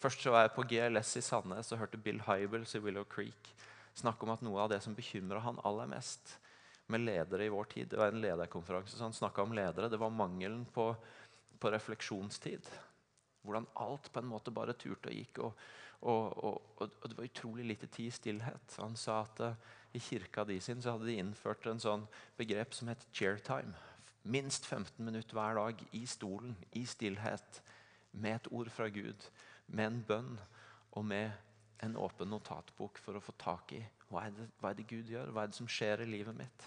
Først 0.00 0.24
så 0.24 0.32
var 0.32 0.46
jeg 0.46 0.54
på 0.54 0.64
GLS 0.70 1.10
i 1.20 1.22
Sandnes 1.26 1.74
og 1.74 1.82
hørte 1.82 2.00
Bill 2.00 2.22
Hybels 2.24 2.72
i 2.72 2.80
Willow 2.80 3.04
Creek 3.04 3.52
snakke 4.00 4.24
om 4.24 4.32
at 4.32 4.46
noe 4.46 4.62
av 4.64 4.72
det 4.72 4.80
som 4.84 4.96
bekymra 4.96 5.42
han 5.44 5.60
aller 5.68 5.92
mest 5.92 6.38
med 6.88 7.04
ledere 7.04 7.44
i 7.44 7.52
vår 7.52 7.68
tid 7.74 7.92
Det 7.92 8.00
var 8.00 8.14
en 8.14 8.24
lederkonferanse, 8.24 8.96
så 8.96 9.04
han 9.04 9.16
snakka 9.16 9.44
om 9.44 9.52
ledere. 9.56 9.92
Det 9.92 10.00
var 10.00 10.14
mangelen 10.14 10.64
på 10.72 10.94
på 11.58 11.70
refleksjonstid. 11.70 12.68
Hvordan 13.42 13.66
alt 13.74 14.12
på 14.12 14.20
en 14.20 14.30
måte 14.30 14.54
bare 14.54 14.76
turte 14.78 15.10
og 15.10 15.16
gikk. 15.16 15.40
Og, 15.44 15.66
og, 16.06 16.44
og, 16.44 16.78
og, 16.80 17.08
det 17.08 17.18
var 17.18 17.28
utrolig 17.28 17.66
lite 17.66 17.86
tid 17.86 18.10
i 18.10 18.14
stillhet. 18.14 18.78
Han 18.82 18.96
sa 18.98 19.22
at 19.22 19.42
uh, 19.42 19.74
i 19.96 20.02
kirka 20.02 20.44
de 20.44 20.58
sin 20.60 20.82
så 20.82 20.94
hadde 20.94 21.08
de 21.08 21.18
innført 21.20 21.66
en 21.70 21.80
sånn 21.82 22.04
begrep 22.38 22.74
som 22.76 22.90
het 22.92 23.06
chair 23.12 23.40
time. 23.44 23.74
Minst 24.26 24.66
15 24.66 25.00
minutter 25.06 25.38
hver 25.38 25.58
dag 25.58 25.82
i 25.94 26.04
stolen, 26.10 26.56
i 26.74 26.84
stillhet, 26.86 27.62
med 28.16 28.40
et 28.40 28.48
ord 28.52 28.70
fra 28.72 28.88
Gud, 28.88 29.28
med 29.66 29.86
en 29.86 30.00
bønn 30.08 30.32
og 30.96 31.04
med 31.04 31.32
en 31.84 31.98
åpen 32.00 32.30
notatbok 32.32 32.98
for 33.02 33.18
å 33.18 33.22
få 33.22 33.34
tak 33.38 33.76
i 33.76 33.82
hva 34.10 34.26
er, 34.26 34.32
det, 34.36 34.46
hva 34.60 34.70
er 34.70 34.78
det 34.78 34.86
Gud 34.88 35.10
gjør, 35.10 35.32
hva 35.34 35.44
er 35.44 35.52
det 35.52 35.58
som 35.58 35.68
skjer 35.70 36.04
i 36.04 36.08
livet 36.08 36.36
mitt. 36.38 36.66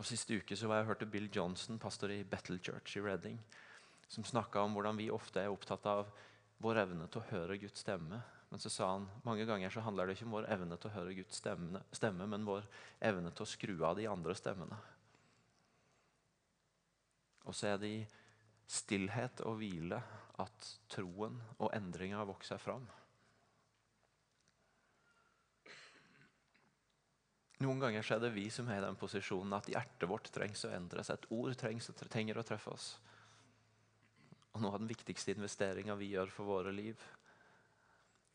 Og 0.00 0.06
Siste 0.08 0.38
uke 0.38 0.56
så 0.56 0.70
var 0.70 0.80
jeg 0.80 0.88
hørte 0.88 1.10
Bill 1.10 1.28
Johnson, 1.34 1.80
pastor 1.82 2.12
i 2.14 2.22
Battle 2.24 2.58
Church 2.62 2.96
i 2.96 3.02
Reading, 3.04 3.36
som 4.08 4.24
snakka 4.24 4.62
om 4.64 4.76
hvordan 4.76 4.96
vi 5.00 5.10
ofte 5.12 5.42
er 5.42 5.52
opptatt 5.52 5.86
av 5.90 6.06
vår 6.62 6.84
evne 6.86 7.08
til 7.10 7.20
å 7.20 7.28
høre 7.32 7.58
Guds 7.60 7.82
stemme. 7.84 8.22
Men 8.52 8.60
så 8.60 8.70
sa 8.70 8.90
han 8.90 9.06
mange 9.24 9.46
ganger 9.48 9.70
så 9.72 9.80
handler 9.80 10.06
det 10.06 10.18
ikke 10.18 10.26
om 10.26 10.34
vår 10.36 10.46
evne 10.52 10.76
til 10.76 10.90
å 10.90 10.96
høre 10.98 11.14
Guds 11.16 11.38
stemme, 11.40 11.80
stemme 11.96 12.26
men 12.28 12.42
vår 12.44 12.66
evne 13.00 13.30
til 13.32 13.46
å 13.46 13.48
skru 13.48 13.78
av 13.88 13.96
de 13.96 14.04
andre 14.12 14.34
stemmene. 14.36 14.76
Og 17.48 17.56
så 17.56 17.70
er 17.70 17.78
det 17.80 17.92
i 17.94 18.02
stillhet 18.68 19.40
og 19.48 19.56
hvile 19.62 20.02
at 20.44 20.68
troen 20.92 21.38
og 21.56 21.72
endringa 21.72 22.26
vokser 22.28 22.60
fram. 22.60 22.84
Noen 27.64 27.80
ganger 27.80 28.04
er 28.04 28.20
det 28.20 28.34
vi 28.36 28.50
som 28.52 28.68
er 28.68 28.82
i 28.82 28.84
den 28.84 29.00
posisjonen 29.00 29.56
at 29.56 29.72
hjertet 29.72 30.12
vårt 30.12 30.28
trengs 30.34 30.66
å 30.68 30.74
endres. 30.76 31.08
Et 31.08 31.26
ord 31.32 31.56
trengs, 31.56 31.88
trenger 32.04 32.36
å 32.36 32.44
treffe 32.44 32.76
oss. 32.76 32.92
Og 34.52 34.60
Noe 34.60 34.76
av 34.76 34.84
den 34.84 34.92
viktigste 34.92 35.32
investeringa 35.32 35.96
vi 35.96 36.12
gjør 36.12 36.36
for 36.36 36.52
våre 36.52 36.76
liv, 36.76 37.00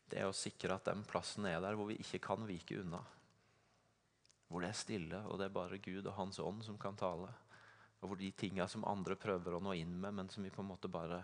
det 0.08 0.20
er 0.20 0.28
å 0.28 0.36
sikre 0.36 0.76
at 0.76 0.88
den 0.88 1.02
plassen 1.08 1.46
er 1.48 1.60
der 1.62 1.76
hvor 1.76 1.90
vi 1.90 1.98
ikke 2.00 2.20
kan 2.30 2.46
vike 2.48 2.80
unna. 2.80 3.00
Hvor 4.48 4.64
det 4.64 4.70
er 4.72 4.78
stille, 4.80 5.20
og 5.28 5.40
det 5.40 5.48
er 5.48 5.56
bare 5.58 5.80
Gud 5.84 6.06
og 6.06 6.16
Hans 6.16 6.38
ånd 6.40 6.64
som 6.64 6.78
kan 6.80 6.96
tale. 6.96 7.28
Og 8.00 8.12
hvor 8.12 8.20
de 8.20 8.30
tinga 8.32 8.68
som 8.70 8.86
andre 8.88 9.18
prøver 9.20 9.56
å 9.56 9.60
nå 9.62 9.74
inn 9.76 9.98
med, 10.00 10.14
men 10.16 10.30
som 10.32 10.46
vi 10.46 10.52
på 10.54 10.62
en 10.64 10.70
måte 10.70 10.88
bare 10.88 11.20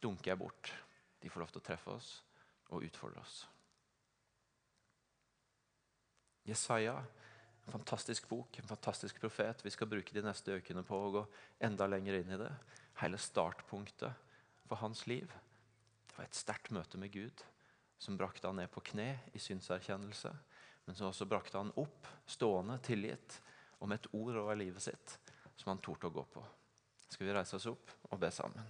dunker 0.00 0.38
bort, 0.40 0.72
de 1.20 1.28
får 1.32 1.42
lov 1.42 1.52
til 1.52 1.62
å 1.62 1.66
treffe 1.66 1.92
oss 1.92 2.10
og 2.72 2.86
utfordre 2.86 3.20
oss. 3.20 3.42
Jesaja 6.46 6.96
en 7.66 7.72
fantastisk 7.72 8.28
bok, 8.28 8.58
en 8.58 8.68
fantastisk 8.68 9.18
profet. 9.20 9.64
Vi 9.64 9.72
skal 9.74 9.90
bruke 9.90 10.14
de 10.14 10.22
neste 10.22 10.54
ukene 10.54 10.84
på 10.86 10.98
å 11.02 11.10
gå 11.16 11.22
enda 11.66 11.88
lenger 11.90 12.20
inn 12.20 12.30
i 12.36 12.38
det. 12.38 12.52
Hele 13.02 13.18
startpunktet 13.18 14.14
for 14.68 14.78
hans 14.80 15.02
liv 15.10 15.26
det 15.26 16.14
var 16.14 16.28
et 16.28 16.38
sterkt 16.38 16.70
møte 16.72 16.96
med 16.96 17.10
Gud 17.12 17.42
som 17.98 18.16
brakte 18.16 18.48
han 18.48 18.60
ned 18.60 18.70
på 18.72 18.82
kne 18.92 19.08
i 19.32 19.40
synserkjennelse, 19.42 20.32
men 20.86 20.96
som 20.96 21.10
også 21.10 21.26
brakte 21.28 21.58
han 21.58 21.72
opp, 21.80 22.08
stående, 22.28 22.78
tilgitt, 22.84 23.40
og 23.80 23.90
med 23.90 24.00
et 24.00 24.10
ord 24.16 24.40
over 24.42 24.58
livet 24.58 24.84
sitt 24.84 25.18
som 25.56 25.72
han 25.72 25.82
torde 25.84 26.08
å 26.08 26.14
gå 26.14 26.24
på. 26.36 26.42
Skal 27.08 27.28
vi 27.28 27.34
reise 27.36 27.56
oss 27.58 27.68
opp 27.70 27.92
og 28.10 28.20
be 28.20 28.30
sammen? 28.34 28.64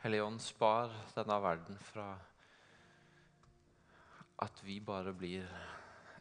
Hellige 0.00 0.22
Ånd, 0.22 0.40
spar 0.40 0.92
denne 1.16 1.36
verden 1.42 1.78
fra 1.82 2.12
at 4.46 4.60
vi 4.62 4.76
bare 4.80 5.10
blir 5.12 5.48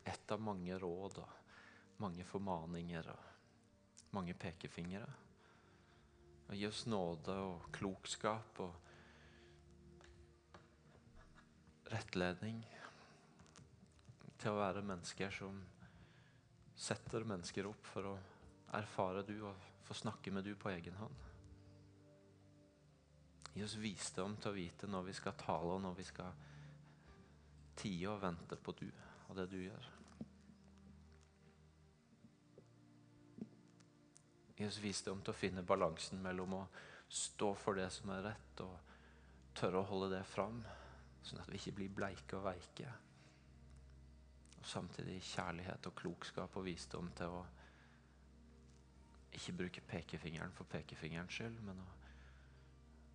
ett 0.04 0.32
av 0.34 0.42
mange 0.42 0.80
råd 0.82 1.20
og 1.22 2.02
mange 2.02 2.26
formaninger 2.26 3.12
og 3.14 4.16
mange 4.18 4.34
pekefingre. 4.34 5.06
Gi 6.50 6.66
oss 6.66 6.88
nåde 6.90 7.38
og 7.38 7.70
klokskap 7.78 8.64
og 8.66 8.74
rettledning 11.94 12.66
til 14.42 14.56
å 14.56 14.62
være 14.64 14.86
mennesker 14.90 15.30
som 15.38 15.62
setter 16.74 17.30
mennesker 17.30 17.70
opp 17.70 17.94
for 17.94 18.10
å 18.16 18.18
erfare 18.82 19.22
du 19.30 19.38
og 19.44 19.72
få 19.86 20.02
snakke 20.02 20.34
med 20.34 20.50
du 20.50 20.56
på 20.58 20.74
egen 20.74 20.98
hånd. 20.98 21.27
Gi 23.58 23.64
oss 23.66 23.74
visdom 23.82 24.36
til 24.38 24.52
å 24.52 24.54
vite 24.54 24.86
når 24.86 25.08
vi 25.08 25.14
skal 25.18 25.34
tale, 25.34 25.72
og 25.74 25.80
når 25.82 25.96
vi 25.98 26.04
skal 26.06 26.36
tie 27.82 28.12
og 28.12 28.20
vente 28.22 28.58
på 28.62 28.76
du 28.78 28.86
og 28.86 29.32
det 29.40 29.48
du 29.50 29.58
gjør. 29.58 29.88
Gi 34.60 34.68
oss 34.68 34.78
visdom 34.84 35.26
til 35.26 35.34
å 35.34 35.40
finne 35.40 35.66
balansen 35.66 36.22
mellom 36.22 36.54
å 36.60 36.62
stå 37.10 37.50
for 37.58 37.82
det 37.82 37.90
som 37.98 38.14
er 38.14 38.28
rett, 38.30 38.62
og 38.62 39.58
tørre 39.58 39.82
å 39.82 39.90
holde 39.90 40.14
det 40.14 40.24
fram, 40.30 40.62
sånn 41.26 41.42
at 41.42 41.50
vi 41.50 41.58
ikke 41.58 41.78
blir 41.82 41.98
bleike 41.98 42.38
og 42.38 42.46
veike. 42.52 42.94
Og 44.62 44.66
samtidig 44.70 45.18
kjærlighet 45.34 45.90
og 45.90 45.98
klokskap 45.98 46.62
og 46.62 46.70
visdom 46.70 47.10
til 47.18 47.42
å 47.42 47.46
ikke 49.34 49.62
bruke 49.66 49.90
pekefingeren 49.98 50.54
for 50.54 50.70
pekefingerens 50.70 51.42
skyld, 51.42 51.58
men 51.66 51.82
å 51.82 51.97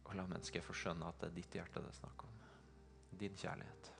og 0.05 0.15
la 0.19 0.27
mennesket 0.29 0.65
få 0.65 0.75
skjønne 0.77 1.09
at 1.09 1.21
det 1.23 1.31
er 1.31 1.37
ditt 1.37 1.57
hjerte 1.59 1.83
det 1.83 1.91
er 1.93 1.99
snakk 1.99 2.25
om. 2.27 2.39
Din 3.21 3.37
kjærlighet. 3.39 3.91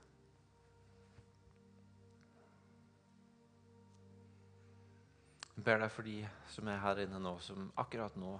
Jeg 5.53 5.65
ber 5.67 5.83
deg 5.83 5.93
for 5.95 6.09
de 6.09 6.17
som 6.51 6.69
er 6.73 6.81
her 6.83 7.03
inne 7.05 7.21
nå, 7.23 7.37
som 7.45 7.69
akkurat 7.79 8.17
nå 8.19 8.33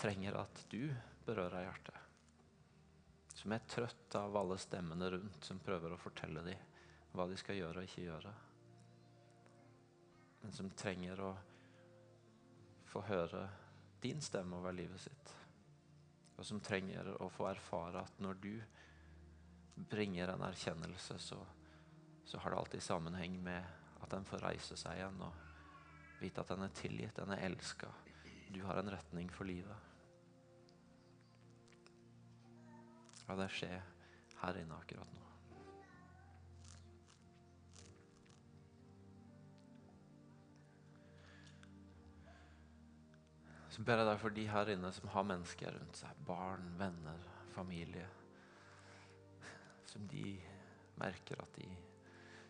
trenger 0.00 0.40
at 0.40 0.62
du 0.72 0.88
berører 1.26 1.68
hjertet. 1.68 1.98
Som 3.36 3.54
er 3.54 3.66
trøtt 3.68 4.16
av 4.18 4.36
alle 4.38 4.56
stemmene 4.60 5.10
rundt 5.12 5.46
som 5.46 5.60
prøver 5.62 5.94
å 5.94 6.00
fortelle 6.00 6.42
dem 6.46 6.68
hva 7.12 7.28
de 7.28 7.36
skal 7.38 7.58
gjøre 7.58 7.82
og 7.82 7.88
ikke 7.88 8.06
gjøre. 8.06 8.32
Men 10.42 10.56
som 10.56 10.72
trenger 10.74 11.20
å 11.22 11.32
få 12.90 13.04
høre 13.06 13.46
din 14.02 14.20
stemme 14.24 14.58
over 14.58 14.74
livet 14.74 15.00
sitt 15.00 15.36
og 16.36 16.46
som 16.46 16.60
trenger 16.64 17.12
å 17.22 17.28
få 17.32 17.48
erfare 17.50 18.02
at 18.02 18.20
når 18.22 18.40
du 18.42 18.54
bringer 19.92 20.32
en 20.32 20.44
erkjennelse, 20.46 21.18
så, 21.18 21.38
så 22.24 22.40
har 22.42 22.52
det 22.52 22.58
alltid 22.58 22.84
sammenheng 22.84 23.38
med 23.42 23.64
at 24.02 24.10
den 24.12 24.26
får 24.28 24.44
reise 24.46 24.76
seg 24.76 24.98
igjen 24.98 25.22
og 25.24 26.20
vite 26.22 26.42
at 26.42 26.52
den 26.52 26.66
er 26.66 26.76
tilgitt, 26.76 27.16
den 27.16 27.34
er 27.34 27.46
elska. 27.48 27.90
Du 28.52 28.62
har 28.66 28.78
en 28.78 28.92
retning 28.92 29.30
for 29.32 29.48
livet. 29.48 29.90
La 33.28 33.38
det 33.38 33.50
skje 33.54 33.72
her 34.42 34.58
inne 34.60 34.76
akkurat 34.76 35.12
nå. 35.16 35.31
Så 43.72 43.80
ber 43.80 44.02
jeg 44.02 44.08
deg 44.10 44.18
for 44.20 44.36
de 44.36 44.42
her 44.52 44.68
inne 44.74 44.90
som 44.92 45.08
har 45.14 45.24
mennesker 45.24 45.72
rundt 45.72 45.96
seg. 46.02 46.18
Barn, 46.28 46.66
venner, 46.76 47.22
familie. 47.54 48.04
Som 49.88 50.04
de 50.10 50.34
merker 51.00 51.40
at 51.40 51.56
de, 51.56 51.68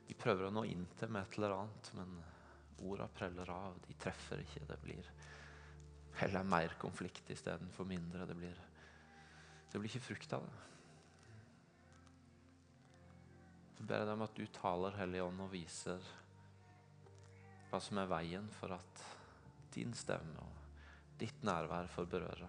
de 0.09 0.17
prøver 0.19 0.49
å 0.49 0.55
nå 0.55 0.65
inn 0.67 0.83
til 0.99 1.13
med 1.15 1.23
et 1.23 1.39
eller 1.39 1.55
annet, 1.61 1.91
men 1.95 2.17
orda 2.83 3.07
preller 3.15 3.53
av. 3.55 3.79
De 3.87 3.95
treffer 4.03 4.43
ikke. 4.43 4.65
Det 4.67 4.79
blir 4.83 5.11
heller 6.19 6.49
mer 6.57 6.75
konflikt 6.83 7.31
istedenfor 7.31 7.87
mindre. 7.87 8.27
Det 8.27 8.37
blir, 8.41 8.59
det 9.71 9.79
blir 9.79 9.93
ikke 9.93 10.09
frukt 10.09 10.35
av 10.41 10.49
det. 10.49 10.57
Så 13.77 13.87
ber 13.87 14.03
jeg 14.03 14.11
deg 14.11 14.17
om 14.17 14.27
at 14.27 14.43
du 14.43 14.43
taler, 14.59 14.99
Hellige 14.99 15.29
Ånd, 15.29 15.47
og 15.47 15.55
viser 15.55 16.11
hva 17.71 17.79
som 17.81 18.03
er 18.03 18.11
veien 18.11 18.51
for 18.59 18.75
at 18.75 19.07
din 19.73 19.95
stemme 19.97 20.43
og 20.43 20.62
ditt 21.23 21.45
nærvær 21.47 21.87
får 21.93 22.09
berøre. 22.11 22.49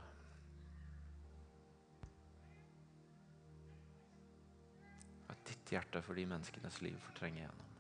At 5.30 5.46
ditt 5.50 5.76
hjerte 5.76 6.02
for 6.02 6.18
de 6.18 6.26
menneskenes 6.30 6.82
liv 6.86 6.98
får 7.06 7.22
trenge 7.22 7.44
igjennom. 7.44 7.73